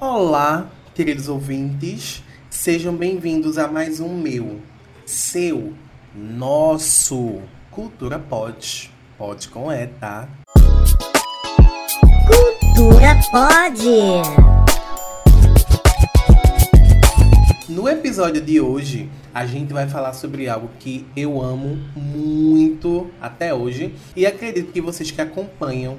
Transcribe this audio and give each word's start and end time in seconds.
Olá, 0.00 0.70
queridos 0.94 1.28
ouvintes, 1.28 2.22
sejam 2.48 2.94
bem-vindos 2.94 3.58
a 3.58 3.66
mais 3.66 3.98
um 3.98 4.16
meu, 4.16 4.60
seu, 5.04 5.74
nosso 6.14 7.40
Cultura 7.68 8.16
Pode. 8.16 8.92
Pode 9.18 9.48
com 9.48 9.72
E, 9.72 9.88
tá? 9.88 10.28
Cultura 12.28 13.18
Pode. 13.32 14.22
No 17.68 17.88
episódio 17.88 18.40
de 18.40 18.60
hoje, 18.60 19.10
a 19.34 19.46
gente 19.46 19.72
vai 19.72 19.88
falar 19.88 20.12
sobre 20.12 20.48
algo 20.48 20.70
que 20.78 21.04
eu 21.16 21.42
amo 21.42 21.76
muito 21.96 23.10
até 23.20 23.52
hoje 23.52 23.92
e 24.14 24.24
acredito 24.24 24.70
que 24.70 24.80
vocês 24.80 25.10
que 25.10 25.20
acompanham 25.20 25.98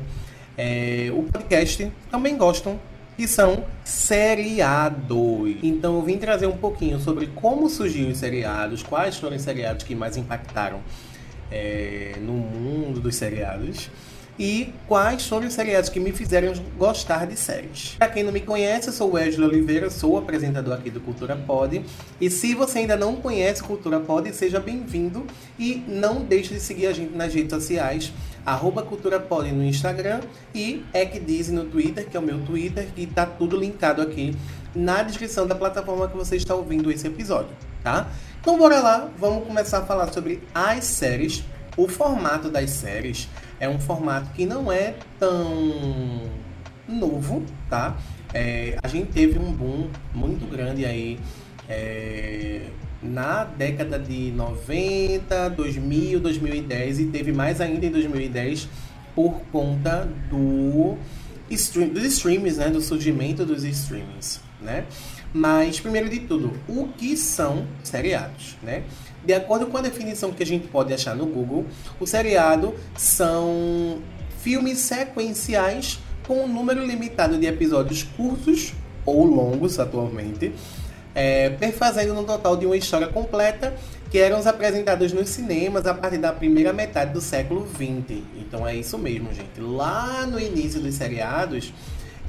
é, 0.57 1.11
o 1.13 1.23
podcast 1.23 1.91
também 2.09 2.37
gostam 2.37 2.79
que 3.19 3.27
são 3.27 3.65
seriados. 3.83 5.57
Então 5.61 5.95
eu 5.95 6.01
vim 6.03 6.17
trazer 6.17 6.47
um 6.47 6.55
pouquinho 6.55 7.01
sobre 7.01 7.27
como 7.27 7.69
surgiram 7.69 8.11
os 8.11 8.17
seriados, 8.17 8.81
quais 8.81 9.17
foram 9.17 9.35
os 9.35 9.41
seriados 9.41 9.83
que 9.83 9.93
mais 9.93 10.15
impactaram 10.15 10.79
é, 11.51 12.13
no 12.21 12.31
mundo 12.31 13.01
dos 13.01 13.17
seriados 13.17 13.89
e 14.39 14.73
quais 14.87 15.27
foram 15.27 15.47
os 15.47 15.53
seriados 15.53 15.89
que 15.89 15.99
me 15.99 16.13
fizeram 16.13 16.53
gostar 16.77 17.27
de 17.27 17.35
séries. 17.35 17.97
Para 17.99 18.07
quem 18.07 18.23
não 18.23 18.31
me 18.31 18.39
conhece, 18.39 18.87
eu 18.87 18.93
sou 18.93 19.11
Wesley 19.11 19.45
Oliveira, 19.45 19.89
sou 19.89 20.17
apresentador 20.17 20.75
aqui 20.75 20.89
do 20.89 21.01
Cultura 21.01 21.35
Pod. 21.35 21.83
E 22.21 22.29
se 22.29 22.55
você 22.55 22.79
ainda 22.79 22.95
não 22.95 23.17
conhece 23.17 23.61
Cultura 23.61 23.99
Pod, 23.99 24.33
seja 24.33 24.61
bem-vindo 24.61 25.27
e 25.59 25.83
não 25.85 26.23
deixe 26.23 26.53
de 26.53 26.61
seguir 26.61 26.87
a 26.87 26.93
gente 26.93 27.13
nas 27.13 27.33
redes 27.33 27.51
sociais, 27.51 28.13
arroba 28.49 28.81
Cultura 28.81 29.19
Pod 29.19 29.51
no 29.51 29.63
Instagram 29.63 30.21
e 30.53 30.83
Ecdiz 30.93 31.49
no 31.49 31.65
Twitter, 31.65 32.07
que 32.09 32.17
é 32.17 32.19
o 32.19 32.23
meu 32.23 32.39
Twitter, 32.41 32.87
que 32.95 33.03
está 33.03 33.25
tudo 33.25 33.57
linkado 33.57 34.01
aqui 34.01 34.35
na 34.75 35.03
descrição 35.03 35.47
da 35.47 35.55
plataforma 35.55 36.07
que 36.07 36.17
você 36.17 36.35
está 36.35 36.55
ouvindo 36.55 36.91
esse 36.91 37.07
episódio, 37.07 37.55
tá? 37.83 38.07
Então 38.41 38.57
bora 38.57 38.79
lá, 38.79 39.09
vamos 39.17 39.45
começar 39.45 39.79
a 39.79 39.85
falar 39.85 40.11
sobre 40.11 40.41
as 40.53 40.83
séries, 40.85 41.43
o 41.77 41.87
formato 41.87 42.49
das 42.49 42.69
séries 42.71 43.27
é 43.59 43.69
um 43.69 43.79
formato 43.79 44.31
que 44.31 44.45
não 44.45 44.71
é 44.71 44.95
tão 45.19 46.23
novo, 46.87 47.43
tá? 47.69 47.97
É, 48.33 48.77
a 48.81 48.87
gente 48.87 49.11
teve 49.11 49.39
um 49.39 49.51
boom 49.51 49.89
muito 50.13 50.49
grande 50.49 50.85
aí 50.85 51.19
é, 51.67 52.67
na 53.01 53.43
década 53.43 53.97
de 53.97 54.31
90, 54.31 55.49
2000, 55.49 56.19
2010 56.19 56.99
e 56.99 57.05
teve 57.05 57.31
mais 57.31 57.61
ainda 57.61 57.85
em 57.85 57.91
2010 57.91 58.67
por 59.15 59.41
conta 59.51 60.07
do 60.29 60.97
stream, 61.49 61.89
dos 61.89 62.03
streams, 62.03 62.57
né? 62.57 62.69
Do 62.69 62.81
surgimento 62.81 63.45
dos 63.45 63.63
streamings, 63.63 64.41
né? 64.61 64.85
Mas, 65.33 65.79
primeiro 65.79 66.09
de 66.09 66.21
tudo, 66.21 66.53
o 66.67 66.87
que 66.87 67.15
são 67.15 67.67
seriados, 67.83 68.57
né? 68.63 68.83
De 69.25 69.33
acordo 69.33 69.67
com 69.67 69.77
a 69.77 69.81
definição 69.81 70.31
que 70.31 70.41
a 70.41 70.45
gente 70.45 70.67
pode 70.67 70.93
achar 70.93 71.15
no 71.15 71.25
Google, 71.25 71.65
o 71.99 72.07
seriado 72.07 72.73
são 72.97 73.99
filmes 74.39 74.79
sequenciais 74.79 75.99
com 76.25 76.43
um 76.43 76.47
número 76.47 76.85
limitado 76.85 77.37
de 77.37 77.45
episódios 77.45 78.03
curtos 78.03 78.73
ou 79.05 79.25
longos 79.25 79.79
atualmente, 79.79 80.53
é, 81.19 81.49
perfazendo 81.49 82.13
no 82.13 82.23
total 82.23 82.55
de 82.55 82.65
uma 82.65 82.77
história 82.77 83.05
completa 83.07 83.73
que 84.09 84.17
eram 84.17 84.39
apresentados 84.47 85.11
nos 85.11 85.27
cinemas 85.27 85.85
a 85.85 85.93
partir 85.93 86.17
da 86.17 86.31
primeira 86.31 86.71
metade 86.71 87.11
do 87.11 87.19
século 87.19 87.67
XX. 87.67 88.21
Então 88.37 88.65
é 88.65 88.73
isso 88.73 88.97
mesmo, 88.97 89.27
gente. 89.33 89.59
Lá 89.59 90.25
no 90.25 90.39
início 90.39 90.79
dos 90.79 90.95
seriados, 90.95 91.73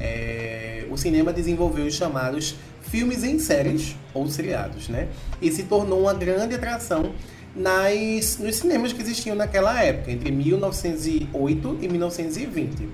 é, 0.01 0.87
o 0.91 0.97
cinema 0.97 1.33
desenvolveu 1.33 1.87
os 1.87 1.95
chamados 1.95 2.57
filmes 2.83 3.23
em 3.23 3.39
séries 3.39 3.95
ou 4.13 4.27
seriados, 4.29 4.89
né? 4.89 5.07
E 5.41 5.53
se 5.53 5.63
tornou 5.63 6.01
uma 6.01 6.13
grande 6.13 6.57
atração 6.57 7.13
nas, 7.55 8.39
nos 8.39 8.57
cinemas 8.57 8.93
que 8.93 9.01
existiam 9.01 9.37
naquela 9.37 9.81
época, 9.81 10.11
entre 10.11 10.33
1908 10.33 11.79
e 11.81 11.89
1920. 11.89 12.89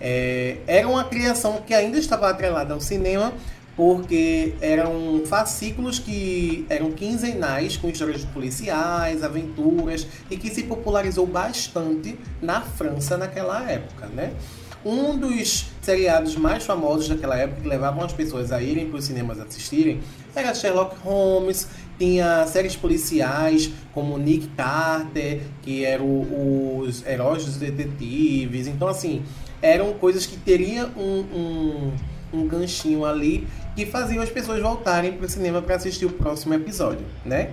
É, 0.00 0.56
era 0.66 0.88
uma 0.88 1.04
criação 1.04 1.60
que 1.66 1.74
ainda 1.74 1.98
estava 1.98 2.30
atrelada 2.30 2.72
ao 2.72 2.80
cinema, 2.80 3.34
porque 3.78 4.54
eram 4.60 5.22
fascículos 5.24 6.00
que 6.00 6.66
eram 6.68 6.90
quinzenais, 6.90 7.76
com 7.76 7.88
histórias 7.88 8.24
policiais, 8.24 9.22
aventuras, 9.22 10.04
e 10.28 10.36
que 10.36 10.50
se 10.50 10.64
popularizou 10.64 11.24
bastante 11.24 12.18
na 12.42 12.60
França 12.60 13.16
naquela 13.16 13.70
época, 13.70 14.06
né? 14.06 14.32
Um 14.84 15.16
dos 15.16 15.66
seriados 15.80 16.34
mais 16.34 16.64
famosos 16.66 17.08
daquela 17.08 17.36
época 17.36 17.60
que 17.60 17.68
levavam 17.68 18.04
as 18.04 18.12
pessoas 18.12 18.50
a 18.50 18.60
irem 18.60 18.88
para 18.88 18.98
os 18.98 19.04
cinemas 19.04 19.38
assistirem 19.38 20.00
era 20.34 20.52
Sherlock 20.52 20.96
Holmes, 21.04 21.68
tinha 21.96 22.44
séries 22.48 22.74
policiais 22.74 23.70
como 23.94 24.18
Nick 24.18 24.48
Carter, 24.56 25.40
que 25.62 25.84
eram 25.84 26.26
os 26.80 27.06
heróis 27.06 27.44
dos 27.44 27.56
detetives. 27.58 28.66
Então, 28.66 28.88
assim, 28.88 29.22
eram 29.62 29.92
coisas 29.94 30.26
que 30.26 30.36
teriam 30.36 30.90
um, 30.96 31.92
um, 32.32 32.38
um 32.40 32.48
ganchinho 32.48 33.04
ali 33.04 33.46
que 33.78 33.86
faziam 33.86 34.20
as 34.20 34.28
pessoas 34.28 34.60
voltarem 34.60 35.12
para 35.12 35.24
o 35.24 35.28
cinema 35.28 35.62
para 35.62 35.76
assistir 35.76 36.04
o 36.04 36.10
próximo 36.10 36.52
episódio, 36.52 37.06
né? 37.24 37.52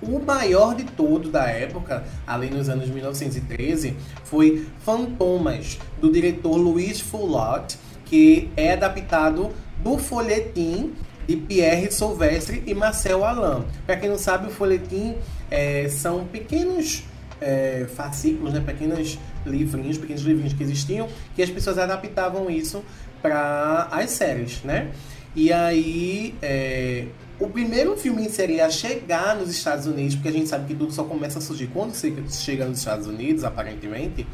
O 0.00 0.18
maior 0.18 0.74
de 0.74 0.84
todos 0.84 1.30
da 1.30 1.44
época, 1.44 2.02
ali 2.26 2.48
nos 2.48 2.70
anos 2.70 2.88
1913, 2.88 3.94
foi 4.24 4.66
Fantomas, 4.86 5.78
do 6.00 6.10
diretor 6.10 6.56
Louis 6.56 6.98
Foulot, 7.02 7.76
que 8.06 8.50
é 8.56 8.72
adaptado 8.72 9.50
do 9.84 9.98
folhetim 9.98 10.94
de 11.26 11.36
Pierre 11.36 11.92
Sauvestre 11.92 12.62
e 12.66 12.72
Marcel 12.72 13.22
Alain. 13.22 13.64
Para 13.84 13.98
quem 13.98 14.08
não 14.08 14.16
sabe, 14.16 14.46
o 14.46 14.50
folhetim 14.50 15.14
é, 15.50 15.90
são 15.90 16.24
pequenos 16.24 17.02
é, 17.38 17.86
fascículos, 17.94 18.54
né, 18.54 18.62
pequenos 18.64 19.18
livrinhos, 19.44 19.98
pequenos 19.98 20.22
livrinhos 20.22 20.54
que 20.54 20.62
existiam, 20.62 21.06
que 21.36 21.42
as 21.42 21.50
pessoas 21.50 21.76
adaptavam 21.76 22.48
isso 22.48 22.82
para 23.20 23.88
as 23.90 24.10
séries, 24.10 24.62
né? 24.62 24.90
E 25.38 25.52
aí, 25.52 26.34
é, 26.42 27.04
o 27.38 27.48
primeiro 27.48 27.96
filme 27.96 28.28
série 28.28 28.60
a 28.60 28.68
chegar 28.68 29.36
nos 29.36 29.48
Estados 29.48 29.86
Unidos, 29.86 30.16
porque 30.16 30.30
a 30.30 30.32
gente 30.32 30.48
sabe 30.48 30.66
que 30.66 30.74
tudo 30.74 30.92
só 30.92 31.04
começa 31.04 31.38
a 31.38 31.40
surgir 31.40 31.68
quando 31.68 31.94
você 31.94 32.12
chega 32.28 32.64
nos 32.64 32.80
Estados 32.80 33.06
Unidos, 33.06 33.44
aparentemente, 33.44 34.26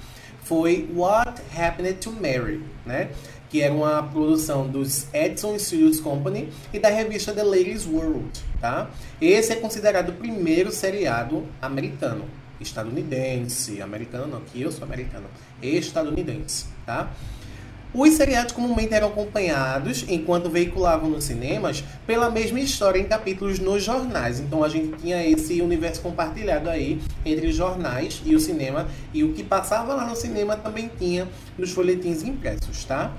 foi 0.44 0.88
What 0.94 1.42
Happened 1.54 1.98
to 1.98 2.10
Mary, 2.10 2.64
né? 2.86 3.10
Que 3.50 3.60
era 3.60 3.74
uma 3.74 4.02
produção 4.02 4.66
dos 4.66 5.06
Edison 5.12 5.58
Studios 5.58 6.00
Company 6.00 6.48
e 6.72 6.78
da 6.78 6.88
revista 6.88 7.34
The 7.34 7.44
Ladies 7.44 7.84
World, 7.84 8.40
tá? 8.58 8.90
Esse 9.20 9.52
é 9.52 9.56
considerado 9.56 10.08
o 10.08 10.12
primeiro 10.14 10.72
seriado 10.72 11.46
americano, 11.60 12.24
estadunidense, 12.58 13.82
americano, 13.82 14.40
que 14.50 14.62
eu 14.62 14.72
sou 14.72 14.84
americano, 14.84 15.26
estadunidense, 15.60 16.64
tá? 16.86 17.12
Os 17.94 18.14
seriados 18.14 18.52
comumente 18.52 18.92
eram 18.92 19.06
acompanhados, 19.06 20.04
enquanto 20.08 20.50
veiculavam 20.50 21.08
nos 21.08 21.22
cinemas, 21.22 21.84
pela 22.04 22.28
mesma 22.28 22.58
história 22.58 22.98
em 22.98 23.04
capítulos 23.04 23.60
nos 23.60 23.84
jornais. 23.84 24.40
Então 24.40 24.64
a 24.64 24.68
gente 24.68 24.98
tinha 25.00 25.24
esse 25.24 25.62
universo 25.62 26.02
compartilhado 26.02 26.68
aí 26.68 27.00
entre 27.24 27.46
os 27.46 27.54
jornais 27.54 28.20
e 28.26 28.34
o 28.34 28.40
cinema, 28.40 28.88
e 29.12 29.22
o 29.22 29.32
que 29.32 29.44
passava 29.44 29.94
lá 29.94 30.04
no 30.08 30.16
cinema 30.16 30.56
também 30.56 30.90
tinha 30.98 31.28
nos 31.56 31.70
folhetins 31.70 32.24
impressos, 32.24 32.84
tá? 32.84 33.12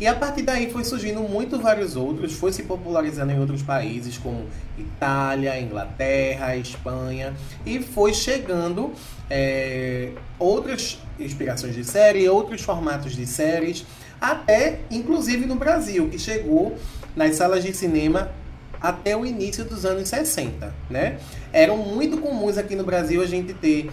E 0.00 0.06
a 0.06 0.14
partir 0.14 0.42
daí 0.42 0.70
foi 0.70 0.82
surgindo 0.82 1.20
muito 1.20 1.60
vários 1.60 1.94
outros, 1.94 2.32
foi 2.32 2.52
se 2.52 2.62
popularizando 2.62 3.32
em 3.32 3.38
outros 3.38 3.62
países 3.62 4.16
como 4.16 4.46
Itália, 4.78 5.60
Inglaterra, 5.60 6.56
Espanha, 6.56 7.34
e 7.66 7.80
foi 7.80 8.14
chegando 8.14 8.92
é, 9.28 10.12
outras 10.38 10.98
inspirações 11.20 11.74
de 11.74 11.84
série, 11.84 12.26
outros 12.28 12.62
formatos 12.62 13.14
de 13.14 13.26
séries 13.26 13.84
até 14.22 14.78
inclusive 14.88 15.46
no 15.46 15.56
Brasil, 15.56 16.08
que 16.08 16.16
chegou 16.16 16.76
nas 17.16 17.34
salas 17.34 17.64
de 17.64 17.74
cinema 17.74 18.30
até 18.80 19.16
o 19.16 19.26
início 19.26 19.64
dos 19.64 19.84
anos 19.84 20.08
60, 20.08 20.72
né? 20.88 21.18
Eram 21.52 21.76
muito 21.76 22.18
comuns 22.18 22.56
aqui 22.56 22.76
no 22.76 22.84
Brasil 22.84 23.20
a 23.20 23.26
gente 23.26 23.52
ter 23.52 23.90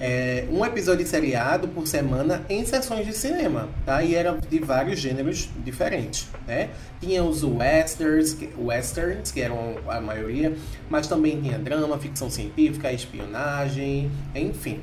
é, 0.00 0.46
um 0.50 0.64
episódio 0.64 1.04
seriado 1.04 1.66
por 1.66 1.86
semana 1.86 2.44
em 2.48 2.64
sessões 2.64 3.06
de 3.06 3.12
cinema, 3.12 3.68
tá? 3.84 4.04
E 4.04 4.14
era 4.14 4.38
de 4.48 4.58
vários 4.60 5.00
gêneros 5.00 5.48
diferentes, 5.64 6.28
né? 6.46 6.70
Tinha 7.00 7.24
os 7.24 7.42
westerns, 7.42 8.36
westerns, 8.56 9.32
que 9.32 9.40
eram 9.40 9.76
a 9.88 10.00
maioria, 10.00 10.56
mas 10.88 11.08
também 11.08 11.40
tinha 11.40 11.58
drama, 11.58 11.98
ficção 11.98 12.30
científica, 12.30 12.92
espionagem, 12.92 14.10
enfim 14.34 14.80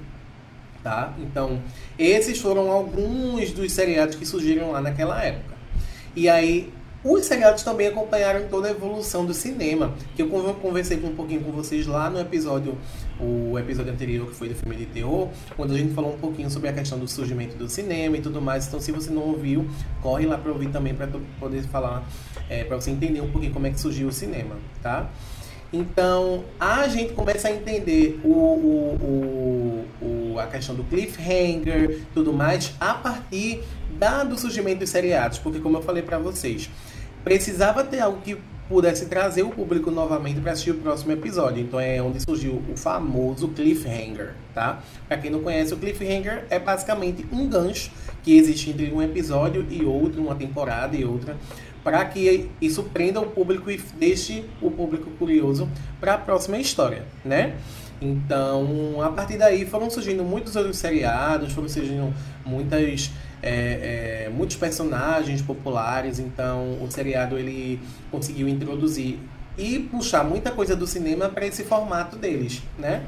tá? 0.89 1.13
Então, 1.19 1.61
esses 1.99 2.39
foram 2.39 2.71
alguns 2.71 3.51
dos 3.51 3.71
seriados 3.71 4.15
que 4.15 4.25
surgiram 4.25 4.71
lá 4.71 4.81
naquela 4.81 5.23
época. 5.23 5.53
E 6.15 6.27
aí, 6.27 6.73
Os 7.01 7.25
seriados 7.25 7.63
também 7.63 7.87
acompanharam 7.87 8.49
toda 8.49 8.67
a 8.67 8.71
evolução 8.71 9.25
do 9.25 9.33
cinema, 9.33 9.93
que 10.17 10.21
eu 10.21 10.27
conversei 10.27 10.97
um 10.97 11.15
pouquinho 11.15 11.41
com 11.41 11.51
vocês 11.51 11.87
lá 11.87 12.09
no 12.09 12.19
episódio, 12.19 12.77
o 13.17 13.57
episódio 13.57 13.93
anterior 13.93 14.27
que 14.27 14.35
foi 14.35 14.49
do 14.49 14.55
filme 14.55 14.75
de 14.75 14.85
terror, 14.85 15.29
quando 15.55 15.73
a 15.73 15.77
gente 15.77 15.93
falou 15.93 16.13
um 16.13 16.17
pouquinho 16.17 16.49
sobre 16.49 16.67
a 16.67 16.73
questão 16.73 16.99
do 16.99 17.07
surgimento 17.07 17.55
do 17.55 17.69
cinema 17.69 18.17
e 18.17 18.21
tudo 18.21 18.41
mais. 18.41 18.67
Então, 18.67 18.81
se 18.81 18.91
você 18.91 19.09
não 19.09 19.21
ouviu, 19.21 19.65
corre 20.01 20.25
lá 20.25 20.37
para 20.37 20.51
ouvir 20.51 20.71
também 20.71 20.93
para 20.93 21.07
poder 21.39 21.61
falar, 21.63 22.05
é, 22.49 22.65
para 22.65 22.75
você 22.75 22.91
entender 22.91 23.21
um 23.21 23.31
pouquinho 23.31 23.53
como 23.53 23.65
é 23.65 23.69
que 23.69 23.79
surgiu 23.79 24.09
o 24.09 24.11
cinema, 24.11 24.57
tá? 24.83 25.09
Então, 25.71 26.43
a 26.59 26.85
gente 26.89 27.13
começa 27.13 27.47
a 27.47 27.51
entender 27.51 28.19
o, 28.25 28.27
o, 28.27 28.97
o, 29.01 29.05
o, 29.05 29.38
a 30.39 30.47
questão 30.47 30.75
do 30.75 30.83
cliffhanger, 30.83 32.01
tudo 32.13 32.33
mais, 32.33 32.73
a 32.79 32.93
partir 32.93 33.61
da, 33.97 34.23
do 34.23 34.37
surgimento 34.37 34.79
dos 34.79 34.89
seriados. 34.89 35.37
Porque, 35.37 35.59
como 35.59 35.77
eu 35.77 35.81
falei 35.81 36.03
para 36.03 36.17
vocês, 36.17 36.69
precisava 37.23 37.83
ter 37.83 37.99
algo 37.99 38.21
que 38.21 38.37
pudesse 38.69 39.07
trazer 39.07 39.41
o 39.41 39.49
público 39.49 39.89
novamente 39.89 40.39
para 40.39 40.51
assistir 40.51 40.71
o 40.71 40.75
próximo 40.75 41.11
episódio. 41.11 41.63
Então 41.63 41.79
é 41.79 41.99
onde 42.01 42.21
surgiu 42.21 42.61
o 42.71 42.77
famoso 42.77 43.47
cliffhanger, 43.49 44.35
tá? 44.53 44.83
Para 45.07 45.17
quem 45.17 45.31
não 45.31 45.41
conhece, 45.41 45.73
o 45.73 45.77
cliffhanger 45.77 46.45
é 46.51 46.59
basicamente 46.59 47.25
um 47.31 47.49
gancho 47.49 47.91
que 48.23 48.37
existe 48.37 48.69
entre 48.69 48.91
um 48.91 49.01
episódio 49.01 49.65
e 49.71 49.83
outro, 49.83 50.21
uma 50.21 50.35
temporada 50.35 50.95
e 50.95 51.03
outra, 51.03 51.35
para 51.83 52.05
que 52.05 52.47
isso 52.61 52.83
prenda 52.83 53.19
o 53.19 53.25
público 53.25 53.71
e 53.71 53.77
deixe 53.97 54.45
o 54.61 54.69
público 54.69 55.09
curioso 55.17 55.67
para 55.99 56.13
a 56.13 56.17
próxima 56.17 56.59
história, 56.59 57.03
né? 57.25 57.55
Então, 58.01 59.01
a 59.01 59.09
partir 59.09 59.37
daí 59.37 59.65
foram 59.65 59.89
surgindo 59.89 60.23
muitos 60.23 60.55
outros 60.55 60.77
seriados, 60.77 61.51
foram 61.51 61.67
surgindo 61.67 62.13
muitas 62.45 63.11
é, 63.41 64.25
é, 64.25 64.29
muitos 64.29 64.55
personagens 64.55 65.41
populares, 65.41 66.19
então 66.19 66.77
o 66.81 66.89
seriado 66.89 67.37
ele 67.37 67.79
conseguiu 68.11 68.47
introduzir 68.47 69.19
e 69.57 69.79
puxar 69.79 70.23
muita 70.23 70.51
coisa 70.51 70.75
do 70.75 70.87
cinema 70.87 71.29
para 71.29 71.45
esse 71.45 71.63
formato 71.63 72.15
deles, 72.15 72.61
né? 72.77 73.03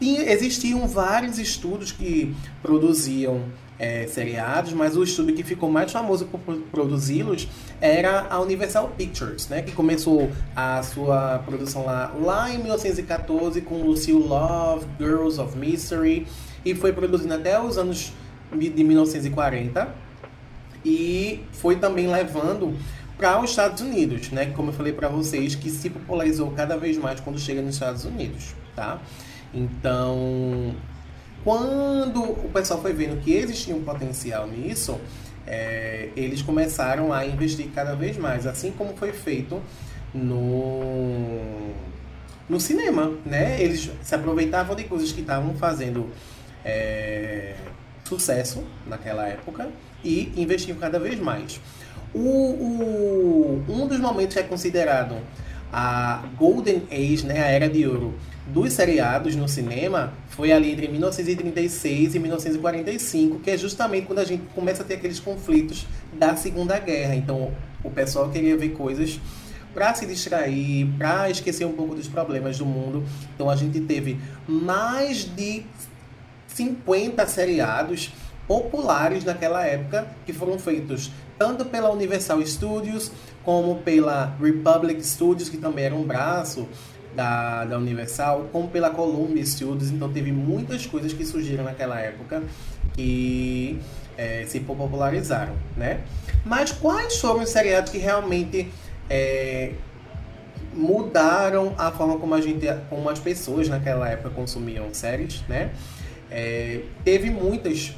E 0.00 0.16
existiam 0.16 0.86
vários 0.86 1.38
estudos 1.38 1.90
que 1.90 2.34
produziam 2.60 3.44
é, 3.78 4.06
seriados, 4.06 4.72
mas 4.72 4.96
o 4.96 5.02
estúdio 5.02 5.34
que 5.34 5.42
ficou 5.42 5.70
mais 5.70 5.90
famoso 5.90 6.26
por 6.26 6.40
produzi-los 6.70 7.48
era 7.80 8.26
a 8.30 8.40
Universal 8.40 8.92
Pictures, 8.96 9.48
né, 9.48 9.62
que 9.62 9.72
começou 9.72 10.30
a 10.54 10.82
sua 10.82 11.38
produção 11.44 11.84
lá, 11.84 12.14
lá 12.20 12.50
em 12.50 12.58
1914 12.58 13.60
com 13.60 13.82
Lucille 13.82 14.22
Love, 14.22 14.86
Girls 14.98 15.40
of 15.40 15.56
Mystery, 15.56 16.26
e 16.64 16.74
foi 16.74 16.92
produzindo 16.92 17.34
até 17.34 17.60
os 17.60 17.78
anos 17.78 18.12
de 18.52 18.84
1940 18.84 19.88
e 20.84 21.40
foi 21.52 21.76
também 21.76 22.06
levando 22.06 22.76
para 23.18 23.40
os 23.40 23.50
Estados 23.50 23.80
Unidos, 23.80 24.30
né? 24.30 24.46
Como 24.54 24.70
eu 24.70 24.74
falei 24.74 24.92
para 24.92 25.08
vocês, 25.08 25.54
que 25.54 25.70
se 25.70 25.88
popularizou 25.88 26.50
cada 26.50 26.76
vez 26.76 26.98
mais 26.98 27.18
quando 27.18 27.38
chega 27.38 27.62
nos 27.62 27.74
Estados 27.74 28.04
Unidos, 28.04 28.54
tá? 28.74 29.00
Então, 29.54 30.74
quando 31.42 32.22
o 32.22 32.50
pessoal 32.52 32.80
foi 32.80 32.92
vendo 32.92 33.20
que 33.20 33.32
existia 33.32 33.74
um 33.74 33.82
potencial 33.82 34.46
nisso, 34.46 35.00
é, 35.46 36.08
eles 36.16 36.42
começaram 36.42 37.12
a 37.12 37.24
investir 37.24 37.68
cada 37.74 37.94
vez 37.94 38.16
mais, 38.16 38.46
assim 38.46 38.72
como 38.72 38.96
foi 38.96 39.12
feito 39.12 39.62
no, 40.12 41.72
no 42.48 42.58
cinema, 42.58 43.12
né? 43.24 43.60
Eles 43.62 43.90
se 44.02 44.14
aproveitavam 44.14 44.74
de 44.74 44.84
coisas 44.84 45.12
que 45.12 45.20
estavam 45.20 45.54
fazendo 45.54 46.10
é, 46.64 47.54
sucesso 48.04 48.64
naquela 48.86 49.26
época 49.28 49.68
e 50.04 50.32
investiam 50.36 50.76
cada 50.78 50.98
vez 50.98 51.18
mais. 51.18 51.60
O, 52.14 52.18
o, 52.18 53.64
um 53.68 53.86
dos 53.86 53.98
momentos 53.98 54.34
que 54.34 54.40
é 54.40 54.42
considerado 54.42 55.16
a 55.72 56.24
Golden 56.36 56.82
Age, 56.90 57.26
né, 57.26 57.40
a 57.42 57.46
era 57.46 57.68
de 57.68 57.86
ouro 57.86 58.14
dos 58.46 58.72
seriados 58.72 59.34
no 59.34 59.48
cinema, 59.48 60.12
foi 60.28 60.52
ali 60.52 60.72
entre 60.72 60.88
1936 60.88 62.14
e 62.14 62.18
1945, 62.18 63.40
que 63.40 63.50
é 63.50 63.58
justamente 63.58 64.06
quando 64.06 64.20
a 64.20 64.24
gente 64.24 64.44
começa 64.54 64.82
a 64.82 64.86
ter 64.86 64.94
aqueles 64.94 65.18
conflitos 65.18 65.86
da 66.12 66.36
Segunda 66.36 66.78
Guerra. 66.78 67.16
Então, 67.16 67.52
o 67.82 67.90
pessoal 67.90 68.28
queria 68.30 68.56
ver 68.56 68.70
coisas 68.70 69.20
para 69.74 69.92
se 69.94 70.06
distrair, 70.06 70.86
para 70.96 71.28
esquecer 71.28 71.66
um 71.66 71.72
pouco 71.72 71.94
dos 71.94 72.08
problemas 72.08 72.56
do 72.58 72.64
mundo. 72.64 73.04
Então, 73.34 73.50
a 73.50 73.56
gente 73.56 73.80
teve 73.80 74.18
mais 74.46 75.24
de 75.24 75.64
50 76.46 77.26
seriados 77.26 78.12
populares 78.46 79.24
naquela 79.24 79.66
época 79.66 80.06
que 80.24 80.32
foram 80.32 80.58
feitos 80.58 81.10
tanto 81.38 81.64
pela 81.66 81.90
Universal 81.90 82.44
Studios 82.46 83.10
como 83.44 83.76
pela 83.76 84.34
Republic 84.40 85.04
Studios, 85.06 85.48
que 85.48 85.56
também 85.56 85.84
era 85.84 85.94
um 85.94 86.04
braço 86.04 86.66
da, 87.16 87.64
da 87.64 87.78
Universal, 87.78 88.48
como 88.52 88.68
pela 88.68 88.90
Columbia 88.90 89.44
Studios. 89.44 89.90
Então 89.90 90.12
teve 90.12 90.30
muitas 90.30 90.86
coisas 90.86 91.12
que 91.12 91.24
surgiram 91.24 91.64
naquela 91.64 91.98
época 91.98 92.42
que 92.92 93.80
é, 94.16 94.44
se 94.46 94.60
popularizaram, 94.60 95.54
né? 95.76 96.00
Mas 96.44 96.70
quais 96.70 97.18
foram 97.18 97.42
os 97.42 97.50
seriados 97.50 97.90
que 97.90 97.98
realmente 97.98 98.68
é, 99.10 99.72
mudaram 100.72 101.74
a 101.78 101.90
forma 101.90 102.18
como 102.18 102.34
a 102.34 102.40
gente, 102.40 102.66
como 102.88 103.08
as 103.08 103.18
pessoas 103.18 103.68
naquela 103.68 104.08
época 104.08 104.30
consumiam 104.30 104.92
séries, 104.92 105.42
né? 105.48 105.70
É, 106.30 106.82
teve 107.04 107.30
muitas 107.30 107.94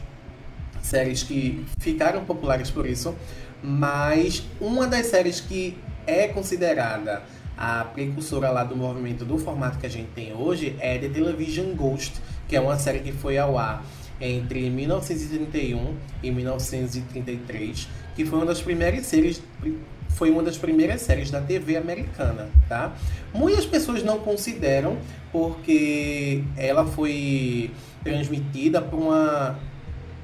séries 0.82 1.23
que 1.23 1.64
ficaram 1.79 2.25
populares 2.25 2.71
por 2.71 2.87
isso, 2.87 3.14
mas 3.62 4.44
uma 4.61 4.87
das 4.87 5.06
séries 5.06 5.41
que 5.41 5.76
é 6.06 6.29
considerada 6.29 7.23
a 7.59 7.85
precursora 7.85 8.51
lá 8.51 8.63
do 8.63 8.77
movimento 8.77 9.25
do 9.25 9.37
formato 9.37 9.79
que 9.79 9.87
a 9.87 9.91
gente 9.91 10.11
tem 10.15 10.33
hoje 10.33 10.77
é 10.79 10.97
The 10.97 11.09
Television 11.09 11.75
Ghost, 11.75 12.15
que 12.47 12.55
é 12.55 12.61
uma 12.61 12.79
série 12.79 13.01
que 13.01 13.11
foi 13.13 13.37
ao 13.37 13.59
ar 13.59 13.85
entre 14.21 14.71
1931 14.71 15.95
e 16.23 16.31
1933, 16.31 17.89
que 18.15 18.25
foi 18.25 18.39
uma 18.39 18.47
das 18.47 18.61
primeiras 18.63 19.07
séries 19.07 19.43
foi 20.11 20.31
uma 20.31 20.43
das 20.43 20.57
primeiras 20.57 21.03
séries 21.03 21.31
da 21.31 21.41
TV 21.41 21.77
americana, 21.77 22.49
tá? 22.69 22.97
Muitas 23.33 23.67
pessoas 23.67 24.03
não 24.03 24.19
consideram 24.19 24.97
porque 25.31 26.43
ela 26.57 26.87
foi 26.87 27.71
transmitida 28.03 28.81
por 28.81 28.99
uma 28.99 29.59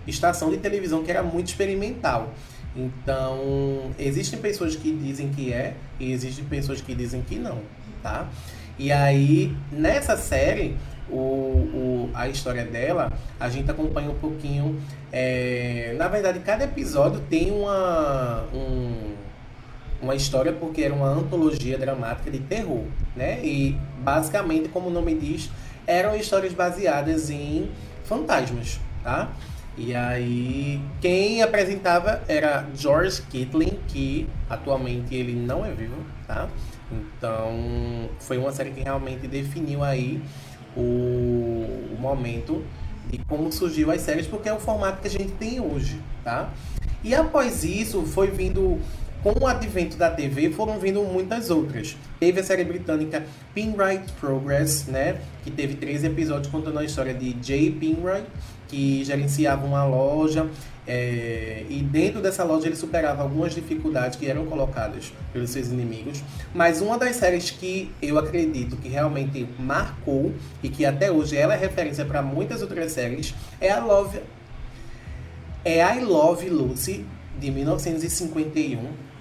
estação 0.07 0.51
de 0.51 0.57
televisão 0.57 1.05
que 1.05 1.11
era 1.11 1.23
muito 1.23 1.49
experimental. 1.49 2.33
Então, 2.77 3.93
existem 3.99 4.39
pessoas 4.39 4.75
que 4.75 4.93
dizem 4.93 5.29
que 5.31 5.53
é 5.53 5.75
e 6.01 6.13
existem 6.13 6.45
pessoas 6.45 6.81
que 6.81 6.95
dizem 6.95 7.23
que 7.23 7.37
não, 7.37 7.61
tá? 8.03 8.29
E 8.77 8.91
aí, 8.91 9.57
nessa 9.71 10.17
série, 10.17 10.77
o, 11.09 11.17
o, 11.17 12.11
a 12.15 12.29
história 12.29 12.65
dela, 12.65 13.13
a 13.39 13.49
gente 13.49 13.71
acompanha 13.71 14.11
um 14.11 14.17
pouquinho. 14.17 14.81
É, 15.13 15.95
na 15.97 16.09
verdade, 16.09 16.41
cada 16.41 16.65
episódio 16.65 17.21
tem 17.31 17.53
uma, 17.53 18.45
um, 18.53 19.15
uma 20.03 20.17
história 20.17 20.53
porque 20.53 20.83
era 20.83 20.93
uma 20.93 21.09
antologia 21.09 21.79
dramática 21.79 22.31
de 22.31 22.41
terror, 22.41 22.85
né? 23.15 23.39
E 23.45 23.79
basicamente, 24.01 24.69
como 24.69 24.89
o 24.89 24.91
nome 24.91 25.15
diz, 25.15 25.49
eram 25.87 26.17
histórias 26.17 26.53
baseadas 26.53 27.31
em 27.31 27.71
fantasmas, 28.05 28.81
tá? 29.05 29.31
E 29.77 29.95
aí, 29.95 30.81
quem 31.01 31.43
apresentava 31.43 32.23
era 32.29 32.67
George 32.77 33.23
Kitlin, 33.23 33.79
que 33.89 34.29
atualmente 34.49 35.15
ele 35.15 35.35
não 35.35 35.67
é 35.67 35.73
vivo, 35.73 35.97
tá? 36.27 36.49
Então, 36.93 38.09
foi 38.21 38.39
uma 38.39 38.53
série 38.53 38.71
que 38.71 38.83
realmente 38.83 39.27
definiu 39.27 39.83
aí 39.83 40.23
o, 40.77 40.81
o 41.93 41.97
momento 41.99 42.65
de 43.11 43.19
como 43.25 43.51
surgiu 43.53 43.91
as 43.91 44.01
séries, 44.01 44.27
porque 44.27 44.49
é 44.49 44.53
o 44.53 44.61
formato 44.61 45.01
que 45.03 45.09
a 45.09 45.11
gente 45.11 45.33
tem 45.33 45.61
hoje, 45.61 46.01
tá? 46.23 46.53
E 47.03 47.15
após 47.15 47.65
isso, 47.65 48.03
foi 48.03 48.31
vindo 48.31 48.81
com 49.25 49.33
o 49.43 49.47
advento 49.47 49.97
da 49.97 50.11
TV, 50.11 50.51
foram 50.51 50.79
vindo 50.79 51.03
muitas 51.03 51.51
outras. 51.51 51.97
Teve 52.21 52.41
a 52.41 52.45
série 52.45 52.63
britânica 52.63 53.25
Pinwright 53.55 54.13
Progress, 54.21 54.87
né? 54.87 55.19
Que 55.43 55.51
teve 55.51 55.75
três 55.75 56.05
episódios 56.05 56.49
contando 56.49 56.79
a 56.79 56.85
história 56.85 57.15
de 57.15 57.35
Jay 57.43 57.71
Pinwright, 57.71 58.27
que 58.75 59.05
gerenciava 59.05 59.65
uma 59.65 59.85
loja. 59.85 60.49
É, 60.87 61.65
e 61.71 61.81
dentro 61.81 62.21
dessa 62.21 62.45
loja 62.45 62.67
ele 62.67 62.77
superava 62.77 63.23
algumas 63.23 63.55
dificuldades 63.55 64.19
que 64.19 64.27
eram 64.27 64.45
colocadas 64.45 65.13
pelos 65.33 65.51
seus 65.51 65.69
inimigos. 65.69 66.23
Mas 66.53 66.83
uma 66.83 66.99
das 66.99 67.17
séries 67.17 67.51
que 67.51 67.91
eu 68.03 68.19
acredito 68.19 68.77
que 68.77 68.89
realmente 68.89 69.49
marcou 69.59 70.35
e 70.63 70.69
que 70.69 70.85
até 70.85 71.11
hoje 71.11 71.37
ela 71.37 71.55
é 71.55 71.57
referência 71.57 72.05
para 72.05 72.21
muitas 72.21 72.61
outras 72.61 72.93
séries 72.93 73.33
é 73.61 73.71
a 73.71 73.83
Love 73.83 74.21
é 75.65 75.81
I 75.97 76.05
Love 76.05 76.51
Lucy 76.51 77.07
de 77.41 77.51
1951 77.51 79.14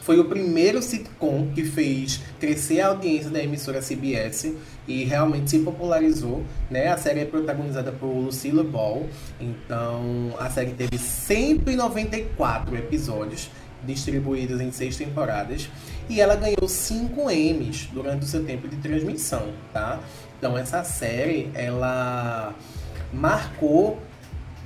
foi 0.00 0.18
o 0.18 0.24
primeiro 0.24 0.82
sitcom 0.82 1.50
que 1.54 1.64
fez 1.64 2.20
crescer 2.38 2.80
a 2.80 2.88
audiência 2.88 3.30
da 3.30 3.42
emissora 3.42 3.80
CBS 3.80 4.52
e 4.88 5.04
realmente 5.04 5.50
se 5.50 5.58
popularizou, 5.60 6.42
né? 6.70 6.88
A 6.88 6.96
série 6.96 7.20
é 7.20 7.24
protagonizada 7.24 7.92
por 7.92 8.06
Lucille 8.06 8.62
Ball, 8.62 9.06
então 9.40 10.34
a 10.38 10.48
série 10.50 10.72
teve 10.72 10.98
194 10.98 12.76
episódios 12.76 13.50
distribuídas 13.84 14.60
em 14.60 14.72
seis 14.72 14.96
temporadas. 14.96 15.68
E 16.08 16.20
ela 16.20 16.34
ganhou 16.34 16.68
cinco 16.68 17.30
Emmys 17.30 17.88
durante 17.92 18.24
o 18.24 18.26
seu 18.26 18.44
tempo 18.44 18.68
de 18.68 18.76
transmissão, 18.76 19.52
tá? 19.72 20.00
Então 20.38 20.56
essa 20.56 20.82
série, 20.82 21.50
ela 21.54 22.54
marcou 23.12 23.98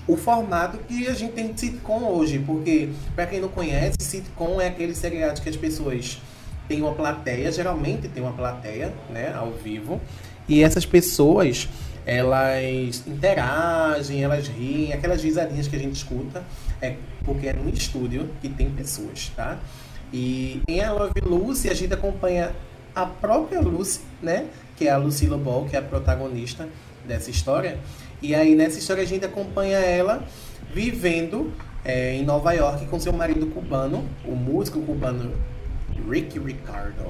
o 0.06 0.16
formato 0.16 0.78
que 0.78 1.06
a 1.06 1.14
gente 1.14 1.32
tem 1.32 1.52
de 1.52 1.60
sitcom 1.60 2.04
hoje, 2.04 2.38
porque 2.38 2.90
para 3.14 3.26
quem 3.26 3.40
não 3.40 3.48
conhece, 3.48 3.96
sitcom 4.00 4.60
é 4.60 4.68
aquele 4.68 4.94
seriado 4.94 5.40
que 5.40 5.48
as 5.48 5.56
pessoas 5.56 6.20
têm 6.68 6.82
uma 6.82 6.92
plateia, 6.92 7.50
geralmente 7.50 8.08
tem 8.08 8.22
uma 8.22 8.32
plateia, 8.32 8.92
né, 9.10 9.32
ao 9.34 9.52
vivo, 9.52 10.00
e 10.48 10.62
essas 10.62 10.84
pessoas 10.84 11.68
elas 12.06 13.02
interagem, 13.06 14.22
elas 14.22 14.46
riem, 14.46 14.92
aquelas 14.92 15.22
risadinhas 15.22 15.66
que 15.66 15.76
a 15.76 15.78
gente 15.78 15.96
escuta, 15.96 16.44
é 16.80 16.96
porque 17.24 17.48
é 17.48 17.52
num 17.54 17.68
estúdio 17.70 18.28
que 18.42 18.48
tem 18.48 18.70
pessoas, 18.70 19.32
tá? 19.34 19.58
E 20.12 20.60
em 20.68 20.80
I 20.80 20.88
Love 20.90 21.20
Lucy 21.24 21.70
a 21.70 21.74
gente 21.74 21.94
acompanha 21.94 22.54
a 22.94 23.06
própria 23.06 23.60
Lucy, 23.60 24.00
né? 24.22 24.46
Que 24.76 24.86
é 24.86 24.90
a 24.90 24.98
Lucila 24.98 25.38
Ball, 25.38 25.64
que 25.64 25.76
é 25.76 25.78
a 25.78 25.82
protagonista 25.82 26.68
dessa 27.06 27.30
história. 27.30 27.78
E 28.24 28.34
aí 28.34 28.54
nessa 28.54 28.78
história 28.78 29.02
a 29.02 29.06
gente 29.06 29.22
acompanha 29.22 29.76
ela 29.76 30.24
vivendo 30.72 31.52
é, 31.84 32.14
em 32.14 32.24
Nova 32.24 32.54
York 32.54 32.86
com 32.86 32.98
seu 32.98 33.12
marido 33.12 33.46
cubano, 33.48 34.02
o 34.24 34.34
músico 34.34 34.80
cubano 34.80 35.30
Ricky 36.10 36.38
Ricardo. 36.38 37.04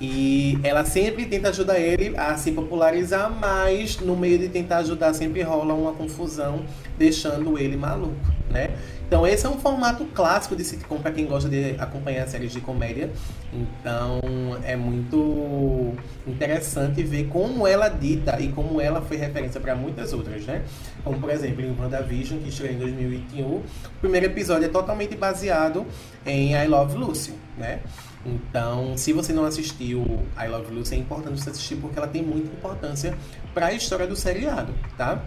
E 0.00 0.58
ela 0.62 0.84
sempre 0.84 1.24
tenta 1.26 1.50
ajudar 1.50 1.78
ele 1.78 2.16
a 2.16 2.36
se 2.36 2.50
popularizar, 2.52 3.30
mas 3.30 3.98
no 4.00 4.16
meio 4.16 4.38
de 4.38 4.48
tentar 4.48 4.78
ajudar 4.78 5.14
sempre 5.14 5.42
rola 5.42 5.72
uma 5.72 5.92
confusão, 5.92 6.64
deixando 6.98 7.58
ele 7.58 7.76
maluco, 7.76 8.14
né? 8.50 8.70
Então 9.06 9.26
esse 9.26 9.46
é 9.46 9.48
um 9.48 9.58
formato 9.58 10.04
clássico 10.06 10.56
de 10.56 10.64
sitcom 10.64 10.98
para 10.98 11.12
quem 11.12 11.26
gosta 11.26 11.48
de 11.48 11.76
acompanhar 11.78 12.26
séries 12.26 12.52
de 12.52 12.60
comédia. 12.60 13.10
Então 13.52 14.20
é 14.64 14.74
muito 14.74 15.92
interessante 16.26 17.02
ver 17.02 17.28
como 17.28 17.66
ela 17.66 17.88
dita 17.88 18.40
e 18.40 18.48
como 18.48 18.80
ela 18.80 19.00
foi 19.00 19.16
referência 19.16 19.60
para 19.60 19.76
muitas 19.76 20.12
outras, 20.12 20.44
né? 20.44 20.64
Como 21.04 21.20
por 21.20 21.30
exemplo 21.30 21.64
em 21.64 21.76
WandaVision, 21.78 22.40
que 22.40 22.48
estreou 22.48 22.72
em 22.72 22.78
2021, 22.78 23.44
o 23.46 23.62
primeiro 24.00 24.26
episódio 24.26 24.64
é 24.64 24.68
totalmente 24.68 25.14
baseado 25.14 25.86
em 26.26 26.54
I 26.54 26.66
Love 26.66 26.96
Lucy, 26.96 27.34
né? 27.56 27.80
Então, 28.24 28.96
se 28.96 29.12
você 29.12 29.32
não 29.32 29.44
assistiu 29.44 30.22
I 30.38 30.48
Love 30.48 30.72
Lucy, 30.72 30.94
é 30.94 30.98
importante 30.98 31.40
você 31.40 31.50
assistir 31.50 31.76
porque 31.76 31.98
ela 31.98 32.08
tem 32.08 32.22
muita 32.22 32.48
importância 32.48 33.16
para 33.52 33.66
a 33.66 33.72
história 33.72 34.06
do 34.06 34.16
seriado, 34.16 34.74
tá? 34.96 35.22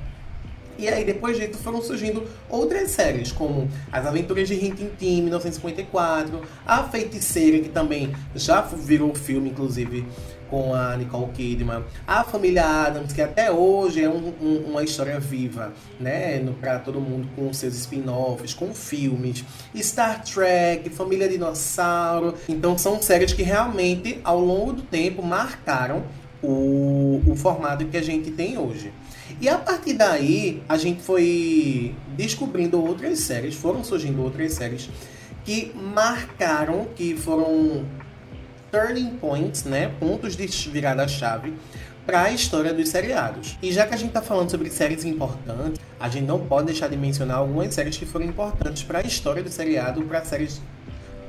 E 0.80 0.88
aí, 0.88 1.04
depois 1.04 1.38
disso, 1.38 1.58
foram 1.58 1.82
surgindo 1.82 2.24
outras 2.48 2.92
séries, 2.92 3.32
como 3.32 3.68
As 3.92 4.06
Aventuras 4.06 4.48
de 4.48 4.54
Rintintin, 4.54 5.24
1954, 5.24 6.42
A 6.66 6.84
Feiticeira, 6.84 7.60
que 7.60 7.70
também 7.70 8.14
já 8.36 8.62
virou 8.62 9.14
filme, 9.16 9.50
inclusive, 9.50 10.06
com 10.50 10.74
a 10.74 10.96
Nicole 10.98 11.32
Kidman, 11.32 11.84
a 12.06 12.24
família 12.24 12.66
Adams, 12.66 13.14
que 13.14 13.22
até 13.22 13.52
hoje 13.52 14.04
é 14.04 14.10
um, 14.10 14.34
um, 14.42 14.64
uma 14.70 14.84
história 14.84 15.20
viva, 15.20 15.74
né, 16.00 16.44
para 16.60 16.80
todo 16.80 17.00
mundo 17.00 17.28
com 17.36 17.52
seus 17.54 17.76
spin-offs, 17.76 18.54
com 18.54 18.74
filmes, 18.74 19.44
Star 19.76 20.24
Trek, 20.24 20.90
Família 20.90 21.28
Dinossauro. 21.28 22.34
Então 22.48 22.78
são 22.78 23.02
séries 23.02 23.34
que 23.34 23.44
realmente 23.44 24.20
ao 24.24 24.40
longo 24.40 24.74
do 24.74 24.82
tempo 24.82 25.22
marcaram 25.22 26.04
o, 26.42 27.22
o 27.28 27.36
formato 27.36 27.86
que 27.86 27.98
a 27.98 28.02
gente 28.02 28.32
tem 28.32 28.58
hoje. 28.58 28.92
E 29.42 29.50
a 29.50 29.58
partir 29.58 29.94
daí, 29.94 30.64
a 30.68 30.78
gente 30.78 31.02
foi 31.02 31.94
descobrindo 32.16 32.84
outras 32.84 33.20
séries, 33.20 33.56
foram 33.56 33.84
surgindo 33.84 34.24
outras 34.24 34.54
séries 34.54 34.90
que 35.44 35.72
marcaram, 35.76 36.88
que 36.96 37.16
foram 37.16 37.86
turning 38.72 39.18
points, 39.18 39.64
né, 39.64 39.92
pontos 40.00 40.36
de 40.36 40.46
virada-chave 40.70 41.54
para 42.06 42.24
a 42.24 42.32
história 42.32 42.74
dos 42.74 42.90
seriados. 42.90 43.58
E 43.62 43.72
já 43.72 43.86
que 43.86 43.94
a 43.94 43.98
gente 43.98 44.10
está 44.10 44.22
falando 44.22 44.50
sobre 44.50 44.70
séries 44.70 45.04
importantes, 45.04 45.82
a 46.00 46.08
gente 46.08 46.26
não 46.26 46.40
pode 46.40 46.68
deixar 46.68 46.88
de 46.88 46.96
mencionar 46.96 47.38
algumas 47.38 47.74
séries 47.74 47.98
que 47.98 48.06
foram 48.06 48.26
importantes 48.26 48.84
para 48.84 49.00
a 49.00 49.02
história 49.02 49.44
do 49.44 49.50
seriado, 49.50 50.02
para 50.04 50.24
séries 50.24 50.62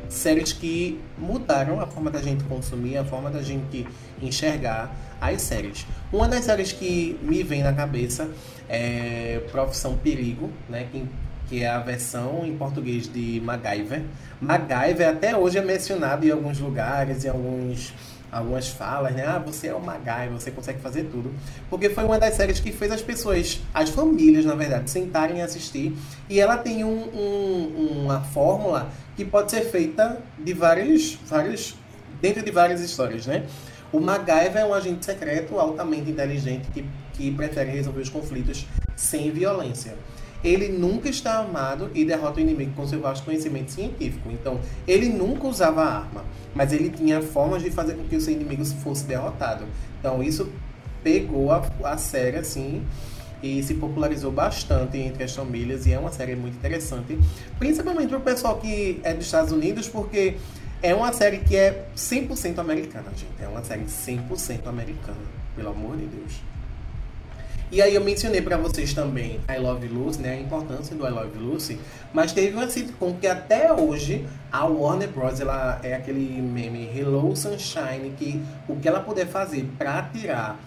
séries 0.08 0.52
que 0.52 0.98
mudaram 1.18 1.80
a 1.80 1.86
forma 1.86 2.10
da 2.10 2.22
gente 2.22 2.42
consumir, 2.44 2.96
a 2.96 3.04
forma 3.04 3.30
da 3.30 3.42
gente 3.42 3.86
enxergar 4.22 4.94
as 5.20 5.42
séries. 5.42 5.86
Uma 6.12 6.28
das 6.28 6.44
séries 6.44 6.72
que 6.72 7.18
me 7.22 7.42
vem 7.42 7.62
na 7.62 7.72
cabeça 7.72 8.30
é 8.68 9.42
Profissão 9.50 9.96
Perigo, 9.96 10.50
né, 10.68 10.86
que 10.90 11.04
que 11.48 11.62
é 11.62 11.68
a 11.68 11.78
versão 11.78 12.44
em 12.44 12.56
português 12.56 13.10
de 13.10 13.40
MacGyver. 13.44 14.02
MacGyver 14.40 15.08
até 15.08 15.36
hoje 15.36 15.58
é 15.58 15.62
mencionado 15.62 16.26
em 16.26 16.30
alguns 16.30 16.60
lugares, 16.60 17.24
em 17.24 17.28
alguns, 17.28 17.94
algumas 18.30 18.68
falas, 18.68 19.14
né? 19.14 19.24
Ah, 19.26 19.38
você 19.38 19.68
é 19.68 19.74
o 19.74 19.80
MacGyver, 19.80 20.32
você 20.32 20.50
consegue 20.50 20.80
fazer 20.80 21.04
tudo. 21.04 21.32
Porque 21.70 21.88
foi 21.88 22.04
uma 22.04 22.18
das 22.18 22.34
séries 22.34 22.60
que 22.60 22.70
fez 22.70 22.92
as 22.92 23.00
pessoas, 23.00 23.60
as 23.72 23.88
famílias, 23.88 24.44
na 24.44 24.54
verdade, 24.54 24.90
sentarem 24.90 25.38
e 25.38 25.40
assistir. 25.40 25.96
E 26.28 26.38
ela 26.38 26.58
tem 26.58 26.84
um, 26.84 27.08
um, 27.14 28.02
uma 28.04 28.20
fórmula 28.20 28.90
que 29.16 29.24
pode 29.24 29.50
ser 29.50 29.62
feita 29.62 30.18
de 30.38 30.52
vários, 30.52 31.14
vários, 31.26 31.74
dentro 32.20 32.42
de 32.44 32.50
várias 32.50 32.80
histórias, 32.82 33.26
né? 33.26 33.46
O 33.90 34.00
MacGyver 34.00 34.58
é 34.58 34.66
um 34.66 34.74
agente 34.74 35.06
secreto 35.06 35.58
altamente 35.58 36.10
inteligente 36.10 36.68
que, 36.74 36.84
que 37.14 37.32
prefere 37.32 37.70
resolver 37.70 38.02
os 38.02 38.10
conflitos 38.10 38.66
sem 38.94 39.30
violência 39.30 39.94
ele 40.42 40.68
nunca 40.68 41.08
está 41.08 41.38
armado 41.38 41.90
e 41.94 42.04
derrota 42.04 42.38
o 42.38 42.40
inimigo 42.40 42.72
com 42.74 42.86
seu 42.86 43.00
vasto 43.00 43.24
conhecimento 43.24 43.72
científico. 43.72 44.30
Então, 44.30 44.60
ele 44.86 45.08
nunca 45.08 45.46
usava 45.46 45.82
arma, 45.82 46.24
mas 46.54 46.72
ele 46.72 46.90
tinha 46.90 47.20
formas 47.20 47.62
de 47.62 47.70
fazer 47.70 47.94
com 47.94 48.04
que 48.04 48.16
o 48.16 48.20
seu 48.20 48.32
inimigo 48.32 48.64
fosse 48.64 49.04
derrotado. 49.04 49.64
Então, 49.98 50.22
isso 50.22 50.50
pegou 51.02 51.52
a, 51.52 51.62
a 51.84 51.96
série 51.96 52.36
assim 52.36 52.82
e 53.42 53.62
se 53.62 53.74
popularizou 53.74 54.32
bastante 54.32 54.98
entre 54.98 55.22
as 55.24 55.34
famílias 55.34 55.86
e 55.86 55.92
é 55.92 55.98
uma 55.98 56.10
série 56.10 56.34
muito 56.34 56.56
interessante, 56.56 57.18
principalmente 57.58 58.08
para 58.08 58.18
o 58.18 58.20
pessoal 58.20 58.58
que 58.58 59.00
é 59.04 59.14
dos 59.14 59.26
Estados 59.26 59.52
Unidos, 59.52 59.88
porque 59.88 60.36
é 60.82 60.94
uma 60.94 61.12
série 61.12 61.38
que 61.38 61.56
é 61.56 61.86
100% 61.96 62.58
americana, 62.58 63.10
gente. 63.16 63.32
É 63.40 63.48
uma 63.48 63.62
série 63.64 63.84
100% 63.84 64.66
americana, 64.66 65.18
pelo 65.56 65.70
amor 65.70 65.96
de 65.96 66.06
Deus. 66.06 66.40
E 67.70 67.82
aí 67.82 67.94
eu 67.94 68.02
mencionei 68.02 68.40
para 68.40 68.56
vocês 68.56 68.94
também 68.94 69.40
I 69.48 69.58
Love 69.58 69.88
Lucy, 69.88 70.20
né, 70.20 70.30
a 70.30 70.40
importância 70.40 70.96
do 70.96 71.06
I 71.06 71.10
Love 71.10 71.38
Lucy, 71.38 71.78
mas 72.14 72.32
teve 72.32 72.56
uma 72.56 72.68
sitcom 72.68 73.14
que 73.20 73.26
até 73.26 73.70
hoje 73.70 74.26
a 74.50 74.64
Warner 74.64 75.08
Bros. 75.10 75.38
ela 75.38 75.78
é 75.82 75.94
aquele 75.94 76.40
meme 76.40 76.88
Hello 76.96 77.36
Sunshine 77.36 78.14
que 78.16 78.42
o 78.66 78.76
que 78.76 78.88
ela 78.88 79.00
puder 79.00 79.26
fazer 79.26 79.68
para 79.76 80.02
tirar 80.04 80.58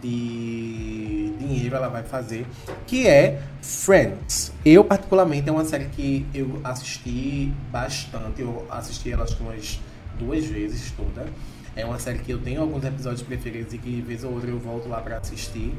de 0.00 1.32
dinheiro 1.38 1.74
ela 1.74 1.88
vai 1.88 2.02
fazer, 2.02 2.46
que 2.86 3.06
é 3.06 3.40
Friends. 3.62 4.52
Eu 4.64 4.84
particularmente 4.84 5.48
é 5.48 5.52
uma 5.52 5.64
série 5.64 5.86
que 5.86 6.26
eu 6.34 6.60
assisti 6.62 7.52
bastante, 7.70 8.42
eu 8.42 8.66
assisti 8.70 9.10
ela 9.10 9.24
acho 9.24 9.36
que 9.36 9.42
umas 9.42 9.80
duas 10.18 10.44
vezes 10.44 10.92
toda. 10.92 11.26
É 11.74 11.84
uma 11.86 11.98
série 11.98 12.18
que 12.18 12.30
eu 12.30 12.38
tenho 12.38 12.60
alguns 12.60 12.84
episódios 12.84 13.22
preferidos 13.22 13.72
e 13.72 13.78
que 13.78 14.02
vez 14.02 14.22
ou 14.24 14.32
outra 14.32 14.50
eu 14.50 14.58
volto 14.58 14.88
lá 14.88 15.00
para 15.00 15.16
assistir. 15.16 15.72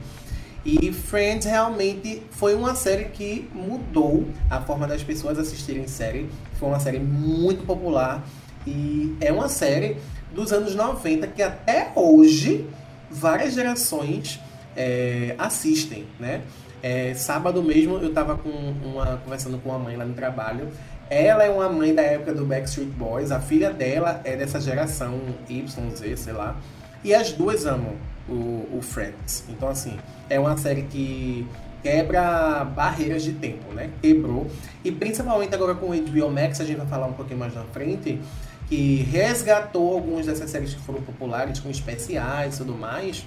E 0.66 0.94
Friends 0.94 1.46
realmente 1.46 2.24
foi 2.32 2.56
uma 2.56 2.74
série 2.74 3.06
que 3.06 3.50
mudou 3.54 4.26
a 4.50 4.62
forma 4.62 4.88
das 4.88 5.04
pessoas 5.04 5.38
assistirem 5.38 5.88
série. 5.88 6.30
Foi 6.54 6.70
uma 6.70 6.80
série 6.80 7.00
muito 7.00 7.66
popular 7.66 8.24
e 8.66 9.16
é 9.20 9.32
uma 9.32 9.50
série 9.50 9.98
dos 10.34 10.54
anos 10.54 10.74
90 10.74 11.28
que 11.28 11.42
até 11.42 11.92
hoje 11.96 12.66
várias 13.12 13.54
gerações 13.54 14.40
é, 14.76 15.36
assistem, 15.38 16.06
né? 16.18 16.42
É, 16.82 17.14
sábado 17.14 17.62
mesmo 17.62 17.98
eu 17.98 18.10
estava 18.10 18.38
com 18.38 18.50
uma, 18.50 19.18
conversando 19.18 19.58
com 19.58 19.70
uma 19.70 19.80
mãe 19.80 19.98
lá 19.98 20.06
no 20.06 20.14
trabalho. 20.14 20.70
Ela 21.10 21.44
é 21.44 21.50
uma 21.50 21.70
mãe 21.70 21.94
da 21.94 22.02
época 22.02 22.34
do 22.34 22.46
Backstreet 22.46 22.90
Boys, 22.90 23.32
a 23.32 23.40
filha 23.40 23.70
dela 23.72 24.22
é 24.24 24.36
dessa 24.36 24.60
geração 24.60 25.20
Y, 25.50 25.96
Z, 25.96 26.18
sei 26.18 26.34
lá. 26.34 26.58
E 27.04 27.14
as 27.14 27.32
duas 27.34 27.66
amam 27.66 27.96
o, 28.28 28.78
o 28.78 28.80
Friends. 28.82 29.44
Então, 29.50 29.70
assim, 29.70 29.98
é 30.30 30.40
uma 30.40 30.58
série 30.58 30.84
que 30.84 31.46
quebra 31.82 32.64
barreiras 32.64 33.24
de 33.24 33.34
tempo, 33.34 33.74
né? 33.74 33.90
Quebrou. 34.02 34.48
E 34.84 34.92
principalmente 34.92 35.54
agora 35.54 35.76
com 35.76 35.90
o 35.90 35.96
HBO 35.96 36.32
Max, 36.32 36.62
a 36.62 36.66
gente 36.66 36.78
vai 36.78 36.88
falar 36.88 37.08
um 37.08 37.14
pouquinho 37.14 37.40
mais 37.40 37.54
na 37.54 37.64
frente, 37.66 38.22
que 38.70 39.08
resgatou 39.12 39.94
algumas 39.94 40.26
dessas 40.26 40.50
séries 40.50 40.74
que 40.74 40.82
foram 40.82 41.02
populares, 41.02 41.60
com 41.60 41.70
especiais 41.70 42.56
e 42.56 42.58
tudo 42.60 42.74
mais. 42.74 43.26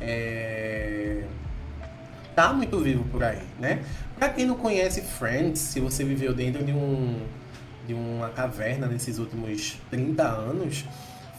É... 0.00 1.24
Tá 2.34 2.52
muito 2.54 2.78
vivo 2.80 3.04
por 3.10 3.22
aí, 3.22 3.42
né? 3.58 3.82
Pra 4.18 4.30
quem 4.30 4.46
não 4.46 4.54
conhece 4.54 5.02
Friends, 5.02 5.60
se 5.60 5.80
você 5.80 6.02
viveu 6.04 6.32
dentro 6.32 6.64
de 6.64 6.72
um 6.72 7.20
de 7.86 7.94
uma 7.94 8.28
caverna 8.28 8.86
nesses 8.86 9.18
últimos 9.18 9.76
30 9.90 10.22
anos, 10.22 10.84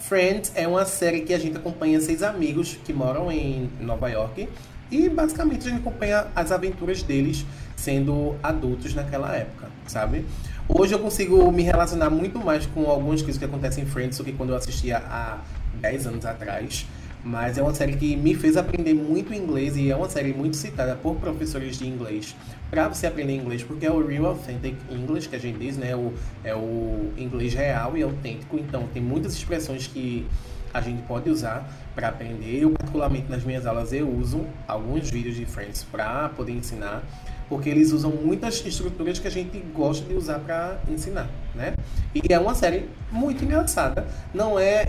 Friends 0.02 0.52
é 0.56 0.68
uma 0.68 0.84
série 0.84 1.22
que 1.22 1.34
a 1.34 1.40
gente 1.40 1.58
acompanha 1.58 2.02
seis 2.02 2.24
amigos 2.24 2.78
que 2.84 2.92
moram 2.92 3.32
em 3.32 3.70
Nova 3.80 4.10
York 4.10 4.50
e 4.90 5.08
basicamente 5.08 5.68
a 5.68 5.70
gente 5.70 5.80
acompanha 5.80 6.28
as 6.36 6.52
aventuras 6.52 7.04
deles 7.04 7.46
sendo 7.76 8.36
adultos 8.42 8.94
naquela 8.94 9.34
época, 9.36 9.68
sabe? 9.88 10.26
Hoje 10.68 10.94
eu 10.94 11.00
consigo 11.00 11.52
me 11.52 11.62
relacionar 11.62 12.10
muito 12.10 12.40
mais 12.40 12.66
com 12.66 12.90
algumas 12.90 13.22
coisas 13.22 13.38
que 13.38 13.46
acontecem 13.46 13.84
em 13.84 13.88
Friends 13.88 14.18
do 14.18 14.24
que 14.24 14.34
quando 14.34 14.50
eu 14.50 14.56
assistia 14.56 14.98
há 14.98 15.40
10 15.76 16.08
anos 16.08 16.26
atrás. 16.26 16.86
Mas 17.24 17.60
é 17.60 17.62
uma 17.62 17.74
série 17.74 17.96
que 17.96 18.16
me 18.16 18.34
fez 18.34 18.58
aprender 18.58 18.96
muito 18.96 19.32
inglês 19.32 19.78
e 19.78 19.92
é 19.92 19.96
uma 19.96 20.10
série 20.10 20.34
muito 20.34 20.58
citada 20.58 20.96
por 20.96 21.16
professores 21.18 21.78
de 21.78 21.88
inglês 21.88 22.36
para 22.72 22.88
você 22.88 23.06
aprender 23.06 23.36
inglês, 23.36 23.62
porque 23.62 23.86
é 23.86 23.92
o 23.92 24.06
Real 24.06 24.28
Authentic 24.28 24.78
English 24.90 25.28
que 25.28 25.36
a 25.36 25.40
gente 25.40 25.60
diz, 25.60 25.78
né? 25.78 25.94
O, 25.94 26.14
é 26.42 26.56
o 26.56 27.12
inglês 27.18 27.54
real 27.54 27.98
e 27.98 28.02
autêntico. 28.02 28.58
Então, 28.58 28.88
tem 28.94 29.04
muitas 29.04 29.34
expressões 29.34 29.88
que 29.88 30.26
a 30.74 30.80
gente 30.80 31.02
pode 31.02 31.30
usar 31.30 31.70
para 31.94 32.08
aprender. 32.08 32.64
Eu, 32.64 32.72
particularmente, 32.72 33.30
nas 33.30 33.44
minhas 33.44 33.66
aulas, 33.66 33.92
eu 33.92 34.10
uso 34.10 34.48
alguns 34.66 35.10
vídeos 35.10 35.36
de 35.36 35.46
Friends 35.46 35.84
para 35.84 36.30
poder 36.30 36.54
ensinar 36.54 37.04
porque 37.52 37.70
eles 37.70 37.92
usam 37.92 38.12
muitas 38.12 38.66
estruturas 38.66 39.20
que 39.20 39.28
a 39.28 39.30
gente 39.30 39.60
gosta 39.76 40.08
de 40.08 40.14
usar 40.14 40.40
para 40.40 40.80
ensinar, 40.88 41.30
né? 41.54 41.74
E 42.16 42.32
é 42.32 42.40
uma 42.40 42.56
série 42.56 42.90
muito 43.12 43.44
engraçada. 43.44 44.08
Não 44.34 44.58
é 44.58 44.86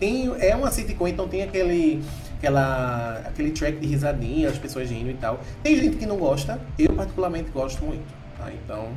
tem 0.00 0.32
é 0.40 0.56
uma 0.56 0.70
sitcom, 0.70 1.06
então 1.06 1.28
tem 1.28 1.42
aquele 1.42 2.02
aquela 2.38 3.22
aquele 3.26 3.50
track 3.50 3.78
de 3.78 3.86
risadinha, 3.86 4.48
as 4.48 4.58
pessoas 4.58 4.90
rindo 4.90 5.10
e 5.10 5.14
tal. 5.14 5.40
Tem 5.62 5.76
gente 5.76 5.96
que 5.96 6.06
não 6.06 6.16
gosta, 6.16 6.58
eu 6.78 6.92
particularmente 6.94 7.50
gosto 7.50 7.84
muito, 7.84 8.06
tá? 8.38 8.50
Então, 8.52 8.88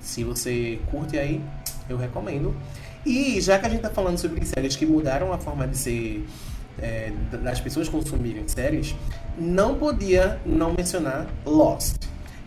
se 0.00 0.22
você 0.22 0.78
curte 0.90 1.18
aí, 1.18 1.42
eu 1.88 1.96
recomendo. 1.96 2.54
E 3.04 3.40
já 3.40 3.58
que 3.58 3.66
a 3.66 3.68
gente 3.68 3.80
tá 3.80 3.90
falando 3.90 4.18
sobre 4.18 4.44
séries 4.44 4.76
que 4.76 4.84
mudaram 4.84 5.32
a 5.32 5.38
forma 5.38 5.66
de 5.66 5.76
ser 5.76 6.26
é, 6.78 7.12
das 7.42 7.60
pessoas 7.60 7.88
consumirem 7.88 8.46
séries, 8.48 8.94
não 9.38 9.76
podia 9.76 10.40
não 10.44 10.72
mencionar 10.72 11.26
Lost. 11.44 11.96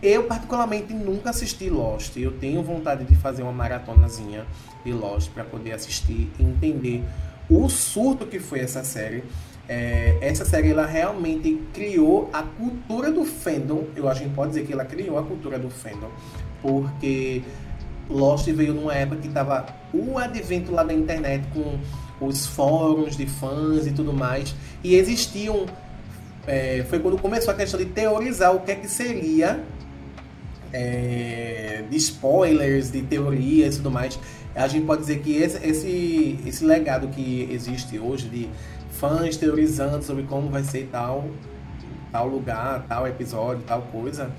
Eu, 0.02 0.24
particularmente, 0.24 0.94
nunca 0.94 1.30
assisti 1.30 1.68
Lost. 1.68 2.16
Eu 2.16 2.32
tenho 2.32 2.62
vontade 2.62 3.04
de 3.04 3.14
fazer 3.14 3.42
uma 3.42 3.52
maratonazinha 3.52 4.46
de 4.84 4.92
Lost 4.92 5.30
para 5.30 5.44
poder 5.44 5.72
assistir 5.72 6.30
e 6.38 6.42
entender 6.42 7.04
o 7.48 7.68
surto 7.68 8.26
que 8.26 8.38
foi 8.38 8.60
essa 8.60 8.82
série. 8.84 9.24
É, 9.72 10.18
essa 10.20 10.44
série 10.44 10.72
ela 10.72 10.84
realmente 10.84 11.62
criou 11.72 12.28
a 12.32 12.42
cultura 12.42 13.08
do 13.08 13.24
fandom. 13.24 13.84
Eu 13.94 14.08
acho 14.08 14.24
que 14.24 14.28
pode 14.30 14.48
dizer 14.48 14.66
que 14.66 14.72
ela 14.72 14.84
criou 14.84 15.16
a 15.16 15.22
cultura 15.22 15.60
do 15.60 15.70
fandom, 15.70 16.10
porque 16.60 17.40
Lost 18.08 18.48
veio 18.48 18.74
numa 18.74 18.92
época 18.92 19.20
que 19.20 19.28
estava 19.28 19.64
o 19.94 20.18
advento 20.18 20.72
lá 20.72 20.82
da 20.82 20.92
internet 20.92 21.46
com 21.54 21.78
os 22.26 22.48
fóruns 22.48 23.16
de 23.16 23.26
fãs 23.26 23.86
e 23.86 23.92
tudo 23.92 24.12
mais, 24.12 24.56
e 24.82 24.96
existiam. 24.96 25.66
É, 26.48 26.84
foi 26.90 26.98
quando 26.98 27.16
começou 27.16 27.54
a 27.54 27.56
questão 27.56 27.78
de 27.78 27.86
teorizar 27.86 28.52
o 28.52 28.60
que 28.60 28.72
é 28.72 28.74
que 28.74 28.88
seria 28.88 29.62
é, 30.72 31.84
de 31.88 31.96
spoilers, 31.96 32.90
de 32.90 33.02
teorias 33.02 33.74
e 33.74 33.76
tudo 33.76 33.92
mais, 33.92 34.18
a 34.52 34.66
gente 34.66 34.84
pode 34.84 35.02
dizer 35.02 35.20
que 35.20 35.36
esse, 35.36 35.64
esse, 35.64 36.40
esse 36.44 36.64
legado 36.64 37.06
que 37.06 37.48
existe 37.52 38.00
hoje 38.00 38.28
de 38.28 38.48
fãs 39.00 39.36
teorizando 39.36 40.04
sobre 40.04 40.24
como 40.24 40.50
vai 40.50 40.62
ser 40.62 40.88
tal, 40.92 41.24
tal 42.12 42.28
lugar, 42.28 42.84
tal 42.86 43.08
episódio, 43.08 43.64
tal 43.66 43.80
coisa, 43.82 44.30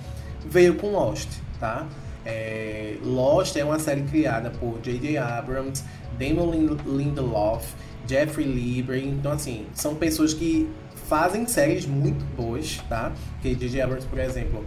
veio 0.46 0.76
com 0.76 0.92
Lost, 0.92 1.30
tá? 1.60 1.88
É, 2.24 2.98
Lost 3.04 3.56
é 3.56 3.66
uma 3.66 3.80
série 3.80 4.04
criada 4.04 4.52
por 4.52 4.80
J.J. 4.80 5.18
Abrams, 5.18 5.84
Damon 6.20 6.52
Lindelof, 6.86 7.74
Jeffrey 8.08 8.46
Lieber, 8.46 9.04
então 9.04 9.32
assim, 9.32 9.66
são 9.74 9.96
pessoas 9.96 10.34
que 10.34 10.70
fazem 11.08 11.48
séries 11.48 11.88
muito 11.88 12.24
boas, 12.36 12.78
tá? 12.88 13.12
Que 13.42 13.56
J.J. 13.56 13.82
Abrams, 13.82 14.08
por 14.08 14.20
exemplo, 14.20 14.64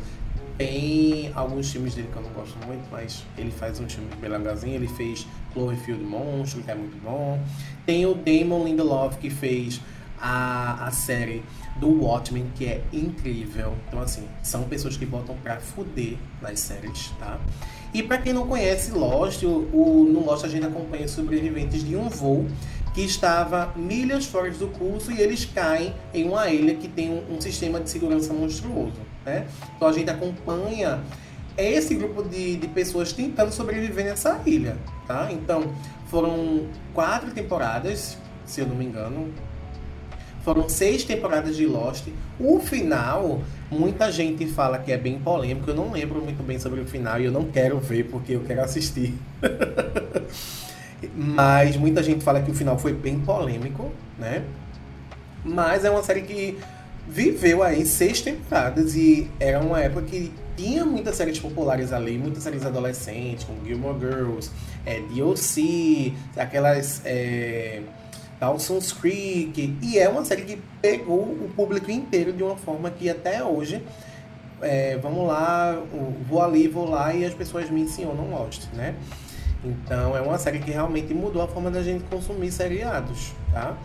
tem 0.58 1.32
alguns 1.34 1.70
filmes 1.70 1.94
dele 1.94 2.08
que 2.12 2.16
eu 2.16 2.22
não 2.22 2.30
gosto 2.30 2.56
muito, 2.66 2.84
mas 2.90 3.24
ele 3.38 3.50
faz 3.50 3.80
um 3.80 3.88
filme 3.88 4.08
bem 4.20 4.30
legalzinho. 4.30 4.74
Ele 4.74 4.86
fez 4.86 5.26
Cloverfield 5.54 6.04
Monstro, 6.04 6.62
que 6.62 6.70
é 6.70 6.74
muito 6.74 7.02
bom. 7.02 7.40
Tem 7.86 8.04
o 8.04 8.14
Damon 8.14 8.64
Lindelof, 8.64 9.16
que 9.16 9.30
fez 9.30 9.80
a, 10.20 10.86
a 10.86 10.90
série 10.90 11.42
do 11.76 11.88
Watchmen, 12.02 12.50
que 12.54 12.66
é 12.66 12.82
incrível. 12.92 13.74
Então, 13.88 14.00
assim, 14.00 14.28
são 14.42 14.64
pessoas 14.64 14.96
que 14.96 15.06
botam 15.06 15.36
pra 15.42 15.56
fuder 15.58 16.16
nas 16.42 16.60
séries, 16.60 17.12
tá? 17.18 17.38
E 17.92 18.02
para 18.02 18.18
quem 18.18 18.32
não 18.32 18.46
conhece 18.46 18.90
Lost, 18.90 19.42
o, 19.44 19.68
o, 19.72 20.08
no 20.10 20.24
Lost 20.24 20.44
a 20.44 20.48
gente 20.48 20.66
acompanha 20.66 21.06
sobreviventes 21.06 21.84
de 21.84 21.96
um 21.96 22.08
voo 22.08 22.46
que 22.92 23.02
estava 23.02 23.72
milhas 23.76 24.26
fora 24.26 24.50
do 24.50 24.68
curso 24.68 25.10
e 25.10 25.20
eles 25.20 25.44
caem 25.44 25.92
em 26.12 26.28
uma 26.28 26.48
ilha 26.48 26.74
que 26.74 26.88
tem 26.88 27.10
um, 27.10 27.36
um 27.36 27.40
sistema 27.40 27.80
de 27.80 27.90
segurança 27.90 28.32
monstruoso. 28.32 29.00
Né? 29.24 29.46
Então 29.76 29.88
a 29.88 29.92
gente 29.92 30.10
acompanha 30.10 31.02
esse 31.56 31.94
grupo 31.94 32.22
de, 32.22 32.56
de 32.56 32.68
pessoas 32.68 33.12
tentando 33.12 33.52
sobreviver 33.52 34.04
nessa 34.04 34.40
ilha. 34.46 34.76
Tá? 35.06 35.28
Então 35.30 35.72
foram 36.08 36.66
quatro 36.92 37.30
temporadas, 37.30 38.16
se 38.46 38.60
eu 38.60 38.66
não 38.66 38.74
me 38.74 38.84
engano. 38.84 39.32
Foram 40.42 40.68
seis 40.68 41.04
temporadas 41.04 41.56
de 41.56 41.66
Lost. 41.66 42.06
O 42.38 42.60
final, 42.60 43.40
muita 43.70 44.12
gente 44.12 44.46
fala 44.46 44.78
que 44.78 44.92
é 44.92 44.98
bem 44.98 45.18
polêmico. 45.18 45.70
Eu 45.70 45.74
não 45.74 45.90
lembro 45.90 46.20
muito 46.22 46.42
bem 46.42 46.58
sobre 46.58 46.80
o 46.80 46.86
final 46.86 47.18
e 47.18 47.24
eu 47.24 47.32
não 47.32 47.44
quero 47.44 47.78
ver 47.80 48.04
porque 48.04 48.32
eu 48.32 48.40
quero 48.40 48.60
assistir. 48.62 49.14
Mas 51.16 51.76
muita 51.76 52.02
gente 52.02 52.22
fala 52.22 52.42
que 52.42 52.50
o 52.50 52.54
final 52.54 52.78
foi 52.78 52.92
bem 52.92 53.18
polêmico, 53.20 53.90
né? 54.18 54.44
Mas 55.44 55.84
é 55.84 55.90
uma 55.90 56.02
série 56.02 56.22
que 56.22 56.58
viveu 57.08 57.62
aí 57.62 57.84
seis 57.84 58.20
temporadas 58.20 58.94
e 58.94 59.30
era 59.38 59.60
uma 59.60 59.80
época 59.80 60.02
que 60.06 60.32
tinha 60.56 60.84
muitas 60.84 61.16
séries 61.16 61.38
populares 61.38 61.92
ali, 61.92 62.16
muitas 62.16 62.42
séries 62.42 62.64
adolescentes, 62.64 63.44
como 63.44 63.64
Gilmore 63.66 63.98
Girls, 63.98 64.50
é, 64.86 65.00
DOC, 65.00 66.14
aquelas 66.36 67.00
é, 67.04 67.82
Dawson's 68.38 68.92
Creek, 68.92 69.76
e 69.82 69.98
é 69.98 70.08
uma 70.08 70.24
série 70.24 70.42
que 70.42 70.58
pegou 70.80 71.22
o 71.22 71.50
público 71.54 71.90
inteiro 71.90 72.32
de 72.32 72.42
uma 72.42 72.56
forma 72.56 72.90
que 72.90 73.08
até 73.08 73.42
hoje, 73.42 73.82
é, 74.60 74.96
vamos 74.98 75.26
lá, 75.26 75.80
vou 76.28 76.42
ali, 76.42 76.68
vou 76.68 76.88
lá 76.88 77.14
e 77.14 77.24
as 77.24 77.34
pessoas 77.34 77.70
me 77.70 77.82
ensinam 77.82 78.14
Lost, 78.30 78.64
né? 78.72 78.94
Então 79.64 80.16
é 80.16 80.20
uma 80.20 80.38
série 80.38 80.58
que 80.58 80.70
realmente 80.70 81.14
mudou 81.14 81.40
a 81.40 81.48
forma 81.48 81.70
da 81.70 81.82
gente 81.82 82.04
consumir 82.04 82.52
seriados, 82.52 83.32
tá? 83.52 83.76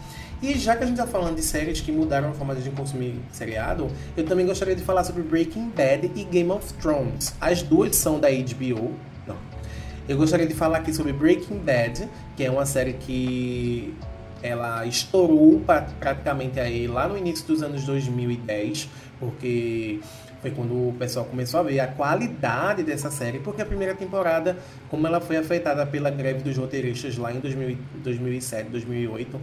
E 0.41 0.57
já 0.57 0.75
que 0.75 0.83
a 0.83 0.87
gente 0.87 0.97
está 0.97 1.07
falando 1.07 1.35
de 1.35 1.41
séries 1.41 1.81
que 1.81 1.91
mudaram 1.91 2.29
a 2.29 2.33
forma 2.33 2.53
de 2.55 2.61
a 2.61 2.63
gente 2.63 2.75
consumir 2.75 3.19
seriado, 3.31 3.89
eu 4.15 4.25
também 4.25 4.45
gostaria 4.45 4.75
de 4.75 4.81
falar 4.81 5.03
sobre 5.03 5.21
Breaking 5.21 5.69
Bad 5.69 6.11
e 6.15 6.23
Game 6.23 6.49
of 6.49 6.73
Thrones. 6.75 7.33
As 7.41 7.61
duas 7.61 7.95
são 7.97 8.19
da 8.19 8.29
HBO. 8.29 8.93
Eu 10.09 10.17
gostaria 10.17 10.47
de 10.47 10.55
falar 10.55 10.79
aqui 10.79 10.91
sobre 10.91 11.13
Breaking 11.13 11.59
Bad, 11.59 12.09
que 12.35 12.43
é 12.43 12.49
uma 12.49 12.65
série 12.65 12.93
que 12.93 13.93
ela 14.41 14.83
estourou 14.83 15.61
praticamente 15.99 16.59
aí 16.59 16.87
lá 16.87 17.07
no 17.07 17.15
início 17.15 17.45
dos 17.45 17.61
anos 17.61 17.83
2010, 17.83 18.89
porque 19.19 19.99
foi 20.41 20.49
quando 20.49 20.73
o 20.89 20.95
pessoal 20.97 21.25
começou 21.25 21.59
a 21.59 21.63
ver 21.63 21.79
a 21.79 21.85
qualidade 21.85 22.81
dessa 22.81 23.11
série, 23.11 23.37
porque 23.37 23.61
a 23.61 23.65
primeira 23.67 23.93
temporada, 23.93 24.57
como 24.89 25.05
ela 25.05 25.21
foi 25.21 25.37
afetada 25.37 25.85
pela 25.85 26.09
greve 26.09 26.41
dos 26.41 26.57
roteiristas 26.57 27.15
lá 27.15 27.31
em 27.31 27.39
2000, 27.39 27.77
2007, 28.03 28.67
2008, 28.71 29.39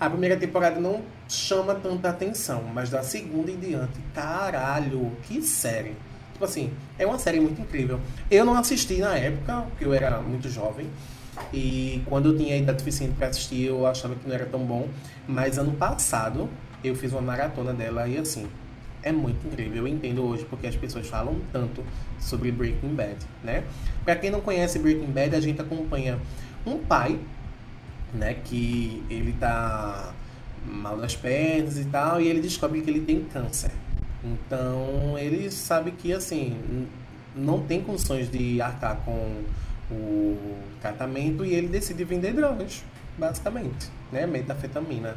a 0.00 0.10
primeira 0.10 0.36
temporada 0.36 0.80
não 0.80 1.00
chama 1.28 1.76
tanta 1.76 2.08
atenção, 2.08 2.64
mas 2.74 2.90
da 2.90 3.04
segunda 3.04 3.52
em 3.52 3.56
diante, 3.56 4.00
caralho, 4.12 5.12
que 5.22 5.40
série. 5.42 5.94
Tipo 6.38 6.44
assim, 6.44 6.72
é 6.96 7.04
uma 7.04 7.18
série 7.18 7.40
muito 7.40 7.60
incrível. 7.60 7.98
Eu 8.30 8.44
não 8.44 8.54
assisti 8.54 8.98
na 8.98 9.16
época, 9.16 9.62
porque 9.70 9.84
eu 9.84 9.92
era 9.92 10.20
muito 10.20 10.48
jovem. 10.48 10.86
E 11.52 12.00
quando 12.06 12.30
eu 12.30 12.36
tinha 12.36 12.56
idade 12.56 12.78
suficiente 12.78 13.14
para 13.14 13.26
assistir, 13.26 13.64
eu 13.64 13.84
achava 13.86 14.14
que 14.14 14.28
não 14.28 14.34
era 14.34 14.46
tão 14.46 14.60
bom. 14.60 14.88
Mas 15.26 15.58
ano 15.58 15.72
passado, 15.72 16.48
eu 16.84 16.94
fiz 16.94 17.12
uma 17.12 17.20
maratona 17.20 17.72
dela 17.72 18.06
e 18.06 18.18
assim, 18.18 18.46
é 19.02 19.10
muito 19.10 19.44
incrível. 19.48 19.78
Eu 19.78 19.88
entendo 19.88 20.24
hoje 20.24 20.44
porque 20.44 20.68
as 20.68 20.76
pessoas 20.76 21.08
falam 21.08 21.36
tanto 21.52 21.82
sobre 22.20 22.52
Breaking 22.52 22.94
Bad, 22.94 23.16
né? 23.42 23.64
Para 24.04 24.14
quem 24.14 24.30
não 24.30 24.40
conhece 24.40 24.78
Breaking 24.78 25.10
Bad, 25.10 25.34
a 25.34 25.40
gente 25.40 25.60
acompanha 25.60 26.18
um 26.64 26.78
pai 26.78 27.18
né? 28.12 28.36
Que 28.44 29.02
ele 29.10 29.32
tá 29.38 30.12
mal 30.66 30.96
das 30.96 31.16
pernas 31.16 31.78
e 31.78 31.84
tal, 31.86 32.20
e 32.20 32.28
ele 32.28 32.40
descobre 32.40 32.80
que 32.80 32.90
ele 32.90 33.00
tem 33.00 33.24
câncer. 33.24 33.70
Então 34.24 35.16
ele 35.18 35.50
sabe 35.50 35.92
que 35.92 36.12
assim 36.12 36.86
não 37.34 37.60
tem 37.60 37.82
condições 37.82 38.30
de 38.30 38.60
arcar 38.60 38.96
com 39.04 39.44
o 39.90 40.58
tratamento 40.80 41.44
e 41.44 41.54
ele 41.54 41.68
decide 41.68 42.04
vender 42.04 42.34
drogas, 42.34 42.84
basicamente, 43.16 43.88
né? 44.12 44.26
Metafetamina. 44.26 45.16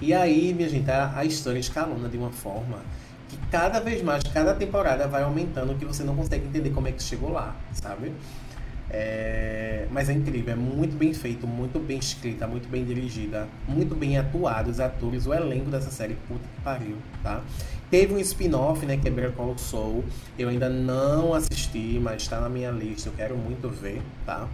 E 0.00 0.14
aí, 0.14 0.54
minha 0.54 0.68
gente, 0.68 0.90
a, 0.90 1.12
a 1.14 1.24
história 1.24 1.58
escalona 1.58 2.08
de 2.08 2.16
uma 2.16 2.30
forma 2.30 2.78
que 3.28 3.36
cada 3.50 3.78
vez 3.80 4.02
mais, 4.02 4.22
cada 4.24 4.54
temporada 4.54 5.06
vai 5.06 5.22
aumentando 5.22 5.74
que 5.74 5.84
você 5.84 6.02
não 6.02 6.16
consegue 6.16 6.46
entender 6.46 6.70
como 6.70 6.88
é 6.88 6.92
que 6.92 7.02
chegou 7.02 7.30
lá, 7.30 7.54
sabe? 7.74 8.12
É, 8.92 9.86
mas 9.90 10.08
é 10.08 10.12
incrível, 10.12 10.52
é 10.52 10.56
muito 10.56 10.96
bem 10.96 11.14
feito, 11.14 11.46
muito 11.46 11.78
bem 11.78 11.98
escrita, 11.98 12.46
muito 12.46 12.68
bem 12.68 12.84
dirigida, 12.84 13.48
muito 13.68 13.94
bem 13.94 14.18
atuado, 14.18 14.68
os 14.68 14.80
atores, 14.80 15.26
o 15.26 15.34
elenco 15.34 15.70
dessa 15.70 15.90
série, 15.90 16.14
puta 16.26 16.40
que 16.40 16.60
pariu, 16.62 16.96
tá? 17.22 17.40
Teve 17.88 18.14
um 18.14 18.18
spin-off, 18.18 18.84
né, 18.84 18.96
que 18.96 19.06
é 19.06 19.10
Better 19.10 19.32
Call 19.32 19.56
Saul, 19.58 20.04
eu 20.36 20.48
ainda 20.48 20.68
não 20.68 21.34
assisti, 21.34 22.00
mas 22.00 22.22
está 22.22 22.40
na 22.40 22.48
minha 22.48 22.70
lista, 22.70 23.08
eu 23.08 23.12
quero 23.12 23.36
muito 23.36 23.68
ver, 23.68 24.02
tá? 24.26 24.48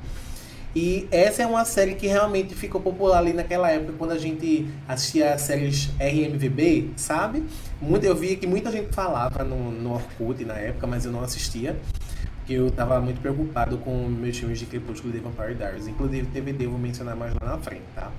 E 0.74 1.08
essa 1.10 1.42
é 1.42 1.46
uma 1.46 1.64
série 1.64 1.94
que 1.94 2.06
realmente 2.06 2.54
ficou 2.54 2.78
popular 2.78 3.18
ali 3.18 3.32
naquela 3.32 3.70
época, 3.70 3.94
quando 3.96 4.10
a 4.10 4.18
gente 4.18 4.66
assistia 4.86 5.32
as 5.32 5.40
séries 5.40 5.88
RMVB, 5.98 6.90
sabe? 6.96 7.44
Muito, 7.80 8.04
eu 8.04 8.14
via 8.14 8.36
que 8.36 8.46
muita 8.46 8.70
gente 8.70 8.94
falava 8.94 9.42
no, 9.42 9.70
no 9.70 9.94
Orkut 9.94 10.44
na 10.44 10.58
época, 10.58 10.86
mas 10.86 11.06
eu 11.06 11.12
não 11.12 11.22
assistia 11.22 11.74
que 12.46 12.54
eu 12.54 12.70
tava 12.70 13.00
muito 13.00 13.20
preocupado 13.20 13.76
com 13.78 14.08
meus 14.08 14.38
filmes 14.38 14.58
de 14.58 14.66
Crepúsculo 14.66 15.12
e 15.14 15.18
The 15.18 15.28
Vampire 15.28 15.54
Diaries. 15.54 15.88
Inclusive, 15.88 16.26
DVD 16.28 16.64
eu 16.64 16.70
vou 16.70 16.78
mencionar 16.78 17.16
mais 17.16 17.34
lá 17.34 17.50
na 17.50 17.58
frente, 17.58 17.82
tá? 17.94 18.10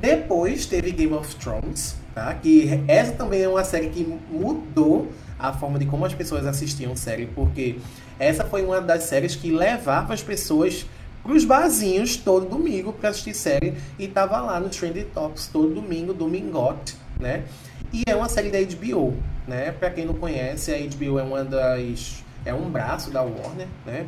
Depois 0.00 0.66
teve 0.66 0.92
Game 0.92 1.12
of 1.12 1.34
Thrones, 1.36 1.96
tá? 2.14 2.32
Que 2.34 2.80
essa 2.86 3.12
também 3.12 3.42
é 3.42 3.48
uma 3.48 3.64
série 3.64 3.88
que 3.88 4.04
mudou 4.30 5.10
a 5.38 5.52
forma 5.52 5.78
de 5.78 5.86
como 5.86 6.04
as 6.04 6.14
pessoas 6.14 6.46
assistiam 6.46 6.94
série, 6.94 7.26
porque 7.26 7.76
essa 8.18 8.44
foi 8.44 8.64
uma 8.64 8.80
das 8.80 9.04
séries 9.04 9.34
que 9.34 9.50
levava 9.50 10.14
as 10.14 10.22
pessoas 10.22 10.86
pros 11.22 11.44
barzinhos 11.44 12.16
todo 12.16 12.48
domingo 12.48 12.92
para 12.92 13.10
assistir 13.10 13.34
série 13.34 13.74
e 13.98 14.08
tava 14.08 14.40
lá 14.40 14.58
no 14.58 14.68
Trending 14.68 15.06
Tops 15.14 15.48
todo 15.52 15.74
domingo, 15.74 16.12
domingote, 16.12 16.96
né? 17.18 17.44
E 17.92 18.02
é 18.06 18.14
uma 18.14 18.28
série 18.28 18.50
da 18.50 18.58
HBO, 18.58 19.16
né? 19.46 19.72
Para 19.72 19.90
quem 19.90 20.06
não 20.06 20.14
conhece, 20.14 20.72
a 20.72 20.78
HBO 20.78 21.18
é 21.18 21.22
uma 21.22 21.44
das 21.44 22.22
é 22.44 22.52
um 22.54 22.70
braço 22.70 23.10
da 23.10 23.22
Warner, 23.22 23.68
né? 23.86 24.06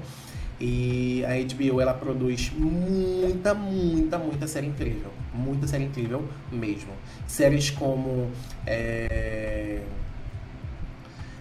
E 0.61 1.25
a 1.25 1.31
HBO 1.55 1.81
ela 1.81 1.94
produz 1.94 2.51
muita, 2.57 3.55
muita, 3.55 4.18
muita 4.18 4.47
série 4.47 4.68
incrível. 4.68 5.11
Muita 5.35 5.66
série 5.66 5.85
incrível 5.85 6.25
mesmo. 6.51 6.92
Séries 7.27 7.70
como 7.70 8.31
é... 8.66 9.81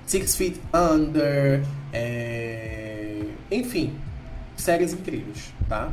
Six 0.06 0.36
Feet 0.36 0.60
Under, 0.73 1.63
é... 1.91 3.21
enfim, 3.51 3.93
séries 4.56 4.93
incríveis, 4.93 5.53
tá? 5.69 5.91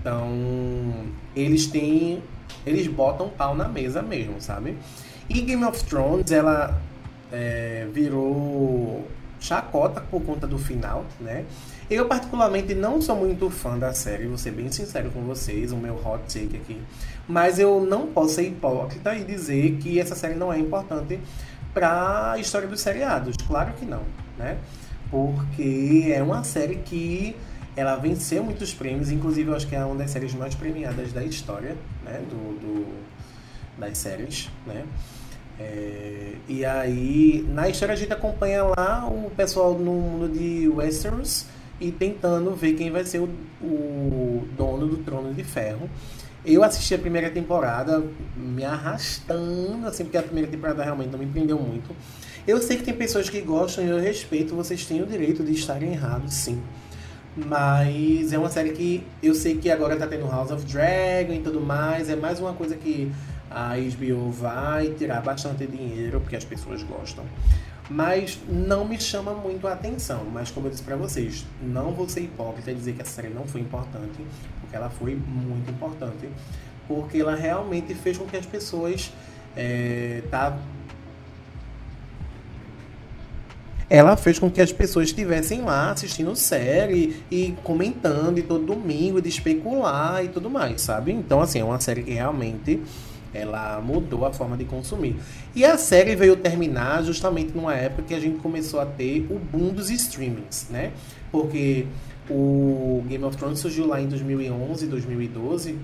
Então, 0.00 1.06
eles 1.34 1.66
têm. 1.66 2.22
Eles 2.64 2.86
botam 2.86 3.28
pau 3.28 3.54
na 3.54 3.68
mesa 3.68 4.02
mesmo, 4.02 4.40
sabe? 4.40 4.76
E 5.28 5.40
Game 5.40 5.64
of 5.64 5.84
Thrones, 5.84 6.30
ela 6.30 6.80
é, 7.32 7.86
virou 7.92 9.06
chacota 9.48 10.00
por 10.02 10.22
conta 10.22 10.46
do 10.46 10.58
final, 10.58 11.06
né? 11.20 11.44
Eu, 11.90 12.06
particularmente, 12.06 12.74
não 12.74 13.00
sou 13.00 13.16
muito 13.16 13.48
fã 13.48 13.78
da 13.78 13.94
série, 13.94 14.26
vou 14.26 14.36
ser 14.36 14.50
bem 14.50 14.70
sincero 14.70 15.10
com 15.10 15.22
vocês, 15.22 15.72
o 15.72 15.76
meu 15.76 15.94
hot 15.94 16.22
take 16.26 16.56
aqui. 16.56 16.80
Mas 17.26 17.58
eu 17.58 17.80
não 17.80 18.08
posso 18.08 18.34
ser 18.34 18.42
hipócrita 18.42 19.14
e 19.16 19.24
dizer 19.24 19.78
que 19.78 19.98
essa 19.98 20.14
série 20.14 20.34
não 20.34 20.52
é 20.52 20.58
importante 20.58 21.18
para 21.72 22.32
a 22.32 22.38
história 22.38 22.68
dos 22.68 22.80
seriados. 22.80 23.36
Claro 23.46 23.72
que 23.72 23.86
não, 23.86 24.02
né? 24.36 24.58
Porque 25.10 26.12
é 26.14 26.22
uma 26.22 26.44
série 26.44 26.76
que 26.76 27.34
ela 27.74 27.96
venceu 27.96 28.44
muitos 28.44 28.74
prêmios, 28.74 29.10
inclusive 29.10 29.48
eu 29.48 29.56
acho 29.56 29.66
que 29.66 29.74
é 29.74 29.82
uma 29.82 29.94
das 29.94 30.10
séries 30.10 30.34
mais 30.34 30.54
premiadas 30.54 31.12
da 31.12 31.24
história, 31.24 31.74
né? 32.04 32.20
Do, 32.28 32.60
do 32.60 32.98
das 33.78 33.96
séries, 33.96 34.50
né? 34.66 34.84
É, 35.58 36.34
e 36.48 36.64
aí, 36.64 37.44
na 37.48 37.68
história 37.68 37.92
a 37.92 37.96
gente 37.96 38.12
acompanha 38.12 38.62
lá 38.62 39.08
o 39.08 39.30
pessoal 39.30 39.74
no 39.74 39.92
mundo 39.92 40.28
de 40.28 40.68
Westeros 40.68 41.46
e 41.80 41.90
tentando 41.90 42.54
ver 42.54 42.74
quem 42.74 42.90
vai 42.90 43.04
ser 43.04 43.20
o, 43.20 43.28
o 43.62 44.48
dono 44.56 44.86
do 44.86 44.98
Trono 44.98 45.34
de 45.34 45.44
Ferro. 45.44 45.88
Eu 46.44 46.62
assisti 46.62 46.94
a 46.94 46.98
primeira 46.98 47.30
temporada 47.30 48.02
me 48.36 48.64
arrastando, 48.64 49.86
assim, 49.86 50.04
porque 50.04 50.16
a 50.16 50.22
primeira 50.22 50.48
temporada 50.48 50.82
realmente 50.82 51.10
não 51.10 51.18
me 51.18 51.26
prendeu 51.26 51.58
muito. 51.58 51.94
Eu 52.46 52.62
sei 52.62 52.78
que 52.78 52.84
tem 52.84 52.94
pessoas 52.94 53.28
que 53.28 53.40
gostam 53.40 53.84
e 53.84 53.88
eu 53.88 53.98
respeito, 53.98 54.54
vocês 54.54 54.86
têm 54.86 55.02
o 55.02 55.06
direito 55.06 55.42
de 55.42 55.52
estarem 55.52 55.92
errados, 55.92 56.32
sim. 56.32 56.62
Mas 57.36 58.32
é 58.32 58.38
uma 58.38 58.48
série 58.48 58.70
que 58.70 59.04
eu 59.22 59.34
sei 59.34 59.56
que 59.56 59.70
agora 59.70 59.96
tá 59.96 60.06
tendo 60.06 60.26
House 60.26 60.50
of 60.50 60.64
Dragon 60.64 61.34
e 61.34 61.40
tudo 61.40 61.60
mais. 61.60 62.08
É 62.08 62.16
mais 62.16 62.40
uma 62.40 62.52
coisa 62.52 62.74
que 62.74 63.12
a 63.50 63.74
HBO 63.76 64.30
vai 64.30 64.88
tirar 64.90 65.20
bastante 65.22 65.66
dinheiro, 65.66 66.20
porque 66.20 66.36
as 66.36 66.44
pessoas 66.44 66.82
gostam. 66.82 67.24
Mas 67.90 68.38
não 68.46 68.84
me 68.84 69.00
chama 69.00 69.32
muito 69.32 69.66
a 69.66 69.72
atenção. 69.72 70.24
Mas 70.32 70.50
como 70.50 70.66
eu 70.66 70.70
disse 70.70 70.82
para 70.82 70.96
vocês, 70.96 71.46
não 71.62 71.92
vou 71.92 72.08
ser 72.08 72.20
hipócrita 72.20 72.70
e 72.70 72.74
dizer 72.74 72.92
que 72.92 73.02
essa 73.02 73.12
série 73.12 73.32
não 73.32 73.46
foi 73.46 73.60
importante, 73.62 74.24
porque 74.60 74.76
ela 74.76 74.90
foi 74.90 75.14
muito 75.14 75.70
importante. 75.70 76.28
Porque 76.86 77.18
ela 77.18 77.34
realmente 77.34 77.94
fez 77.94 78.18
com 78.18 78.26
que 78.26 78.36
as 78.36 78.46
pessoas 78.46 79.10
é, 79.56 80.22
tá, 80.30 80.58
ela 83.90 84.16
fez 84.16 84.38
com 84.38 84.50
que 84.50 84.60
as 84.60 84.70
pessoas 84.70 85.06
estivessem 85.08 85.62
lá 85.62 85.90
assistindo 85.90 86.34
série 86.36 87.22
e 87.30 87.54
comentando 87.64 88.38
e 88.38 88.42
todo 88.42 88.64
domingo, 88.64 89.20
de 89.20 89.28
especular 89.30 90.22
e 90.22 90.28
tudo 90.28 90.50
mais, 90.50 90.82
sabe? 90.82 91.10
Então, 91.12 91.40
assim, 91.40 91.60
é 91.60 91.64
uma 91.64 91.80
série 91.80 92.02
que 92.02 92.12
realmente 92.12 92.82
ela 93.38 93.80
mudou 93.80 94.26
a 94.26 94.32
forma 94.32 94.56
de 94.56 94.64
consumir. 94.64 95.16
E 95.54 95.64
a 95.64 95.78
série 95.78 96.14
veio 96.14 96.36
terminar 96.36 97.02
justamente 97.02 97.52
numa 97.54 97.74
época 97.74 98.02
que 98.02 98.14
a 98.14 98.20
gente 98.20 98.38
começou 98.38 98.80
a 98.80 98.86
ter 98.86 99.26
o 99.30 99.38
boom 99.38 99.72
dos 99.72 99.90
streamings, 99.90 100.68
né? 100.70 100.92
Porque 101.30 101.86
o 102.28 103.02
Game 103.08 103.24
of 103.24 103.36
Thrones 103.36 103.58
surgiu 103.58 103.86
lá 103.86 104.00
em 104.00 104.06
2011, 104.06 104.86
2012. 104.86 105.78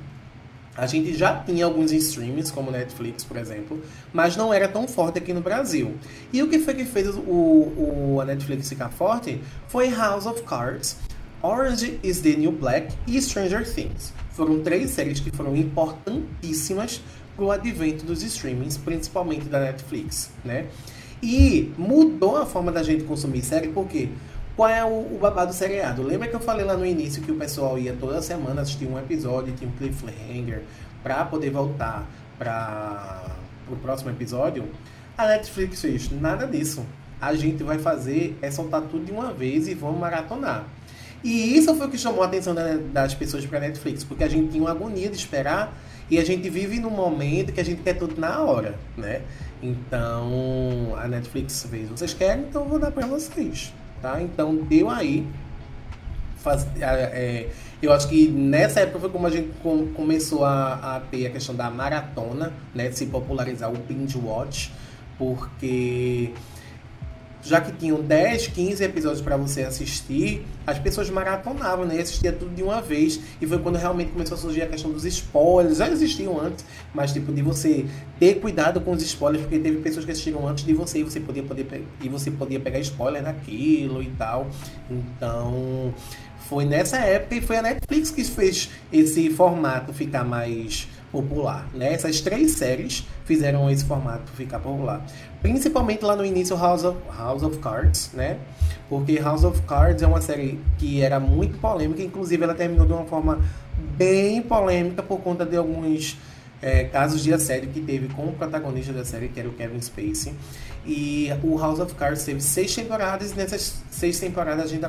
A 0.77 0.87
gente 0.87 1.15
já 1.15 1.37
tinha 1.37 1.65
alguns 1.65 1.93
streams, 1.93 2.51
como 2.51 2.71
Netflix, 2.71 3.23
por 3.23 3.37
exemplo, 3.37 3.81
mas 4.13 4.37
não 4.37 4.53
era 4.53 4.67
tão 4.67 4.89
forte 4.89 5.19
aqui 5.19 5.33
no 5.33 5.41
Brasil. 5.41 5.95
E 6.33 6.43
o 6.43 6.49
que 6.49 6.59
foi 6.59 6.75
que 6.75 6.85
fez 6.85 7.15
o, 7.15 7.21
o 7.21 8.19
a 8.21 8.25
Netflix 8.25 8.69
ficar 8.69 8.89
forte 8.89 9.41
foi 9.69 9.89
House 9.91 10.27
of 10.27 10.43
Cards, 10.43 10.97
Orange 11.43 12.01
is 12.03 12.21
the 12.23 12.35
New 12.37 12.51
Black 12.51 12.93
e 13.07 13.21
Stranger 13.23 13.65
Things. 13.65 14.13
Foram 14.31 14.63
três 14.63 14.91
séries 14.91 15.21
que 15.21 15.31
foram 15.31 15.55
importantíssimas 15.55 17.01
para 17.37 17.45
o 17.45 17.51
advento 17.51 18.05
dos 18.05 18.23
streamings, 18.23 18.77
principalmente 18.77 19.47
da 19.47 19.61
Netflix, 19.61 20.31
né? 20.45 20.67
E 21.23 21.73
mudou 21.79 22.37
a 22.37 22.47
forma 22.47 22.71
da 22.71 22.83
gente 22.83 23.05
consumir 23.05 23.43
série, 23.43 23.69
porque 23.69 24.11
qual 24.57 24.69
é 24.69 24.85
o, 24.85 25.17
o 25.17 25.19
babado 25.21 25.53
seriado? 25.53 26.03
Lembra 26.03 26.29
que 26.29 26.37
eu 26.37 26.41
falei 26.41 26.65
lá 26.65 26.77
no 26.77 26.87
início 26.87 27.23
que 27.23 27.33
o 27.33 27.37
pessoal 27.37 27.79
ia 27.79 27.95
toda 27.99 28.21
semana 28.23 28.63
assistir 28.63 28.87
um 28.87 28.99
episódio, 28.99 29.53
tinha 29.55 29.69
um 29.69 29.73
cliffhanger, 29.73 30.63
para 31.03 31.25
poder 31.25 31.51
voltar 31.51 32.07
para 32.39 33.27
o 33.69 33.77
próximo 33.77 34.11
episódio? 34.11 34.65
A 35.17 35.27
Netflix 35.27 35.81
fez 35.81 36.11
nada 36.11 36.47
disso. 36.47 36.85
A 37.21 37.35
gente 37.35 37.63
vai 37.63 37.79
fazer 37.79 38.37
é 38.43 38.51
soltar 38.51 38.83
tudo 38.83 39.05
de 39.05 39.13
uma 39.13 39.33
vez 39.33 39.67
e 39.67 39.75
vamos 39.75 39.99
maratonar. 39.99 40.67
E 41.23 41.57
isso 41.57 41.75
foi 41.75 41.87
o 41.87 41.91
que 41.91 41.97
chamou 41.97 42.23
a 42.23 42.27
atenção 42.27 42.55
das 42.93 43.15
pessoas 43.15 43.47
para 43.47 43.59
Netflix, 43.59 44.05
porque 44.05 44.23
a 44.23 44.29
gente 44.29 44.51
tinha 44.51 44.63
uma 44.63 44.73
agonia 44.73 45.09
de 45.09 45.17
esperar 45.17 45.75
e 46.11 46.19
a 46.19 46.25
gente 46.25 46.49
vive 46.51 46.79
num 46.79 46.91
momento 46.91 47.53
que 47.53 47.61
a 47.61 47.65
gente 47.65 47.83
quer 47.83 47.95
tudo 47.95 48.21
na 48.21 48.41
hora, 48.41 48.75
né? 48.97 49.23
Então, 49.63 50.95
a 50.97 51.09
Netflix 51.09 51.67
fez, 51.71 51.89
vocês 51.89 52.13
querem, 52.13 52.45
então 52.45 52.63
eu 52.63 52.69
vou 52.69 52.79
dar 52.79 52.91
para 52.91 53.07
vocês, 53.07 53.73
tá? 54.03 54.21
Então, 54.21 54.57
deu 54.57 54.91
aí. 54.91 55.27
Faz, 56.37 56.67
é, 56.79 57.49
eu 57.81 57.91
acho 57.91 58.07
que 58.09 58.29
nessa 58.29 58.81
época 58.81 59.01
foi 59.01 59.09
como 59.09 59.27
a 59.27 59.31
gente 59.31 59.49
com, 59.63 59.87
começou 59.95 60.45
a, 60.45 60.97
a, 60.97 61.01
ter 61.01 61.27
a 61.27 61.31
questão 61.31 61.55
da 61.55 61.71
maratona, 61.71 62.53
né? 62.75 62.89
De 62.89 62.99
se 62.99 63.07
popularizar 63.07 63.73
o 63.73 63.77
binge 63.77 64.19
watch, 64.19 64.71
porque 65.17 66.33
já 67.45 67.61
que 67.61 67.71
tinham 67.73 68.01
10, 68.01 68.49
15 68.49 68.83
episódios 68.83 69.21
para 69.21 69.37
você 69.37 69.63
assistir, 69.63 70.47
as 70.67 70.79
pessoas 70.79 71.11
maratonavam, 71.11 71.85
né? 71.85 71.97
E 71.97 72.01
assistia 72.01 72.33
tudo 72.33 72.55
de 72.55 72.63
uma 72.63 72.81
vez. 72.81 73.21
E 73.41 73.47
foi 73.47 73.59
quando 73.59 73.77
realmente 73.77 74.13
começou 74.13 74.37
a 74.37 74.41
surgir 74.41 74.63
a 74.63 74.67
questão 74.67 74.91
dos 74.91 75.05
spoilers. 75.05 75.77
Já 75.77 75.89
existiam 75.91 76.41
antes, 76.41 76.65
mas 76.95 77.13
tipo, 77.13 77.31
de 77.33 77.43
você 77.43 77.85
ter 78.19 78.41
cuidado 78.41 78.81
com 78.81 78.93
os 78.93 79.03
spoilers, 79.03 79.43
porque 79.43 79.59
teve 79.59 79.79
pessoas 79.79 80.07
que 80.07 80.11
assistiram 80.11 80.49
antes 80.49 80.65
de 80.65 80.73
você 80.73 81.01
e 81.01 81.03
você 81.03 81.21
podia, 81.21 81.43
poder, 81.43 81.85
e 82.01 82.09
você 82.09 82.31
podia 82.31 82.59
pegar 82.59 82.79
spoiler 82.81 83.23
naquilo 83.23 84.03
e 84.03 84.11
tal. 84.19 84.49
Então, 84.91 85.93
foi 86.49 86.65
nessa 86.65 86.97
época 86.99 87.35
e 87.35 87.41
foi 87.43 87.59
a 87.59 87.63
Netflix 87.63 88.11
que 88.11 88.25
fez 88.25 88.71
esse 88.93 89.29
formato 89.31 89.93
ficar 89.93 90.25
mais 90.25 90.89
popular, 91.15 91.69
né? 91.73 91.93
Essas 91.93 92.21
três 92.21 92.53
séries 92.53 93.07
fizeram 93.25 93.71
esse 93.71 93.85
formato 93.85 94.33
ficar 94.33 94.59
popular. 94.59 95.01
Principalmente 95.41 96.05
lá 96.05 96.17
no 96.17 96.27
início 96.27 96.57
House 96.57 96.83
of, 96.83 96.99
House 97.17 97.45
of 97.45 97.59
Cards, 97.59 98.11
né? 98.13 98.39
Porque 98.89 99.21
House 99.21 99.45
of 99.45 99.63
Cards 99.63 100.03
é 100.03 100.07
uma 100.09 100.21
série 100.21 100.59
que 100.77 101.01
era 101.01 101.21
muito 101.21 101.57
polêmica, 101.59 102.03
inclusive 102.03 102.43
ela 102.43 102.55
terminou 102.55 102.85
de 102.85 102.93
uma 102.93 103.05
forma 103.05 103.39
bem 103.97 104.43
polêmica 104.43 105.05
por 105.05 105.21
conta 105.21 105.47
de 105.47 105.57
alguns 105.57 106.17
é, 106.65 106.85
casos 106.85 107.23
de 107.23 107.31
assédio 107.31 107.69
que 107.69 107.81
teve 107.81 108.09
com 108.09 108.25
o 108.25 108.33
protagonista 108.33 108.91
da 108.91 109.05
série, 109.05 109.29
que 109.29 109.39
era 109.39 109.47
o 109.47 109.53
Kevin 109.53 109.83
Spacey. 109.83 110.33
E 110.87 111.29
o 111.43 111.59
House 111.59 111.79
of 111.79 111.95
Cards 111.95 112.25
teve 112.25 112.41
seis 112.41 112.75
temporadas, 112.75 113.33
e 113.33 113.35
nessas 113.35 113.83
seis 113.91 114.19
temporadas 114.19 114.65
a 114.65 114.69
gente 114.69 114.85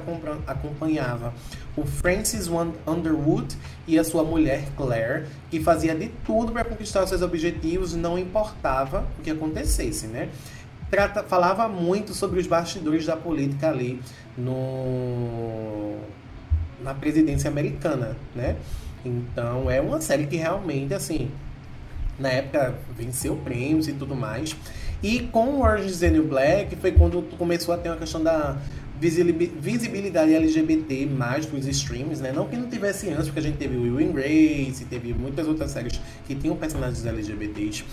acompanhava 0.47 1.33
o 1.75 1.85
Francis 1.85 2.49
Underwood 2.87 3.57
e 3.85 3.99
a 3.99 4.05
sua 4.05 4.23
mulher 4.23 4.63
Claire, 4.77 5.25
que 5.51 5.59
fazia 5.59 5.93
de 5.93 6.07
tudo 6.25 6.53
para 6.53 6.63
conquistar 6.63 7.05
seus 7.07 7.21
objetivos, 7.21 7.93
não 7.93 8.17
importava 8.17 9.05
o 9.19 9.21
que 9.21 9.29
acontecesse, 9.29 10.07
né? 10.07 10.29
Trata, 10.89 11.23
falava 11.23 11.67
muito 11.67 12.13
sobre 12.13 12.39
os 12.39 12.47
bastidores 12.47 13.05
da 13.05 13.17
política 13.17 13.67
ali 13.69 13.99
no, 14.37 15.97
na 16.81 16.93
presidência 16.93 17.49
americana, 17.49 18.15
né? 18.33 18.55
Então 19.03 19.69
é 19.69 19.81
uma 19.81 19.99
série 19.99 20.25
que 20.25 20.37
realmente, 20.37 20.93
assim, 20.93 21.29
na 22.19 22.29
época 22.29 22.75
venceu 22.97 23.35
prêmios 23.37 23.87
e 23.87 23.93
tudo 23.93 24.15
mais. 24.15 24.55
E 25.03 25.19
com 25.31 25.61
Orange 25.61 25.89
is 25.89 25.99
the 25.99 26.09
New 26.09 26.27
Black 26.27 26.75
foi 26.77 26.91
quando 26.91 27.21
começou 27.37 27.73
a 27.73 27.77
ter 27.77 27.89
uma 27.89 27.97
questão 27.97 28.23
da 28.23 28.57
visibilidade 28.99 30.33
LGBT 30.33 31.05
mais 31.05 31.45
para 31.45 31.59
os 31.59 31.67
streams, 31.67 32.21
né? 32.21 32.31
Não 32.31 32.47
que 32.47 32.55
não 32.55 32.69
tivesse 32.69 33.09
antes, 33.09 33.25
porque 33.25 33.39
a 33.39 33.43
gente 33.43 33.57
teve 33.57 33.75
Will 33.75 33.99
and 33.99 34.13
Grace, 34.13 34.85
teve 34.85 35.13
muitas 35.13 35.47
outras 35.47 35.71
séries 35.71 35.99
que 36.25 36.33
tinham 36.33 36.55
personagens 36.55 37.05
LGBTs, 37.05 37.83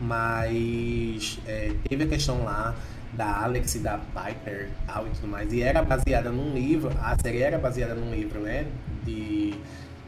mas 0.00 1.38
é, 1.46 1.72
teve 1.88 2.04
a 2.04 2.06
questão 2.06 2.44
lá 2.44 2.74
da 3.12 3.42
Alex 3.44 3.74
e 3.74 3.78
da 3.80 3.98
Piper 3.98 4.68
tal, 4.86 5.06
e 5.06 5.10
tudo 5.10 5.28
mais, 5.28 5.52
e 5.52 5.62
era 5.62 5.82
baseada 5.82 6.30
num 6.30 6.54
livro, 6.54 6.90
a 7.00 7.16
série 7.20 7.42
era 7.42 7.58
baseada 7.58 7.94
num 7.94 8.10
livro, 8.10 8.40
né? 8.40 8.66
De 9.04 9.54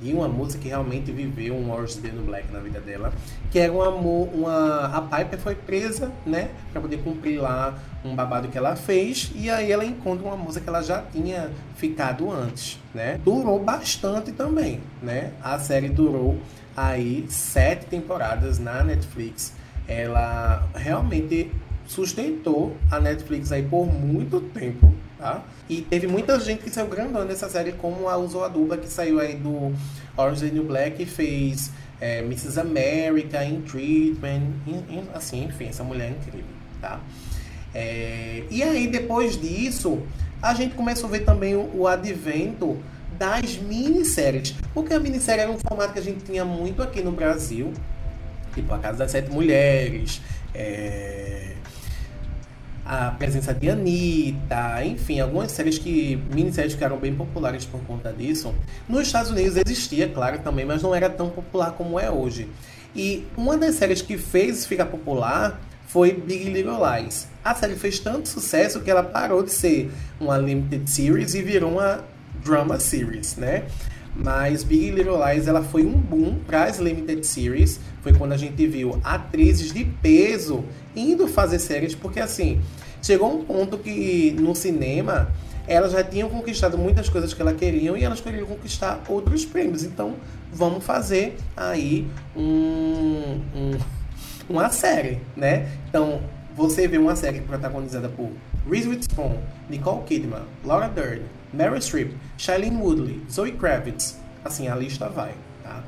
e 0.03 0.13
uma 0.13 0.29
moça 0.29 0.59
que 0.59 0.69
realmente 0.69 1.13
viveu 1.13 1.55
um 1.55 1.71
Orange 1.71 1.99
the 1.99 2.09
New 2.09 2.25
Black 2.25 2.51
na 2.53 2.61
vida 2.61 2.81
dela, 2.81 3.13
que 3.51 3.59
era 3.59 3.73
uma, 3.73 3.89
uma 3.89 4.87
a 4.87 5.03
Piper 5.03 5.39
foi 5.39 5.55
presa, 5.55 6.11
né, 6.25 6.51
para 6.73 6.81
poder 6.81 6.99
cumprir 6.99 7.41
lá 7.41 7.79
um 8.05 8.15
babado 8.15 8.49
que 8.49 8.57
ela 8.57 8.77
fez, 8.77 9.31
e 9.35 9.51
aí 9.51 9.71
ela 9.71 9.85
encontra 9.85 10.27
uma 10.27 10.37
moça 10.37 10.61
que 10.61 10.69
ela 10.69 10.83
já 10.83 11.03
tinha 11.03 11.51
ficado 11.77 12.31
antes, 12.31 12.79
né? 12.95 13.21
Durou 13.23 13.59
bastante 13.59 14.33
também, 14.33 14.81
né? 15.03 15.33
A 15.43 15.59
série 15.59 15.89
durou 15.89 16.39
aí 16.77 17.27
sete 17.29 17.87
temporadas 17.87 18.59
na 18.59 18.83
Netflix. 18.83 19.53
Ela 19.87 20.67
realmente 20.75 21.51
sustentou 21.87 22.77
a 22.91 23.01
Netflix 23.01 23.51
aí 23.51 23.63
por 23.65 23.87
muito 23.87 24.41
tempo, 24.41 24.95
tá? 25.21 25.43
E 25.69 25.83
teve 25.83 26.07
muita 26.07 26.41
gente 26.41 26.63
que 26.63 26.71
saiu 26.71 26.89
grandando 26.89 27.27
nessa 27.27 27.49
série, 27.49 27.73
como 27.73 28.09
a 28.09 28.17
Uso 28.17 28.43
Aduba, 28.43 28.77
que 28.77 28.89
saiu 28.89 29.21
aí 29.21 29.37
do 29.37 29.73
Orange 30.17 30.45
is 30.47 30.51
the 30.51 30.55
New 30.55 30.65
Black 30.65 31.03
e 31.03 31.07
fez 31.07 31.71
é, 32.01 32.21
Mrs. 32.21 32.59
America, 32.59 33.45
In 33.45 33.61
Treatment, 33.63 34.43
in, 34.67 34.85
in, 34.89 35.05
assim, 35.15 35.45
enfim, 35.45 35.67
essa 35.67 35.85
mulher 35.85 36.07
é 36.07 36.11
incrível, 36.11 36.47
tá? 36.81 37.01
É, 37.75 38.45
e 38.51 38.63
aí, 38.63 38.89
depois 38.89 39.41
disso, 39.41 40.03
a 40.43 40.55
gente 40.55 40.75
começou 40.75 41.09
a 41.09 41.13
ver 41.13 41.21
também 41.21 41.55
o, 41.55 41.71
o 41.75 41.87
advento 41.87 42.79
das 43.19 43.57
minisséries. 43.59 44.55
Porque 44.73 44.95
a 44.95 44.99
minissérie 44.99 45.43
era 45.43 45.51
um 45.51 45.59
formato 45.59 45.93
que 45.93 45.99
a 45.99 46.03
gente 46.03 46.25
tinha 46.25 46.45
muito 46.45 46.83
aqui 46.83 47.03
no 47.03 47.13
Brasil, 47.13 47.73
tipo 48.55 48.73
A 48.73 48.79
Casa 48.79 48.99
das 48.99 49.11
Sete 49.11 49.31
Mulheres, 49.31 50.21
é, 50.55 51.55
a 52.91 53.13
presença 53.13 53.55
de 53.55 53.71
Anitta, 53.71 54.85
enfim, 54.85 55.21
algumas 55.21 55.53
séries 55.53 55.79
que. 55.79 56.21
minisséries 56.35 56.75
que 56.75 56.83
eram 56.83 56.99
bem 56.99 57.15
populares 57.15 57.65
por 57.65 57.81
conta 57.83 58.13
disso. 58.13 58.53
Nos 58.89 59.03
Estados 59.03 59.31
Unidos 59.31 59.57
existia, 59.57 60.09
claro, 60.09 60.41
também, 60.41 60.65
mas 60.65 60.83
não 60.83 60.93
era 60.93 61.09
tão 61.09 61.31
popular 61.31 61.71
como 61.71 62.01
é 62.01 62.11
hoje. 62.11 62.49
E 62.97 63.25
uma 63.37 63.57
das 63.57 63.77
séries 63.77 64.03
que 64.03 64.19
fez 64.19 64.67
ficar 64.67 64.87
popular 64.87 65.61
foi 65.87 66.13
Big 66.13 66.51
Little 66.51 66.79
Lies. 66.85 67.29
A 67.45 67.55
série 67.55 67.77
fez 67.77 68.01
tanto 68.01 68.29
sucesso 68.29 68.81
que 68.81 68.91
ela 68.91 69.05
parou 69.05 69.45
de 69.45 69.53
ser 69.53 69.89
uma 70.19 70.37
limited 70.37 70.91
series 70.91 71.35
e 71.35 71.43
virou 71.43 71.71
uma 71.71 72.05
drama 72.45 72.81
series, 72.81 73.37
né? 73.37 73.67
Mas 74.15 74.65
Big 74.65 74.91
Little 74.91 75.19
Lies 75.25 75.47
ela 75.47 75.63
foi 75.63 75.85
um 75.85 75.93
boom 75.93 76.37
para 76.47 76.65
as 76.65 76.79
limited 76.79 77.25
series. 77.27 77.81
Foi 78.03 78.13
quando 78.13 78.33
a 78.33 78.37
gente 78.37 78.67
viu 78.67 79.01
atrizes 79.05 79.73
de 79.73 79.85
peso 79.85 80.65
indo 80.95 81.29
fazer 81.29 81.59
séries, 81.59 81.95
porque 81.95 82.21
assim, 82.21 82.61
chegou 83.03 83.33
um 83.33 83.45
ponto 83.45 83.79
que 83.79 84.35
no 84.39 84.55
cinema 84.55 85.31
elas 85.67 85.93
já 85.93 86.03
tinham 86.03 86.29
conquistado 86.29 86.77
muitas 86.77 87.09
coisas 87.09 87.33
que 87.33 87.41
elas 87.41 87.57
queriam 87.57 87.97
e 87.97 88.03
elas 88.03 88.21
queriam 88.21 88.47
conquistar 88.47 89.01
outros 89.09 89.45
prêmios. 89.45 89.85
Então, 89.85 90.17
vamos 90.53 90.85
fazer 90.85 91.37
aí 91.57 92.09
um, 92.37 93.41
um, 93.55 93.79
uma 94.51 94.69
série, 94.71 95.21
né? 95.37 95.69
Então, 95.89 96.21
você 96.57 96.89
vê 96.89 96.99
uma 96.99 97.15
série 97.15 97.41
protagonizada 97.41 98.09
por 98.09 98.31
Reese 98.69 98.89
Witherspoon, 98.89 99.39
Nicole 99.69 100.03
Kidman, 100.05 100.43
Laura 100.65 100.89
Dern, 100.89 101.23
Meryl 101.53 101.81
Streep, 101.81 102.13
Shailene 102.37 102.77
Woodley, 102.77 103.23
Zoe 103.31 103.53
Kravitz. 103.53 104.19
Assim, 104.45 104.69
a 104.69 104.75
lista 104.75 105.09
vai, 105.09 105.35
tá? 105.63 105.83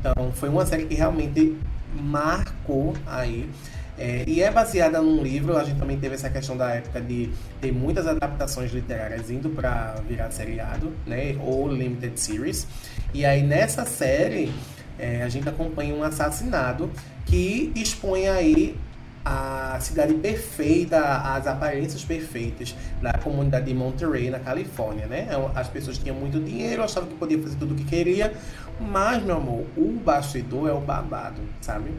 Então, 0.00 0.32
foi 0.32 0.48
uma 0.48 0.66
série 0.66 0.84
que 0.84 0.94
realmente 0.94 1.56
marcou 1.94 2.94
aí 3.06 3.48
é, 3.96 4.24
e 4.26 4.42
é 4.42 4.50
baseada 4.50 5.00
num 5.00 5.22
livro, 5.22 5.56
a 5.56 5.62
gente 5.62 5.78
também 5.78 5.98
teve 5.98 6.16
essa 6.16 6.28
questão 6.28 6.56
da 6.56 6.70
época 6.70 7.00
de 7.00 7.30
ter 7.60 7.72
muitas 7.72 8.06
adaptações 8.06 8.72
literárias 8.72 9.30
indo 9.30 9.50
para 9.50 9.94
virar 10.08 10.30
seriado, 10.32 10.92
né, 11.06 11.36
ou 11.40 11.68
limited 11.68 12.18
series. 12.18 12.66
E 13.12 13.24
aí 13.24 13.42
nessa 13.42 13.84
série 13.84 14.52
é, 14.98 15.22
a 15.22 15.28
gente 15.28 15.48
acompanha 15.48 15.94
um 15.94 16.02
assassinado 16.02 16.90
que 17.24 17.72
expõe 17.76 18.28
aí 18.28 18.76
a 19.24 19.78
cidade 19.80 20.14
perfeita, 20.14 21.00
as 21.00 21.46
aparências 21.46 22.04
perfeitas 22.04 22.74
da 23.00 23.14
comunidade 23.14 23.66
de 23.66 23.74
Monterey, 23.74 24.28
na 24.28 24.38
Califórnia, 24.38 25.06
né? 25.06 25.28
É 25.30 25.58
as 25.58 25.68
pessoas 25.68 25.96
tinham 25.96 26.14
muito 26.14 26.38
dinheiro, 26.38 26.82
achavam 26.82 27.08
que 27.08 27.16
podia 27.16 27.40
fazer 27.40 27.56
tudo 27.56 27.72
o 27.72 27.76
que 27.76 27.84
queria, 27.84 28.34
mas, 28.78 29.22
meu 29.22 29.36
amor, 29.36 29.64
o 29.76 29.92
bastidor 29.92 30.68
é 30.68 30.72
o 30.72 30.80
babado, 30.80 31.40
sabe? 31.60 31.90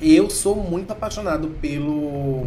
Eu 0.00 0.30
sou 0.30 0.56
muito 0.56 0.92
apaixonado 0.92 1.48
pelo. 1.60 2.46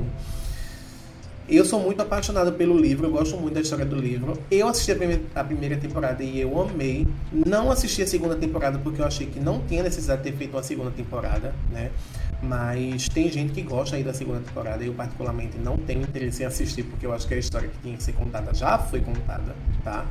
Eu 1.50 1.66
sou 1.66 1.82
muito 1.82 2.02
apaixonado 2.02 2.54
pelo 2.54 2.78
livro, 2.78 3.08
eu 3.08 3.12
gosto 3.12 3.36
muito 3.36 3.56
da 3.56 3.62
história 3.62 3.86
do 3.86 3.98
livro. 3.98 4.38
Eu 4.50 4.70
assisti 4.70 4.94
a 4.94 4.96
primeira, 4.96 5.22
a 5.36 5.44
primeira, 5.44 5.76
temporada 5.76 6.24
e 6.24 6.40
eu 6.40 6.62
amei. 6.62 7.06
Não 7.32 7.70
assisti 7.70 8.02
a 8.02 8.08
segunda 8.08 8.36
temporada 8.36 8.80
porque 8.80 9.02
eu 9.02 9.06
achei 9.06 9.28
que 9.28 9.38
não 9.38 9.60
tinha 9.68 9.84
necessidade 9.84 10.24
de 10.24 10.32
ter 10.32 10.38
feito 10.38 10.56
uma 10.56 10.64
segunda 10.64 10.92
temporada, 10.92 11.54
né? 11.70 11.92
Mas 12.42 13.08
tem 13.08 13.30
gente 13.30 13.54
que 13.54 13.62
gosta 13.62 13.96
aí 13.96 14.04
da 14.04 14.14
segunda 14.14 14.40
temporada. 14.40 14.84
Eu, 14.84 14.94
particularmente, 14.94 15.58
não 15.58 15.78
tenho 15.78 16.02
interesse 16.02 16.42
em 16.42 16.46
assistir 16.46 16.84
porque 16.84 17.06
eu 17.06 17.14
acho 17.14 17.28
que 17.28 17.34
a 17.36 17.38
história 17.38 17.68
que 17.70 17.78
tinha 17.80 17.96
que 17.96 18.04
ser 18.04 18.14
contada 18.14 18.54
já 18.54 18.80
foi 18.80 19.02
contada, 19.02 19.56
tá? 19.84 20.06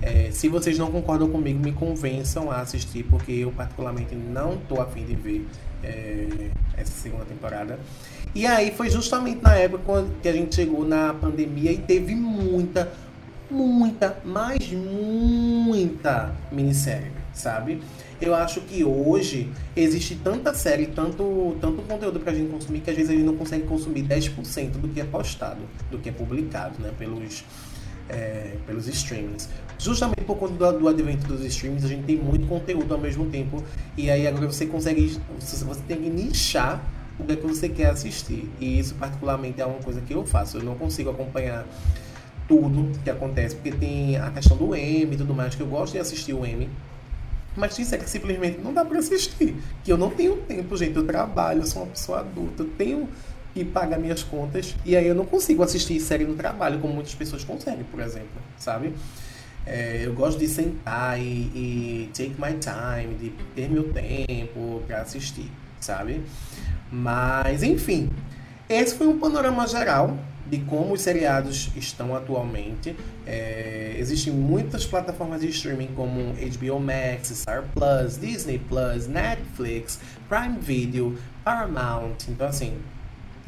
É, 0.00 0.30
se 0.30 0.48
vocês 0.48 0.78
não 0.78 0.90
concordam 0.90 1.28
comigo, 1.28 1.58
me 1.58 1.72
convençam 1.72 2.50
a 2.50 2.60
assistir, 2.60 3.04
porque 3.04 3.32
eu 3.32 3.50
particularmente 3.50 4.14
não 4.14 4.56
tô 4.56 4.80
afim 4.80 5.04
de 5.04 5.14
ver 5.14 5.46
é, 5.82 6.50
essa 6.76 6.92
segunda 6.92 7.24
temporada. 7.24 7.78
E 8.34 8.46
aí 8.46 8.70
foi 8.70 8.90
justamente 8.90 9.42
na 9.42 9.54
época 9.54 10.06
que 10.22 10.28
a 10.28 10.32
gente 10.32 10.54
chegou 10.54 10.86
na 10.86 11.14
pandemia 11.14 11.72
e 11.72 11.78
teve 11.78 12.14
muita, 12.14 12.92
muita, 13.50 14.18
mas 14.24 14.70
muita 14.70 16.32
minissérie, 16.52 17.10
sabe? 17.32 17.80
Eu 18.20 18.34
acho 18.34 18.60
que 18.62 18.82
hoje 18.84 19.48
existe 19.76 20.16
tanta 20.16 20.52
série, 20.52 20.86
tanto, 20.86 21.56
tanto 21.60 21.82
conteúdo 21.82 22.18
pra 22.18 22.32
gente 22.32 22.50
consumir, 22.50 22.80
que 22.80 22.90
às 22.90 22.96
vezes 22.96 23.10
a 23.10 23.14
gente 23.14 23.24
não 23.24 23.36
consegue 23.36 23.64
consumir 23.64 24.02
10% 24.02 24.72
do 24.72 24.88
que 24.88 25.00
é 25.00 25.04
postado, 25.04 25.60
do 25.90 25.98
que 25.98 26.08
é 26.08 26.12
publicado, 26.12 26.74
né? 26.80 26.92
Pelos, 26.98 27.44
é, 28.08 28.56
pelos 28.66 28.88
streamings. 28.88 29.48
Justamente 29.78 30.24
por 30.24 30.36
conta 30.36 30.72
do, 30.72 30.80
do 30.80 30.88
advento 30.88 31.28
dos 31.28 31.44
streams, 31.44 31.84
a 31.84 31.88
gente 31.88 32.04
tem 32.04 32.16
muito 32.16 32.48
conteúdo 32.48 32.92
ao 32.92 33.00
mesmo 33.00 33.26
tempo. 33.26 33.62
E 33.96 34.10
aí 34.10 34.26
agora 34.26 34.46
você 34.46 34.66
consegue. 34.66 35.16
Você 35.38 35.82
tem 35.86 35.96
que 35.98 36.10
nichar 36.10 36.82
o 37.18 37.24
que, 37.24 37.32
é 37.32 37.36
que 37.36 37.46
você 37.46 37.68
quer 37.68 37.90
assistir. 37.90 38.50
E 38.58 38.80
isso 38.80 38.96
particularmente 38.96 39.60
é 39.60 39.66
uma 39.66 39.78
coisa 39.78 40.00
que 40.00 40.12
eu 40.12 40.26
faço. 40.26 40.58
Eu 40.58 40.64
não 40.64 40.74
consigo 40.74 41.10
acompanhar 41.10 41.64
tudo 42.48 42.98
que 43.04 43.10
acontece, 43.10 43.54
porque 43.54 43.70
tem 43.70 44.16
a 44.16 44.30
questão 44.30 44.56
do 44.56 44.74
M 44.74 45.14
e 45.14 45.16
tudo 45.16 45.34
mais, 45.34 45.54
que 45.54 45.60
eu 45.60 45.66
gosto 45.66 45.92
de 45.92 45.98
assistir 45.98 46.32
o 46.32 46.44
M. 46.46 46.68
Mas 47.56 47.74
tem 47.74 47.84
série 47.84 48.04
que 48.04 48.10
simplesmente 48.10 48.58
não 48.60 48.72
dá 48.72 48.84
para 48.84 48.98
assistir. 48.98 49.56
Que 49.82 49.92
eu 49.92 49.98
não 49.98 50.10
tenho 50.10 50.36
tempo, 50.36 50.76
gente. 50.76 50.96
Eu 50.96 51.06
trabalho, 51.06 51.62
eu 51.62 51.66
sou 51.66 51.82
uma 51.82 51.90
pessoa 51.90 52.20
adulta, 52.20 52.62
eu 52.62 52.70
tenho 52.78 53.08
que 53.54 53.64
pagar 53.64 53.98
minhas 53.98 54.22
contas. 54.22 54.74
E 54.84 54.96
aí 54.96 55.06
eu 55.06 55.14
não 55.14 55.24
consigo 55.24 55.62
assistir 55.62 55.98
série 56.00 56.24
no 56.24 56.34
trabalho, 56.34 56.78
como 56.78 56.94
muitas 56.94 57.14
pessoas 57.14 57.44
conseguem, 57.44 57.84
por 57.84 58.00
exemplo, 58.00 58.28
sabe? 58.58 58.94
É, 59.66 60.02
eu 60.04 60.14
gosto 60.14 60.38
de 60.38 60.48
sentar 60.48 61.20
e, 61.20 61.22
e, 61.24 62.10
take 62.14 62.34
my 62.38 62.54
time, 62.58 63.14
de 63.16 63.30
ter 63.54 63.68
meu 63.68 63.92
tempo 63.92 64.82
para 64.86 65.02
assistir, 65.02 65.50
sabe? 65.78 66.22
Mas, 66.90 67.62
enfim, 67.62 68.08
esse 68.68 68.94
foi 68.94 69.06
um 69.06 69.18
panorama 69.18 69.66
geral 69.66 70.16
de 70.50 70.58
como 70.58 70.94
os 70.94 71.02
seriados 71.02 71.70
estão 71.76 72.14
atualmente. 72.16 72.96
É, 73.26 73.96
existem 73.98 74.32
muitas 74.32 74.86
plataformas 74.86 75.40
de 75.40 75.48
streaming 75.48 75.88
como 75.94 76.32
HBO 76.34 76.80
Max, 76.80 77.28
Star 77.28 77.64
Plus, 77.74 78.18
Disney 78.18 78.58
Plus, 78.58 79.06
Netflix, 79.06 80.00
Prime 80.28 80.58
Video, 80.60 81.18
Paramount. 81.44 82.16
Então, 82.28 82.46
assim, 82.46 82.74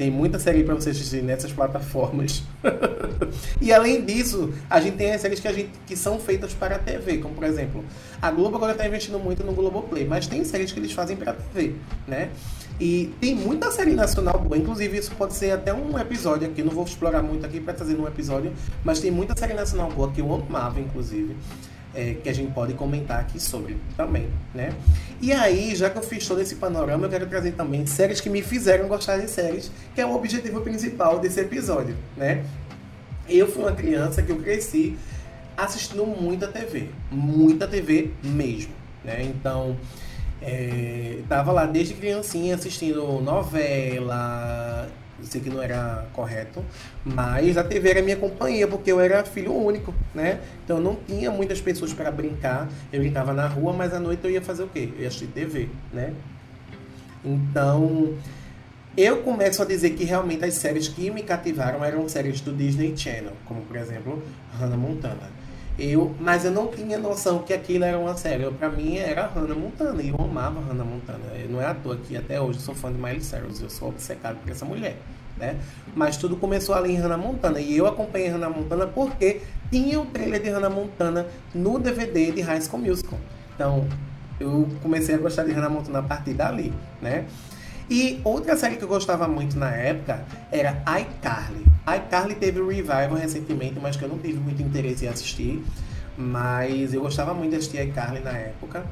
tem 0.01 0.09
muita 0.09 0.39
série 0.39 0.63
para 0.63 0.73
você 0.73 0.89
assistir 0.89 1.21
nessas 1.21 1.51
plataformas. 1.51 2.43
e 3.61 3.71
além 3.71 4.03
disso, 4.03 4.51
a 4.67 4.81
gente 4.81 4.97
tem 4.97 5.13
as 5.13 5.21
séries 5.21 5.39
que, 5.39 5.47
a 5.47 5.53
gente, 5.53 5.69
que 5.85 5.95
são 5.95 6.19
feitas 6.19 6.53
para 6.53 6.77
a 6.77 6.79
TV, 6.79 7.19
como 7.19 7.35
por 7.35 7.43
exemplo, 7.43 7.85
a 8.19 8.31
Globo 8.31 8.57
agora 8.57 8.71
está 8.71 8.87
investindo 8.87 9.19
muito 9.19 9.43
no 9.43 9.53
Globoplay, 9.53 10.05
mas 10.05 10.25
tem 10.25 10.43
séries 10.43 10.71
que 10.71 10.79
eles 10.79 10.91
fazem 10.91 11.15
para 11.15 11.33
a 11.33 11.35
TV, 11.35 11.75
né? 12.07 12.29
E 12.81 13.13
tem 13.21 13.35
muita 13.35 13.69
série 13.69 13.93
nacional 13.93 14.39
boa, 14.39 14.57
inclusive 14.57 14.97
isso 14.97 15.11
pode 15.11 15.35
ser 15.35 15.51
até 15.51 15.71
um 15.71 15.99
episódio 15.99 16.47
aqui, 16.47 16.63
não 16.63 16.71
vou 16.71 16.83
explorar 16.83 17.21
muito 17.21 17.45
aqui 17.45 17.59
para 17.59 17.75
trazer 17.75 17.93
num 17.93 18.07
episódio, 18.07 18.51
mas 18.83 18.99
tem 18.99 19.11
muita 19.11 19.37
série 19.37 19.53
nacional 19.53 19.91
boa 19.91 20.11
que 20.11 20.19
eu 20.19 20.33
amava, 20.33 20.79
inclusive. 20.79 21.37
É, 21.93 22.15
que 22.23 22.29
a 22.29 22.33
gente 22.33 22.53
pode 22.53 22.73
comentar 22.73 23.19
aqui 23.19 23.37
sobre 23.37 23.75
também, 23.97 24.29
né? 24.55 24.73
E 25.19 25.33
aí, 25.33 25.75
já 25.75 25.89
que 25.89 25.97
eu 25.97 26.01
fiz 26.01 26.25
todo 26.25 26.39
esse 26.39 26.55
panorama, 26.55 27.05
eu 27.05 27.09
quero 27.09 27.27
trazer 27.27 27.51
também 27.51 27.85
séries 27.85 28.21
que 28.21 28.29
me 28.29 28.41
fizeram 28.41 28.87
gostar 28.87 29.17
de 29.17 29.29
séries, 29.29 29.69
que 29.93 29.99
é 29.99 30.05
o 30.05 30.15
objetivo 30.15 30.61
principal 30.61 31.19
desse 31.19 31.41
episódio, 31.41 31.97
né? 32.15 32.45
Eu 33.27 33.45
fui 33.45 33.63
uma 33.63 33.73
criança 33.73 34.23
que 34.23 34.31
eu 34.31 34.37
cresci 34.37 34.97
assistindo 35.57 36.05
muita 36.05 36.47
TV, 36.47 36.87
muita 37.11 37.67
TV 37.67 38.11
mesmo, 38.23 38.71
né? 39.03 39.21
Então, 39.23 39.75
é, 40.41 41.19
tava 41.29 41.51
lá 41.51 41.65
desde 41.65 41.93
criancinha 41.93 42.55
assistindo 42.55 43.21
novela, 43.21 44.89
sei 45.23 45.39
que 45.39 45.49
não 45.49 45.61
era 45.61 46.05
correto, 46.13 46.63
mas 47.05 47.57
a 47.57 47.63
TV 47.63 47.91
era 47.91 48.01
minha 48.01 48.17
companhia, 48.17 48.67
porque 48.67 48.91
eu 48.91 48.99
era 48.99 49.23
filho 49.23 49.53
único, 49.53 49.93
né? 50.13 50.39
Então 50.63 50.77
eu 50.77 50.83
não 50.83 50.95
tinha 50.95 51.29
muitas 51.29 51.61
pessoas 51.61 51.93
para 51.93 52.11
brincar. 52.11 52.67
Eu 52.91 52.99
brincava 52.99 53.33
na 53.33 53.47
rua, 53.47 53.73
mas 53.73 53.93
à 53.93 53.99
noite 53.99 54.21
eu 54.23 54.31
ia 54.31 54.41
fazer 54.41 54.63
o 54.63 54.67
quê? 54.67 54.89
Eu 54.95 55.01
ia 55.01 55.07
assistir 55.07 55.27
TV, 55.27 55.69
né? 55.93 56.13
Então, 57.23 58.15
eu 58.97 59.17
começo 59.17 59.61
a 59.61 59.65
dizer 59.65 59.91
que 59.91 60.03
realmente 60.03 60.43
as 60.43 60.55
séries 60.55 60.87
que 60.87 61.11
me 61.11 61.21
cativaram 61.21 61.85
eram 61.85 62.09
séries 62.09 62.41
do 62.41 62.51
Disney 62.51 62.97
Channel, 62.97 63.33
como 63.45 63.61
por 63.61 63.77
exemplo, 63.77 64.21
Hannah 64.59 64.77
Montana. 64.77 65.40
Eu, 65.79 66.15
mas 66.19 66.45
eu 66.45 66.51
não 66.51 66.67
tinha 66.67 66.97
noção 66.97 67.39
que 67.39 67.53
aquilo 67.53 67.85
era 67.85 67.97
uma 67.97 68.15
série. 68.15 68.49
Para 68.51 68.69
mim 68.69 68.97
era 68.97 69.27
Hannah 69.27 69.55
Montana 69.55 70.01
e 70.01 70.09
eu 70.09 70.15
amava 70.15 70.59
Hannah 70.59 70.83
Montana. 70.83 71.19
Eu 71.35 71.49
não 71.49 71.61
é 71.61 71.65
à 71.65 71.73
toa 71.73 71.95
que 71.97 72.15
até 72.15 72.39
hoje 72.39 72.59
eu 72.59 72.63
sou 72.63 72.75
fã 72.75 72.91
de 72.91 72.97
Miley 72.97 73.21
Cyrus, 73.21 73.61
eu 73.61 73.69
sou 73.69 73.89
obcecado 73.89 74.37
por 74.41 74.51
essa 74.51 74.65
mulher, 74.65 74.97
né? 75.37 75.57
Mas 75.95 76.17
tudo 76.17 76.35
começou 76.35 76.75
ali 76.75 76.91
em 76.91 76.97
Hannah 76.97 77.17
Montana 77.17 77.59
e 77.59 77.77
eu 77.77 77.87
acompanhei 77.87 78.27
Hannah 78.27 78.49
Montana 78.49 78.85
porque 78.85 79.41
tinha 79.71 79.99
o 79.99 80.05
trailer 80.05 80.41
de 80.41 80.49
Hannah 80.49 80.69
Montana 80.69 81.25
no 81.53 81.79
DVD 81.79 82.31
de 82.31 82.41
High 82.41 82.61
School 82.61 82.81
Musical. 82.81 83.17
Então, 83.55 83.87
eu 84.39 84.67
comecei 84.81 85.15
a 85.15 85.17
gostar 85.17 85.43
de 85.43 85.51
Hannah 85.51 85.69
Montana 85.69 85.99
a 85.99 86.03
partir 86.03 86.33
dali, 86.33 86.73
né? 87.01 87.25
E 87.91 88.21
outra 88.23 88.55
série 88.55 88.77
que 88.77 88.83
eu 88.83 88.87
gostava 88.87 89.27
muito 89.27 89.59
na 89.59 89.69
época 89.69 90.23
era 90.49 90.81
iCarly. 91.01 91.65
iCarly 91.97 92.35
teve 92.35 92.61
um 92.61 92.69
revival 92.69 93.15
recentemente, 93.15 93.81
mas 93.81 93.97
que 93.97 94.03
eu 94.03 94.07
não 94.07 94.17
tive 94.17 94.39
muito 94.39 94.61
interesse 94.61 95.03
em 95.03 95.09
assistir. 95.09 95.61
Mas 96.17 96.93
eu 96.93 97.01
gostava 97.01 97.33
muito 97.33 97.49
de 97.49 97.57
assistir 97.57 97.85
iCarly 97.85 98.21
na 98.21 98.31
época. 98.31 98.85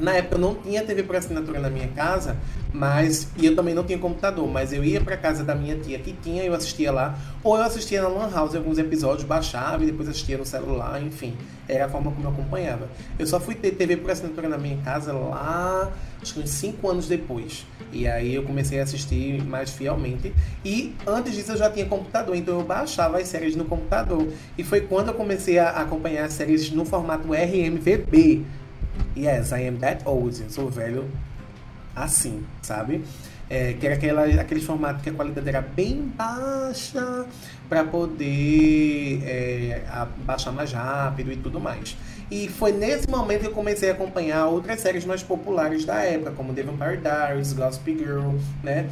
Na 0.00 0.14
época 0.14 0.36
eu 0.36 0.40
não 0.40 0.54
tinha 0.54 0.82
TV 0.82 1.02
por 1.02 1.14
assinatura 1.14 1.60
na 1.60 1.68
minha 1.68 1.88
casa, 1.88 2.38
mas 2.72 3.28
e 3.36 3.44
eu 3.44 3.54
também 3.54 3.74
não 3.74 3.84
tinha 3.84 3.98
computador, 3.98 4.48
mas 4.48 4.72
eu 4.72 4.82
ia 4.82 4.98
para 4.98 5.14
casa 5.14 5.44
da 5.44 5.54
minha 5.54 5.76
tia 5.76 5.98
que 5.98 6.14
tinha, 6.14 6.42
eu 6.42 6.54
assistia 6.54 6.90
lá, 6.90 7.18
ou 7.44 7.54
eu 7.54 7.62
assistia 7.62 8.00
na 8.00 8.08
Lan 8.08 8.30
House 8.30 8.54
alguns 8.54 8.78
episódios, 8.78 9.24
baixava 9.24 9.82
e 9.82 9.86
depois 9.86 10.08
assistia 10.08 10.38
no 10.38 10.46
celular, 10.46 11.02
enfim, 11.02 11.36
era 11.68 11.84
a 11.84 11.88
forma 11.88 12.10
como 12.10 12.26
eu 12.26 12.30
acompanhava. 12.30 12.88
Eu 13.18 13.26
só 13.26 13.38
fui 13.38 13.54
ter 13.54 13.72
TV 13.72 13.98
por 13.98 14.10
assinatura 14.10 14.48
na 14.48 14.56
minha 14.56 14.78
casa 14.78 15.12
lá, 15.12 15.92
acho 16.22 16.32
que 16.32 16.40
uns 16.40 16.50
5 16.50 16.88
anos 16.88 17.06
depois. 17.06 17.66
E 17.92 18.06
aí 18.06 18.34
eu 18.34 18.42
comecei 18.44 18.80
a 18.80 18.84
assistir 18.84 19.44
mais 19.44 19.70
fielmente. 19.70 20.32
E 20.64 20.94
antes 21.06 21.34
disso 21.34 21.52
eu 21.52 21.56
já 21.56 21.68
tinha 21.68 21.84
computador, 21.84 22.34
então 22.36 22.58
eu 22.58 22.64
baixava 22.64 23.18
as 23.18 23.28
séries 23.28 23.54
no 23.54 23.66
computador. 23.66 24.28
E 24.56 24.64
foi 24.64 24.80
quando 24.80 25.08
eu 25.08 25.14
comecei 25.14 25.58
a 25.58 25.70
acompanhar 25.70 26.24
as 26.24 26.32
séries 26.32 26.70
no 26.70 26.84
formato 26.84 27.28
RMVB 27.32 28.46
Yes, 29.16 29.52
I 29.52 29.66
am 29.68 29.78
that 29.78 30.02
old. 30.06 30.40
Eu 30.40 30.50
sou 30.50 30.70
velho 30.70 31.08
assim, 31.94 32.44
sabe? 32.62 33.04
É, 33.48 33.72
que 33.72 33.84
era 33.84 33.96
aquela, 33.96 34.24
aquele 34.24 34.60
formato 34.60 35.02
que 35.02 35.10
a 35.10 35.12
qualidade 35.12 35.48
era 35.48 35.60
bem 35.60 36.12
baixa 36.16 37.26
para 37.68 37.82
poder 37.82 39.22
é, 39.24 39.82
baixar 40.24 40.52
mais 40.52 40.72
rápido 40.72 41.32
e 41.32 41.36
tudo 41.36 41.58
mais. 41.60 41.96
E 42.30 42.48
foi 42.48 42.70
nesse 42.70 43.10
momento 43.10 43.40
que 43.40 43.46
eu 43.48 43.52
comecei 43.52 43.90
a 43.90 43.92
acompanhar 43.92 44.46
outras 44.46 44.80
séries 44.80 45.04
mais 45.04 45.22
populares 45.22 45.84
da 45.84 45.96
época, 45.96 46.30
como 46.30 46.54
The 46.54 46.62
Vampire 46.62 46.98
Diaries, 46.98 47.52
Gossip 47.52 47.98
Girl, 47.98 48.36
né? 48.62 48.88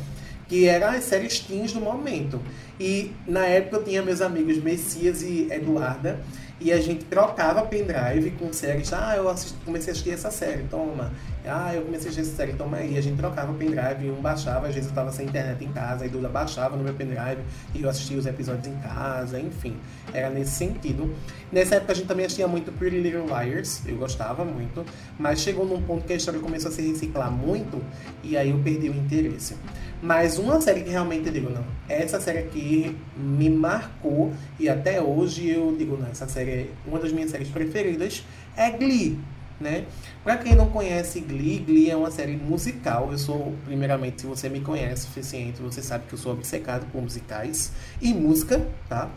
Que 0.49 0.67
eram 0.67 0.89
as 0.89 1.05
séries 1.05 1.41
teens 1.41 1.73
do 1.73 1.81
momento. 1.81 2.41
E 2.81 3.13
na 3.27 3.45
época 3.45 3.77
eu 3.77 3.85
tinha 3.85 4.03
meus 4.03 4.21
amigos 4.21 4.57
Messias 4.59 5.23
e 5.23 5.49
Eduarda, 5.51 6.21
e 6.61 6.73
a 6.73 6.81
gente 6.81 7.05
trocava 7.05 7.63
pendrive 7.63 8.33
com 8.33 8.53
séries. 8.53 8.93
Ah, 8.93 9.15
eu 9.17 9.29
assisti, 9.29 9.57
comecei 9.65 9.91
a 9.91 9.93
assistir 9.93 10.11
essa 10.11 10.31
série, 10.31 10.65
toma. 10.65 11.13
Ah, 11.47 11.73
eu 11.75 11.83
comecei 11.83 12.09
a 12.09 12.11
assistir 12.11 12.29
essa 12.29 12.37
série, 12.37 12.53
toma 12.55 12.79
aí. 12.79 12.99
A 12.99 13.01
gente 13.01 13.17
trocava 13.17 13.53
pendrive, 13.55 14.11
um 14.11 14.21
baixava, 14.21 14.67
às 14.67 14.75
vezes 14.75 14.89
eu 14.89 14.91
estava 14.91 15.13
sem 15.13 15.27
internet 15.27 15.65
em 15.65 15.73
casa, 15.73 16.05
e 16.05 16.09
Duda 16.09 16.29
baixava 16.29 16.77
no 16.77 16.83
meu 16.83 16.95
pendrive 16.95 17.43
e 17.75 17.83
eu 17.83 17.89
assistia 17.89 18.19
os 18.19 18.27
episódios 18.27 18.67
em 18.67 18.77
casa, 18.81 19.41
enfim. 19.41 19.77
Era 20.13 20.31
nesse 20.31 20.53
sentido. 20.53 21.15
Nessa 21.53 21.77
época 21.77 21.93
a 21.93 21.95
gente 21.95 22.09
também 22.09 22.27
assistia 22.27 22.49
muito 22.49 22.73
Pretty 22.73 23.01
Little 23.01 23.27
Liars, 23.27 23.83
eu 23.87 23.97
gostava 23.97 24.45
muito, 24.45 24.85
mas 25.19 25.41
chegou 25.41 25.65
num 25.65 25.81
ponto 25.83 26.05
que 26.07 26.13
a 26.13 26.17
história 26.17 26.41
começou 26.41 26.71
a 26.71 26.75
se 26.75 26.83
reciclar 26.83 27.31
muito 27.31 27.81
e 28.23 28.37
aí 28.37 28.51
eu 28.51 28.59
perdi 28.59 28.89
o 28.89 28.95
interesse. 28.95 29.55
Mas 30.01 30.39
uma 30.39 30.61
série 30.61 30.83
que 30.83 30.91
realmente 30.91 31.27
eu 31.27 31.33
digo, 31.33 31.51
não, 31.51 31.65
essa 31.89 32.21
série 32.21 32.39
aqui 32.39 32.97
me 33.17 33.51
marcou 33.51 34.33
e 34.59 34.69
até 34.69 35.03
hoje 35.03 35.49
eu 35.49 35.75
digo, 35.77 35.97
não, 35.97 36.09
essa 36.09 36.29
série 36.29 36.51
é 36.51 36.67
uma 36.87 37.01
das 37.01 37.11
minhas 37.11 37.33
séries 37.33 37.49
preferidas, 37.49 38.25
é 38.57 38.71
Glee, 38.71 39.19
né? 39.61 39.87
Pra 40.23 40.37
quem 40.37 40.55
não 40.55 40.69
conhece 40.69 41.21
Glee, 41.21 41.59
Glee 41.59 41.91
é 41.91 41.97
uma 41.97 42.13
série 42.13 42.37
musical. 42.37 43.11
Eu 43.11 43.19
sou, 43.19 43.55
primeiramente, 43.65 44.21
se 44.21 44.27
você 44.27 44.49
me 44.49 44.61
conhece 44.61 45.03
o 45.03 45.09
suficiente, 45.09 45.61
você 45.61 45.83
sabe 45.83 46.05
que 46.07 46.15
eu 46.15 46.19
sou 46.19 46.33
obcecado 46.33 46.87
por 46.93 47.03
musicais 47.03 47.73
e 48.01 48.15
música, 48.15 48.65
tá? 48.89 49.11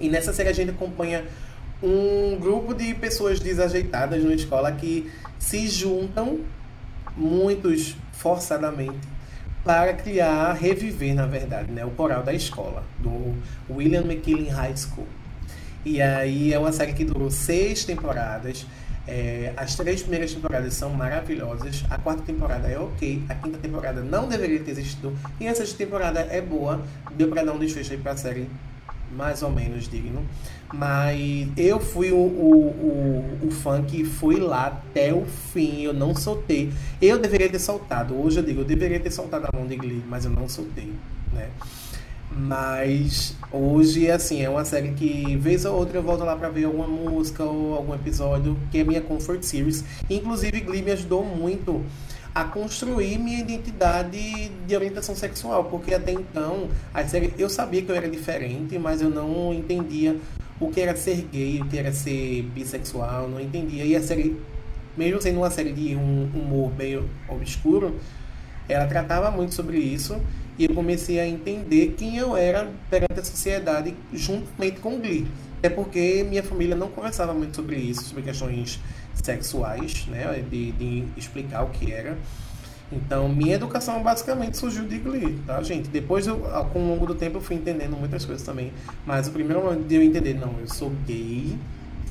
E 0.00 0.08
nessa 0.08 0.32
série 0.32 0.48
a 0.48 0.52
gente 0.52 0.70
acompanha 0.70 1.24
um 1.82 2.36
grupo 2.40 2.74
de 2.74 2.92
pessoas 2.94 3.38
desajeitadas 3.38 4.24
na 4.24 4.34
escola 4.34 4.72
que 4.72 5.10
se 5.38 5.68
juntam, 5.68 6.40
muitos 7.16 7.94
forçadamente, 8.12 9.15
para 9.66 9.92
criar, 9.94 10.52
reviver, 10.52 11.12
na 11.12 11.26
verdade, 11.26 11.72
né, 11.72 11.84
o 11.84 11.90
coral 11.90 12.22
da 12.22 12.32
escola, 12.32 12.84
do 13.00 13.34
William 13.68 14.02
McKinley 14.02 14.48
High 14.48 14.76
School. 14.76 15.08
E 15.84 16.00
aí 16.00 16.52
é 16.52 16.58
uma 16.58 16.72
série 16.72 16.92
que 16.92 17.04
durou 17.04 17.30
seis 17.32 17.84
temporadas. 17.84 18.64
É, 19.08 19.52
as 19.56 19.74
três 19.74 20.02
primeiras 20.02 20.32
temporadas 20.32 20.72
são 20.74 20.90
maravilhosas. 20.90 21.84
A 21.90 21.98
quarta 21.98 22.22
temporada 22.22 22.68
é 22.68 22.78
ok. 22.78 23.22
A 23.28 23.34
quinta 23.34 23.58
temporada 23.58 24.02
não 24.02 24.28
deveria 24.28 24.60
ter 24.60 24.70
existido. 24.72 25.16
E 25.40 25.46
essa 25.46 25.64
temporada 25.76 26.20
é 26.20 26.40
boa. 26.40 26.80
Deu 27.14 27.28
para 27.28 27.44
dar 27.44 27.52
um 27.52 27.58
desfecho 27.58 27.92
aí 27.92 27.98
pra 27.98 28.16
série 28.16 28.48
mais 29.16 29.42
ou 29.42 29.50
menos 29.50 29.88
digno. 29.88 30.24
Mas 30.72 31.48
eu 31.56 31.80
fui 31.80 32.10
o, 32.10 32.16
o, 32.16 33.38
o, 33.42 33.46
o 33.46 33.50
fã 33.50 33.82
que 33.82 34.04
foi 34.04 34.36
lá 34.36 34.66
até 34.66 35.12
o 35.12 35.24
fim. 35.24 35.82
Eu 35.82 35.94
não 35.94 36.14
soltei. 36.14 36.72
Eu 37.00 37.18
deveria 37.18 37.48
ter 37.48 37.58
soltado. 37.58 38.14
Hoje 38.20 38.38
eu 38.38 38.42
digo, 38.42 38.60
eu 38.60 38.64
deveria 38.64 39.00
ter 39.00 39.10
soltado 39.10 39.46
a 39.52 39.56
mão 39.56 39.66
de 39.66 39.76
Glee, 39.76 40.02
mas 40.08 40.24
eu 40.24 40.30
não 40.30 40.48
soltei, 40.48 40.92
né? 41.32 41.48
Mas 42.30 43.34
hoje, 43.50 44.10
assim, 44.10 44.42
é 44.42 44.50
uma 44.50 44.64
série 44.64 44.90
que, 44.90 45.36
vez 45.36 45.64
ou 45.64 45.74
outra, 45.74 45.98
eu 45.98 46.02
volto 46.02 46.22
lá 46.24 46.36
pra 46.36 46.48
ver 46.48 46.64
alguma 46.64 46.86
música 46.86 47.42
ou 47.42 47.74
algum 47.74 47.94
episódio, 47.94 48.58
que 48.70 48.78
é 48.78 48.84
minha 48.84 49.00
comfort 49.00 49.42
series. 49.42 49.84
Inclusive, 50.10 50.60
Glee 50.60 50.82
me 50.82 50.90
ajudou 50.90 51.24
muito 51.24 51.82
a 52.36 52.44
construir 52.44 53.16
minha 53.16 53.40
identidade 53.40 54.50
de 54.50 54.76
orientação 54.76 55.16
sexual, 55.16 55.64
porque 55.64 55.94
até 55.94 56.12
então 56.12 56.68
série, 57.08 57.32
eu 57.38 57.48
sabia 57.48 57.80
que 57.80 57.90
eu 57.90 57.96
era 57.96 58.10
diferente, 58.10 58.78
mas 58.78 59.00
eu 59.00 59.08
não 59.08 59.54
entendia 59.54 60.14
o 60.60 60.70
que 60.70 60.82
era 60.82 60.94
ser 60.94 61.26
gay, 61.32 61.62
o 61.62 61.64
que 61.64 61.78
era 61.78 61.90
ser 61.94 62.42
bissexual, 62.54 63.26
não 63.26 63.40
entendia. 63.40 63.86
E 63.86 63.96
a 63.96 64.02
série, 64.02 64.36
mesmo 64.94 65.22
sendo 65.22 65.38
uma 65.38 65.48
série 65.48 65.72
de 65.72 65.96
um 65.96 66.30
humor 66.34 66.70
meio 66.76 67.08
obscuro, 67.26 67.98
ela 68.68 68.84
tratava 68.84 69.30
muito 69.30 69.54
sobre 69.54 69.78
isso 69.78 70.20
e 70.58 70.66
eu 70.66 70.74
comecei 70.74 71.18
a 71.18 71.26
entender 71.26 71.94
quem 71.96 72.18
eu 72.18 72.36
era 72.36 72.70
perante 72.90 73.18
a 73.18 73.24
sociedade 73.24 73.94
juntamente 74.12 74.78
com 74.80 74.96
o 74.96 74.98
Glee. 74.98 75.26
É 75.62 75.70
porque 75.70 76.22
minha 76.28 76.42
família 76.42 76.76
não 76.76 76.88
conversava 76.90 77.32
muito 77.32 77.56
sobre 77.56 77.76
isso, 77.76 78.04
sobre 78.04 78.24
questões 78.24 78.78
sexuais, 79.22 80.06
né, 80.06 80.44
de, 80.48 80.72
de 80.72 81.04
explicar 81.16 81.62
o 81.62 81.70
que 81.70 81.92
era. 81.92 82.16
Então, 82.90 83.28
minha 83.28 83.56
educação 83.56 84.00
basicamente 84.02 84.56
surgiu 84.56 84.84
de 84.84 84.98
Glee, 84.98 85.38
tá, 85.44 85.60
gente? 85.62 85.88
Depois, 85.88 86.26
eu, 86.26 86.38
com 86.72 86.78
o 86.78 86.88
longo 86.88 87.06
do 87.06 87.14
tempo, 87.14 87.38
eu 87.38 87.40
fui 87.40 87.56
entendendo 87.56 87.96
muitas 87.96 88.24
coisas 88.24 88.46
também. 88.46 88.72
Mas 89.04 89.26
o 89.26 89.32
primeiro 89.32 89.62
momento 89.62 89.86
de 89.86 89.94
eu 89.96 90.02
entender, 90.02 90.34
não, 90.34 90.54
eu 90.60 90.68
sou 90.68 90.90
gay, 91.04 91.58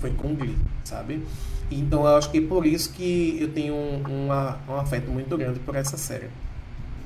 foi 0.02 0.12
com 0.12 0.36
Glee, 0.36 0.58
sabe? 0.84 1.24
Então, 1.72 2.02
eu 2.02 2.18
acho 2.18 2.30
que 2.30 2.40
é 2.40 2.42
por 2.42 2.66
isso 2.66 2.92
que 2.92 3.38
eu 3.40 3.48
tenho 3.50 3.74
um, 3.74 4.04
um, 4.08 4.28
um 4.28 4.76
afeto 4.76 5.10
muito 5.10 5.38
grande 5.38 5.60
por 5.60 5.76
essa 5.76 5.96
série. 5.96 6.28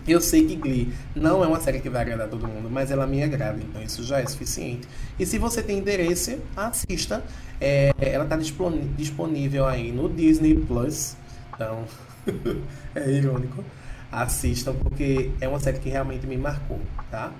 Eu 0.08 0.20
sei 0.20 0.48
que 0.48 0.56
Glee 0.56 0.92
não 1.16 1.44
é 1.44 1.48
uma 1.48 1.60
série 1.60 1.80
que 1.80 1.90
vai 1.90 2.02
agradar 2.02 2.28
todo 2.28 2.48
mundo, 2.48 2.68
mas 2.72 2.90
ela 2.90 3.06
me 3.06 3.22
agrada, 3.22 3.60
então 3.62 3.82
isso 3.82 4.04
já 4.04 4.20
é 4.20 4.26
suficiente. 4.26 4.88
E 5.20 5.26
se 5.26 5.38
você 5.38 5.62
tem 5.62 5.78
interesse, 5.78 6.40
assista. 6.58 7.24
É, 7.62 7.92
ela 8.00 8.24
está 8.24 8.38
disponível 8.38 9.66
aí 9.66 9.92
no 9.92 10.10
Disney 10.10 10.56
Plus. 10.56 11.16
Então, 11.54 11.84
é 12.96 13.12
irônico. 13.12 13.64
Assistam, 14.12 14.74
porque 14.74 15.32
é 15.40 15.48
uma 15.48 15.60
série 15.60 15.78
que 15.78 15.90
realmente 15.90 16.26
me 16.26 16.38
marcou, 16.38 16.80
tá? 17.12 17.32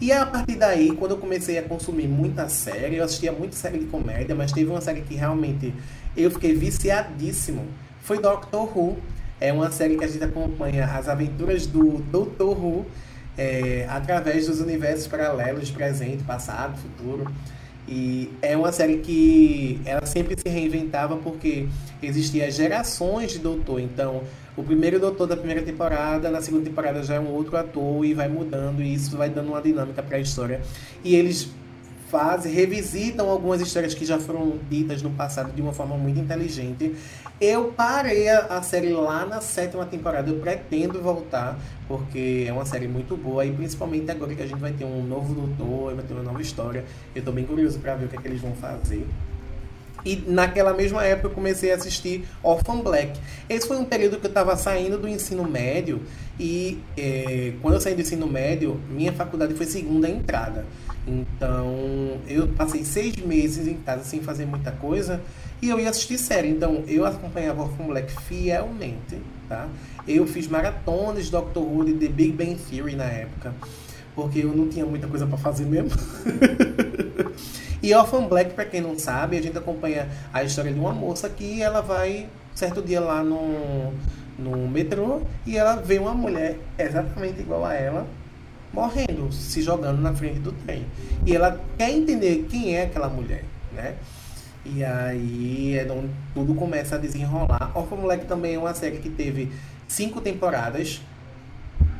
E 0.00 0.12
a 0.12 0.24
partir 0.24 0.56
daí, 0.56 0.92
quando 0.92 1.12
eu 1.12 1.18
comecei 1.18 1.58
a 1.58 1.62
consumir 1.62 2.06
muita 2.06 2.48
série, 2.48 2.96
eu 2.96 3.04
assistia 3.04 3.32
muita 3.32 3.56
série 3.56 3.78
de 3.78 3.86
comédia, 3.86 4.34
mas 4.34 4.52
teve 4.52 4.70
uma 4.70 4.80
série 4.80 5.00
que 5.02 5.14
realmente 5.14 5.74
eu 6.16 6.30
fiquei 6.30 6.54
viciadíssimo. 6.54 7.66
Foi 8.00 8.20
Doctor 8.20 8.76
Who. 8.76 8.96
É 9.40 9.52
uma 9.52 9.70
série 9.70 9.96
que 9.96 10.04
a 10.04 10.08
gente 10.08 10.22
acompanha 10.22 10.84
as 10.86 11.08
aventuras 11.08 11.66
do 11.66 11.98
Doutor 12.10 12.58
Who 12.58 12.86
é, 13.36 13.86
através 13.88 14.48
dos 14.48 14.60
universos 14.60 15.06
paralelos, 15.06 15.70
presente, 15.70 16.24
passado, 16.24 16.76
futuro. 16.76 17.30
E 17.88 18.30
é 18.42 18.54
uma 18.54 18.70
série 18.70 18.98
que 18.98 19.80
ela 19.86 20.04
sempre 20.04 20.36
se 20.38 20.48
reinventava 20.48 21.16
porque 21.16 21.66
existiam 22.02 22.50
gerações 22.50 23.32
de 23.32 23.38
doutor. 23.38 23.80
Então, 23.80 24.22
o 24.56 24.62
primeiro 24.62 25.00
doutor 25.00 25.26
da 25.26 25.36
primeira 25.36 25.62
temporada, 25.62 26.30
na 26.30 26.42
segunda 26.42 26.64
temporada 26.64 27.02
já 27.02 27.14
é 27.14 27.20
um 27.20 27.28
outro 27.28 27.56
ator 27.56 28.04
e 28.04 28.12
vai 28.12 28.28
mudando 28.28 28.82
e 28.82 28.92
isso 28.92 29.16
vai 29.16 29.30
dando 29.30 29.48
uma 29.48 29.62
dinâmica 29.62 30.02
para 30.02 30.18
a 30.18 30.20
história. 30.20 30.60
E 31.02 31.16
eles 31.16 31.48
fazem, 32.10 32.52
revisitam 32.52 33.28
algumas 33.28 33.60
histórias 33.60 33.94
que 33.94 34.04
já 34.04 34.18
foram 34.18 34.58
ditas 34.68 35.02
no 35.02 35.10
passado 35.10 35.52
de 35.52 35.62
uma 35.62 35.72
forma 35.72 35.96
muito 35.96 36.18
inteligente. 36.18 36.94
Eu 37.40 37.72
parei 37.72 38.28
a, 38.28 38.46
a, 38.46 38.62
série 38.62 38.92
lá 38.92 39.24
na 39.24 39.40
sétima 39.40 39.86
temporada, 39.86 40.28
eu 40.28 40.40
pretendo 40.40 41.00
voltar, 41.00 41.56
porque 41.86 42.44
é 42.48 42.52
uma 42.52 42.64
série 42.64 42.88
muito 42.88 43.16
boa, 43.16 43.46
e 43.46 43.52
principalmente 43.52 44.10
agora 44.10 44.34
que 44.34 44.42
a 44.42 44.46
gente 44.46 44.58
vai 44.58 44.72
ter 44.72 44.84
um 44.84 45.04
novo 45.04 45.34
doutor, 45.34 45.94
vai 45.94 46.04
ter 46.04 46.14
uma 46.14 46.24
nova 46.24 46.42
história. 46.42 46.84
Eu 47.14 47.22
tô 47.22 47.30
bem 47.30 47.44
curioso 47.44 47.78
para 47.78 47.94
ver 47.94 48.06
o 48.06 48.08
que, 48.08 48.16
é 48.16 48.20
que 48.20 48.26
eles 48.26 48.40
vão 48.40 48.54
fazer. 48.54 49.06
E 50.04 50.16
naquela 50.26 50.74
mesma 50.74 51.04
época 51.04 51.28
eu 51.28 51.30
comecei 51.30 51.70
a 51.70 51.76
assistir 51.76 52.24
Orphan 52.42 52.80
Black. 52.80 53.18
Esse 53.48 53.68
foi 53.68 53.76
um 53.76 53.84
período 53.84 54.18
que 54.18 54.26
eu 54.26 54.30
estava 54.30 54.56
saindo 54.56 54.98
do 54.98 55.08
ensino 55.08 55.44
médio 55.44 56.02
e 56.40 56.80
é, 56.96 57.52
quando 57.62 57.74
eu 57.74 57.80
saí 57.80 57.94
do 57.94 58.00
ensino 58.00 58.26
médio, 58.26 58.80
minha 58.90 59.12
faculdade 59.12 59.54
foi 59.54 59.66
segunda 59.66 60.08
entrada. 60.08 60.66
Então, 61.06 62.18
eu 62.26 62.48
passei 62.48 62.84
seis 62.84 63.16
meses 63.16 63.66
em 63.66 63.74
casa 63.74 64.04
sem 64.04 64.20
fazer 64.20 64.44
muita 64.44 64.72
coisa 64.72 65.20
e 65.60 65.68
eu 65.68 65.80
ia 65.80 65.90
assistir 65.90 66.18
série. 66.18 66.48
Então, 66.48 66.84
eu 66.86 67.04
acompanhava 67.04 67.62
Orphan 67.62 67.86
Black 67.86 68.12
fielmente, 68.22 69.20
tá? 69.48 69.68
Eu 70.06 70.26
fiz 70.26 70.48
maratonas 70.48 71.26
de 71.26 71.30
Doctor 71.30 71.62
Who 71.62 71.88
e 71.88 71.94
The 71.94 72.08
Big 72.08 72.32
Bang 72.32 72.56
Theory 72.56 72.96
na 72.96 73.04
época, 73.04 73.54
porque 74.14 74.40
eu 74.40 74.54
não 74.54 74.68
tinha 74.68 74.86
muita 74.86 75.06
coisa 75.06 75.26
para 75.26 75.38
fazer 75.38 75.66
mesmo. 75.66 75.90
e 77.82 77.94
Orphan 77.94 78.26
Black, 78.26 78.54
para 78.54 78.64
quem 78.64 78.80
não 78.80 78.98
sabe, 78.98 79.36
a 79.36 79.42
gente 79.42 79.56
acompanha 79.58 80.08
a 80.32 80.42
história 80.42 80.72
de 80.72 80.78
uma 80.78 80.92
moça 80.92 81.28
que 81.28 81.62
ela 81.62 81.80
vai 81.80 82.28
certo 82.54 82.82
dia 82.82 83.00
lá 83.00 83.22
no, 83.22 83.92
no 84.38 84.68
metrô 84.68 85.22
e 85.46 85.56
ela 85.56 85.76
vê 85.76 85.98
uma 85.98 86.12
mulher 86.12 86.58
exatamente 86.76 87.40
igual 87.40 87.64
a 87.64 87.74
ela 87.74 88.06
morrendo, 88.72 89.32
se 89.32 89.62
jogando 89.62 90.00
na 90.00 90.14
frente 90.14 90.40
do 90.40 90.52
trem. 90.52 90.84
E 91.24 91.34
ela 91.34 91.60
quer 91.76 91.90
entender 91.90 92.46
quem 92.48 92.76
é 92.76 92.82
aquela 92.82 93.08
mulher, 93.08 93.44
né? 93.72 93.94
E 94.64 94.84
aí 94.84 95.76
é 95.78 95.90
onde 95.90 96.10
tudo 96.34 96.54
começa 96.54 96.96
a 96.96 96.98
desenrolar. 96.98 97.72
Orphan 97.74 97.96
Moleque 97.96 98.26
também 98.26 98.54
é 98.54 98.58
uma 98.58 98.74
série 98.74 98.98
que 98.98 99.08
teve 99.08 99.50
cinco 99.86 100.20
temporadas. 100.20 101.00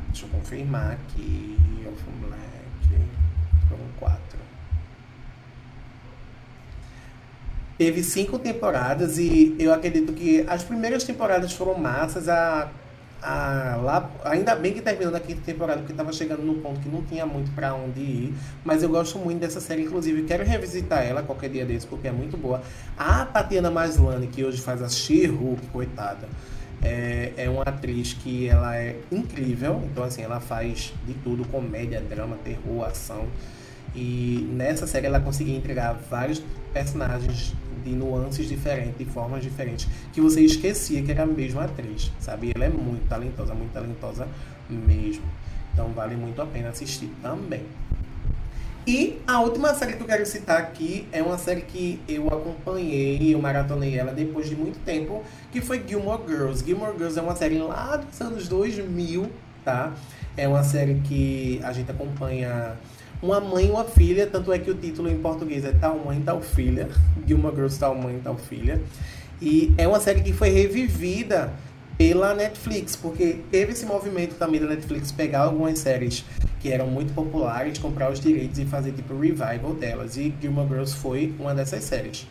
Deixa 0.07 0.25
eu 0.25 0.29
confirmar 0.29 0.91
aqui. 0.93 1.57
Orphan 1.85 2.27
Black. 2.27 3.09
Foram 3.67 3.85
quatro. 3.99 4.39
Teve 7.77 8.03
cinco 8.03 8.37
temporadas 8.37 9.17
e 9.17 9.55
eu 9.57 9.73
acredito 9.73 10.13
que 10.13 10.45
as 10.47 10.63
primeiras 10.63 11.03
temporadas 11.03 11.53
foram 11.53 11.77
massas. 11.77 12.27
A 12.27 12.69
lá, 13.21 14.09
ainda 14.23 14.55
bem 14.55 14.73
que 14.73 14.81
terminou 14.81 15.11
na 15.11 15.19
quinta 15.19 15.41
temporada, 15.41 15.79
porque 15.79 15.91
estava 15.91 16.11
chegando 16.13 16.41
no 16.41 16.55
ponto 16.55 16.79
que 16.79 16.89
não 16.89 17.03
tinha 17.03 17.25
muito 17.25 17.51
para 17.51 17.73
onde 17.73 17.99
ir. 17.99 18.33
Mas 18.63 18.83
eu 18.83 18.89
gosto 18.89 19.17
muito 19.19 19.39
dessa 19.39 19.59
série, 19.59 19.83
inclusive 19.83 20.23
quero 20.23 20.43
revisitar 20.43 21.03
ela 21.03 21.21
qualquer 21.23 21.49
dia 21.49 21.65
desse, 21.65 21.85
porque 21.85 22.07
é 22.07 22.11
muito 22.11 22.37
boa. 22.37 22.61
A 22.97 23.25
Tatiana 23.25 23.69
Maslany, 23.69 24.27
que 24.27 24.43
hoje 24.43 24.61
faz 24.61 24.81
a 24.81 24.89
She-Hulk, 24.89 25.67
coitada, 25.67 26.27
é, 26.81 27.33
é 27.35 27.49
uma 27.49 27.63
atriz 27.63 28.13
que 28.13 28.47
ela 28.47 28.77
é 28.77 28.97
incrível. 29.11 29.81
Então, 29.91 30.03
assim, 30.03 30.21
ela 30.21 30.39
faz 30.39 30.93
de 31.05 31.13
tudo: 31.15 31.45
comédia, 31.47 32.01
drama, 32.01 32.37
terror, 32.43 32.85
ação. 32.85 33.27
E 33.95 34.47
nessa 34.51 34.85
série 34.85 35.07
ela 35.07 35.19
conseguia 35.19 35.57
entregar 35.57 35.93
vários 36.09 36.41
personagens 36.71 37.53
de 37.83 37.91
nuances 37.91 38.47
diferentes, 38.47 38.97
de 38.97 39.05
formas 39.05 39.43
diferentes, 39.43 39.87
que 40.13 40.21
você 40.21 40.41
esquecia 40.41 41.01
que 41.01 41.11
era 41.11 41.23
a 41.23 41.25
mesma 41.25 41.65
atriz, 41.65 42.11
sabe? 42.19 42.51
Ela 42.55 42.65
é 42.65 42.69
muito 42.69 43.07
talentosa, 43.07 43.53
muito 43.53 43.71
talentosa 43.71 44.27
mesmo. 44.69 45.23
Então 45.73 45.89
vale 45.89 46.15
muito 46.15 46.41
a 46.41 46.45
pena 46.45 46.69
assistir 46.69 47.09
também. 47.21 47.63
E 48.87 49.21
a 49.27 49.39
última 49.41 49.73
série 49.75 49.93
que 49.93 50.01
eu 50.01 50.07
quero 50.07 50.25
citar 50.25 50.57
aqui 50.57 51.07
é 51.11 51.21
uma 51.21 51.37
série 51.37 51.61
que 51.61 52.01
eu 52.07 52.27
acompanhei, 52.27 53.35
eu 53.35 53.39
maratonei 53.39 53.95
ela 53.95 54.11
depois 54.11 54.49
de 54.49 54.55
muito 54.55 54.83
tempo, 54.83 55.23
que 55.51 55.61
foi 55.61 55.83
Gilmore 55.87 56.21
Girls. 56.27 56.65
Gilmore 56.65 56.97
Girls 56.97 57.19
é 57.19 57.21
uma 57.21 57.35
série 57.35 57.59
lá 57.59 57.97
dos 57.97 58.19
anos 58.19 58.47
2000, 58.47 59.29
tá? 59.63 59.93
É 60.35 60.47
uma 60.47 60.63
série 60.63 60.95
que 61.01 61.59
a 61.63 61.71
gente 61.71 61.91
acompanha 61.91 62.77
uma 63.21 63.39
mãe 63.39 63.67
e 63.67 63.69
uma 63.69 63.83
filha, 63.83 64.25
tanto 64.27 64.51
é 64.51 64.59
que 64.59 64.71
o 64.71 64.75
título 64.75 65.09
em 65.09 65.17
português 65.17 65.65
é 65.65 65.71
Tal 65.71 65.99
Mãe, 65.99 66.21
Tal 66.21 66.41
Filha, 66.41 66.89
Gilmore 67.27 67.55
Girls, 67.55 67.79
Tal 67.79 67.95
Mãe, 67.95 68.19
Tal 68.23 68.37
Filha. 68.37 68.81
E 69.41 69.73
é 69.77 69.87
uma 69.87 69.99
série 69.99 70.21
que 70.21 70.33
foi 70.33 70.49
revivida 70.49 71.53
pela 71.97 72.33
Netflix, 72.33 72.95
porque 72.95 73.39
teve 73.51 73.73
esse 73.73 73.85
movimento 73.85 74.35
também 74.35 74.59
da 74.61 74.67
Netflix 74.67 75.11
pegar 75.11 75.41
algumas 75.41 75.79
séries 75.79 76.23
que 76.61 76.71
eram 76.71 76.87
muito 76.87 77.13
populares, 77.13 77.77
comprar 77.77 78.09
os 78.09 78.21
direitos 78.21 78.57
e 78.57 78.65
fazer 78.65 78.93
tipo 78.93 79.17
revival 79.17 79.73
delas. 79.73 80.15
E 80.15 80.33
Gilmore 80.41 80.67
Girls 80.69 80.95
foi 80.95 81.33
uma 81.37 81.53
dessas 81.53 81.83
séries. 81.83 82.25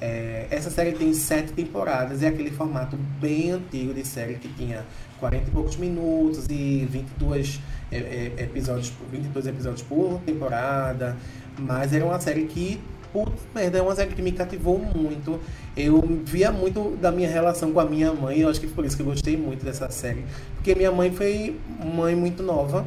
É, 0.00 0.46
essa 0.50 0.70
série 0.70 0.92
tem 0.92 1.12
sete 1.12 1.52
temporadas, 1.52 2.22
é 2.22 2.28
aquele 2.28 2.50
formato 2.50 2.96
bem 3.20 3.50
antigo 3.50 3.92
de 3.92 4.06
série 4.06 4.36
que 4.36 4.48
tinha 4.48 4.86
40 5.18 5.48
e 5.48 5.50
poucos 5.50 5.76
minutos 5.76 6.46
e 6.48 6.88
22 6.90 7.60
é, 7.90 8.32
é, 8.36 8.42
episódios, 8.42 8.92
22 9.10 9.46
episódios 9.46 9.82
por 9.82 10.20
temporada. 10.24 11.16
Mas 11.58 11.92
era 11.92 12.04
uma 12.04 12.20
série 12.20 12.44
que, 12.44 12.80
puta 13.12 13.32
merda, 13.54 13.78
é 13.78 13.82
uma 13.82 13.94
série 13.94 14.14
que 14.14 14.22
me 14.22 14.32
cativou 14.32 14.78
muito. 14.78 15.40
Eu 15.76 16.00
via 16.24 16.50
muito 16.50 16.96
da 17.00 17.10
minha 17.10 17.28
relação 17.28 17.72
com 17.72 17.80
a 17.80 17.84
minha 17.84 18.12
mãe, 18.12 18.40
eu 18.40 18.48
acho 18.48 18.60
que 18.60 18.66
por 18.66 18.84
isso 18.84 18.96
que 18.96 19.02
eu 19.02 19.06
gostei 19.06 19.36
muito 19.36 19.64
dessa 19.64 19.90
série. 19.90 20.24
Porque 20.54 20.74
minha 20.74 20.92
mãe 20.92 21.10
foi 21.10 21.58
mãe 21.94 22.14
muito 22.14 22.42
nova. 22.42 22.86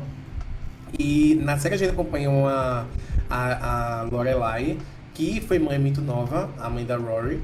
E 0.97 1.39
na 1.41 1.57
série 1.57 1.75
a 1.75 1.77
gente 1.77 1.91
acompanhou 1.91 2.47
a, 2.47 2.85
a, 3.29 4.01
a 4.01 4.03
Lorelai 4.03 4.77
que 5.13 5.41
foi 5.41 5.59
mãe 5.59 5.77
muito 5.77 6.01
nova, 6.01 6.49
a 6.59 6.69
mãe 6.69 6.85
da 6.85 6.97
Rory, 6.97 7.39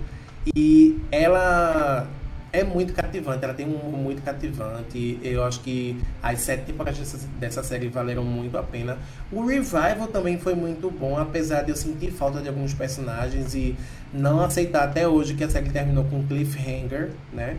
e 0.55 0.97
ela 1.11 2.07
é 2.51 2.63
muito 2.63 2.93
cativante, 2.93 3.43
ela 3.43 3.53
tem 3.53 3.67
um 3.67 3.75
humor 3.75 3.99
muito 3.99 4.21
cativante. 4.21 5.19
Eu 5.21 5.43
acho 5.43 5.59
que 5.61 5.99
as 6.21 6.39
sete 6.41 6.65
temporadas 6.65 7.27
dessa, 7.39 7.63
série 7.63 7.87
valeram 7.87 8.23
muito 8.23 8.57
a 8.57 8.63
pena. 8.63 8.97
O 9.31 9.45
revival 9.45 10.07
também 10.07 10.37
foi 10.39 10.55
muito 10.55 10.89
bom, 10.89 11.17
apesar 11.17 11.61
de 11.61 11.71
eu 11.71 11.75
sentir 11.75 12.11
falta 12.11 12.41
de 12.41 12.47
alguns 12.47 12.73
personagens 12.73 13.53
e 13.53 13.75
não 14.13 14.41
aceitar 14.41 14.83
até 14.83 15.07
hoje 15.07 15.35
que 15.35 15.43
a 15.43 15.49
série 15.49 15.69
terminou 15.69 16.03
com 16.05 16.25
cliffhanger, 16.25 17.11
né? 17.31 17.57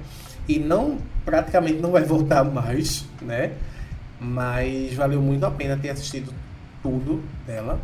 E 0.48 0.58
não 0.58 0.98
praticamente 1.24 1.78
não 1.78 1.92
vai 1.92 2.02
voltar 2.04 2.44
mais, 2.44 3.04
né? 3.22 3.52
Mas 4.20 4.92
valeu 4.94 5.22
muito 5.22 5.46
a 5.46 5.50
pena 5.50 5.76
ter 5.76 5.90
assistido 5.90 6.34
tudo 6.82 7.22
dela. 7.46 7.80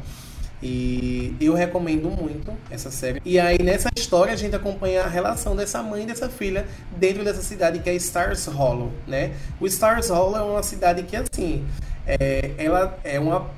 E 0.62 1.36
eu 1.40 1.54
recomendo 1.54 2.10
muito 2.10 2.52
essa 2.70 2.90
série. 2.90 3.20
E 3.24 3.38
aí, 3.38 3.62
nessa 3.62 3.88
história, 3.96 4.32
a 4.32 4.36
gente 4.36 4.56
acompanha 4.56 5.02
a 5.02 5.08
relação 5.08 5.54
dessa 5.54 5.82
mãe 5.82 6.04
e 6.04 6.06
dessa 6.06 6.28
filha 6.28 6.66
dentro 6.96 7.24
dessa 7.24 7.42
cidade 7.42 7.78
que 7.80 7.90
é 7.90 7.94
Stars 7.94 8.46
Hollow, 8.46 8.90
né? 9.06 9.32
O 9.60 9.66
Stars 9.66 10.08
Hollow 10.08 10.36
é 10.36 10.42
uma 10.42 10.62
cidade 10.62 11.02
que, 11.02 11.16
assim, 11.16 11.64
é, 12.06 12.52
ela 12.56 12.98
é 13.04 13.20
uma 13.20 13.50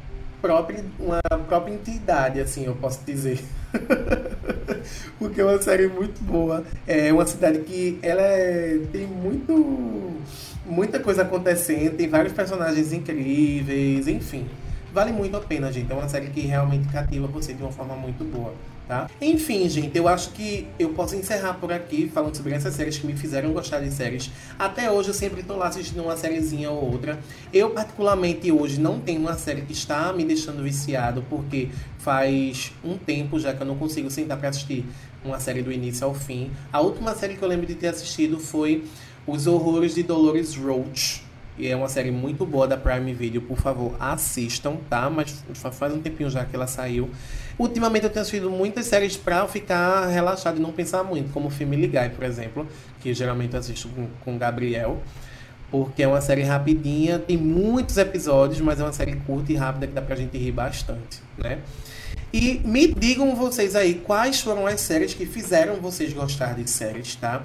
própria, 0.42 0.84
uma 0.98 1.20
própria 1.46 1.72
entidade, 1.72 2.40
assim, 2.40 2.64
eu 2.64 2.74
posso 2.74 3.00
dizer. 3.04 3.40
porque 5.18 5.40
é 5.40 5.44
uma 5.44 5.60
série 5.60 5.86
muito 5.88 6.22
boa. 6.22 6.64
É 6.86 7.12
uma 7.12 7.26
cidade 7.26 7.60
que 7.60 7.98
ela 8.02 8.22
é, 8.22 8.80
tem 8.92 9.06
muito 9.06 10.16
muita 10.68 11.00
coisa 11.00 11.22
acontecendo, 11.22 11.96
tem 11.96 12.08
vários 12.08 12.32
personagens 12.32 12.92
incríveis, 12.92 14.06
enfim. 14.06 14.46
Vale 14.92 15.12
muito 15.12 15.36
a 15.36 15.40
pena, 15.40 15.70
gente. 15.72 15.90
É 15.92 15.94
uma 15.94 16.08
série 16.08 16.28
que 16.28 16.40
realmente 16.40 16.88
cativa 16.88 17.26
você 17.26 17.52
de 17.52 17.62
uma 17.62 17.72
forma 17.72 17.94
muito 17.94 18.24
boa. 18.24 18.54
Tá? 18.88 19.06
Enfim, 19.20 19.68
gente, 19.68 19.98
eu 19.98 20.08
acho 20.08 20.30
que 20.30 20.66
eu 20.78 20.94
posso 20.94 21.14
encerrar 21.14 21.52
por 21.54 21.70
aqui 21.70 22.08
falando 22.08 22.34
sobre 22.34 22.54
essas 22.54 22.74
séries 22.74 22.96
que 22.96 23.06
me 23.06 23.14
fizeram 23.14 23.52
gostar 23.52 23.80
de 23.80 23.90
séries. 23.90 24.30
Até 24.58 24.90
hoje 24.90 25.10
eu 25.10 25.14
sempre 25.14 25.42
estou 25.42 25.58
lá 25.58 25.68
assistindo 25.68 26.02
uma 26.02 26.16
sériezinha 26.16 26.70
ou 26.70 26.92
outra. 26.92 27.18
Eu, 27.52 27.68
particularmente, 27.68 28.50
hoje 28.50 28.80
não 28.80 28.98
tenho 28.98 29.20
uma 29.20 29.34
série 29.34 29.60
que 29.60 29.74
está 29.74 30.10
me 30.14 30.24
deixando 30.24 30.62
viciado, 30.62 31.22
porque 31.28 31.68
faz 31.98 32.72
um 32.82 32.96
tempo 32.96 33.38
já 33.38 33.52
que 33.52 33.60
eu 33.60 33.66
não 33.66 33.76
consigo 33.76 34.10
sentar 34.10 34.38
para 34.38 34.48
assistir 34.48 34.86
uma 35.22 35.38
série 35.38 35.60
do 35.60 35.70
início 35.70 36.06
ao 36.06 36.14
fim. 36.14 36.50
A 36.72 36.80
última 36.80 37.14
série 37.14 37.36
que 37.36 37.42
eu 37.42 37.48
lembro 37.48 37.66
de 37.66 37.74
ter 37.74 37.88
assistido 37.88 38.40
foi 38.40 38.84
Os 39.26 39.46
Horrores 39.46 39.94
de 39.94 40.02
Dolores 40.02 40.56
Roach 40.56 41.27
e 41.58 41.68
é 41.68 41.74
uma 41.74 41.88
série 41.88 42.10
muito 42.10 42.46
boa 42.46 42.66
da 42.68 42.76
Prime 42.76 43.12
Video, 43.12 43.42
por 43.42 43.58
favor, 43.58 43.96
assistam, 43.98 44.76
tá? 44.88 45.10
Mas 45.10 45.44
faz 45.72 45.92
um 45.92 46.00
tempinho 46.00 46.30
já 46.30 46.44
que 46.44 46.54
ela 46.54 46.66
saiu. 46.66 47.10
Ultimamente 47.58 48.04
eu 48.04 48.10
tenho 48.10 48.22
assistido 48.22 48.48
muitas 48.48 48.86
séries 48.86 49.16
pra 49.16 49.46
ficar 49.48 50.06
relaxado 50.06 50.58
e 50.58 50.60
não 50.60 50.72
pensar 50.72 51.02
muito, 51.02 51.32
como 51.32 51.48
o 51.48 51.50
Family 51.50 51.88
Guy, 51.88 52.10
por 52.14 52.24
exemplo, 52.24 52.66
que 53.00 53.12
geralmente 53.12 53.54
eu 53.54 53.60
assisto 53.60 53.88
com, 53.88 54.06
com 54.24 54.38
Gabriel. 54.38 55.02
Porque 55.70 56.02
é 56.02 56.08
uma 56.08 56.20
série 56.20 56.42
rapidinha, 56.42 57.18
tem 57.18 57.36
muitos 57.36 57.98
episódios, 57.98 58.60
mas 58.60 58.80
é 58.80 58.84
uma 58.84 58.92
série 58.92 59.16
curta 59.16 59.52
e 59.52 59.56
rápida 59.56 59.86
que 59.86 59.92
dá 59.92 60.00
pra 60.00 60.16
gente 60.16 60.38
rir 60.38 60.52
bastante, 60.52 61.20
né? 61.36 61.58
E 62.32 62.60
me 62.64 62.86
digam 62.86 63.34
vocês 63.34 63.74
aí 63.74 63.94
quais 63.94 64.40
foram 64.40 64.66
as 64.66 64.80
séries 64.80 65.12
que 65.12 65.26
fizeram 65.26 65.76
vocês 65.76 66.12
gostar 66.12 66.54
de 66.54 66.68
séries, 66.68 67.16
tá? 67.16 67.42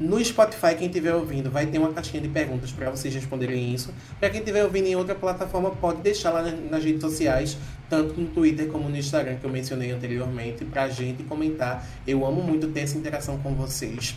No 0.00 0.22
Spotify, 0.24 0.74
quem 0.76 0.88
estiver 0.88 1.14
ouvindo, 1.14 1.50
vai 1.50 1.66
ter 1.66 1.78
uma 1.78 1.92
caixinha 1.92 2.20
de 2.20 2.28
perguntas 2.28 2.72
para 2.72 2.90
vocês 2.90 3.14
responderem 3.14 3.72
isso. 3.72 3.92
Para 4.18 4.30
quem 4.30 4.40
estiver 4.40 4.64
ouvindo 4.64 4.86
em 4.86 4.96
outra 4.96 5.14
plataforma, 5.14 5.70
pode 5.70 6.00
deixar 6.00 6.30
lá 6.30 6.42
nas 6.42 6.82
redes 6.82 7.00
sociais, 7.00 7.56
tanto 7.88 8.20
no 8.20 8.26
Twitter 8.28 8.68
como 8.68 8.88
no 8.88 8.96
Instagram, 8.96 9.36
que 9.36 9.44
eu 9.44 9.50
mencionei 9.50 9.92
anteriormente, 9.92 10.64
para 10.64 10.84
a 10.84 10.88
gente 10.88 11.22
comentar. 11.24 11.86
Eu 12.06 12.26
amo 12.26 12.42
muito 12.42 12.68
ter 12.68 12.80
essa 12.80 12.98
interação 12.98 13.38
com 13.38 13.54
vocês. 13.54 14.16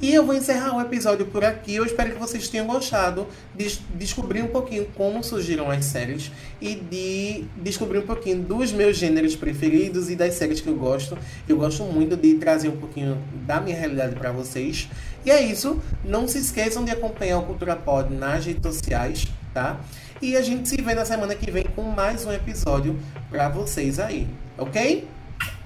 E 0.00 0.14
eu 0.14 0.24
vou 0.24 0.34
encerrar 0.34 0.74
o 0.74 0.80
episódio 0.80 1.26
por 1.26 1.44
aqui. 1.44 1.74
Eu 1.74 1.84
espero 1.84 2.12
que 2.12 2.18
vocês 2.18 2.48
tenham 2.48 2.66
gostado 2.66 3.26
de 3.54 3.78
descobrir 3.94 4.40
um 4.40 4.48
pouquinho 4.48 4.86
como 4.96 5.22
surgiram 5.22 5.70
as 5.70 5.84
séries 5.84 6.32
e 6.58 6.74
de 6.74 7.44
descobrir 7.58 7.98
um 7.98 8.06
pouquinho 8.06 8.42
dos 8.42 8.72
meus 8.72 8.96
gêneros 8.96 9.36
preferidos 9.36 10.08
e 10.08 10.16
das 10.16 10.34
séries 10.34 10.62
que 10.62 10.68
eu 10.68 10.76
gosto. 10.76 11.18
Eu 11.46 11.58
gosto 11.58 11.84
muito 11.84 12.16
de 12.16 12.34
trazer 12.36 12.68
um 12.68 12.78
pouquinho 12.78 13.22
da 13.46 13.60
minha 13.60 13.76
realidade 13.76 14.14
para 14.14 14.32
vocês. 14.32 14.88
E 15.22 15.30
é 15.30 15.42
isso. 15.42 15.78
Não 16.02 16.26
se 16.26 16.38
esqueçam 16.38 16.82
de 16.82 16.90
acompanhar 16.90 17.38
o 17.38 17.42
Cultura 17.42 17.76
Pod 17.76 18.14
nas 18.14 18.46
redes 18.46 18.62
sociais, 18.62 19.26
tá? 19.52 19.78
E 20.22 20.34
a 20.34 20.40
gente 20.40 20.66
se 20.66 20.80
vê 20.80 20.94
na 20.94 21.04
semana 21.04 21.34
que 21.34 21.50
vem 21.50 21.64
com 21.64 21.82
mais 21.82 22.24
um 22.24 22.32
episódio 22.32 22.98
para 23.28 23.50
vocês 23.50 23.98
aí, 23.98 24.26
ok? 24.56 25.06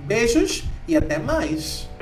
Beijos 0.01 0.64
e 0.89 0.97
até 0.97 1.18
mais! 1.18 1.94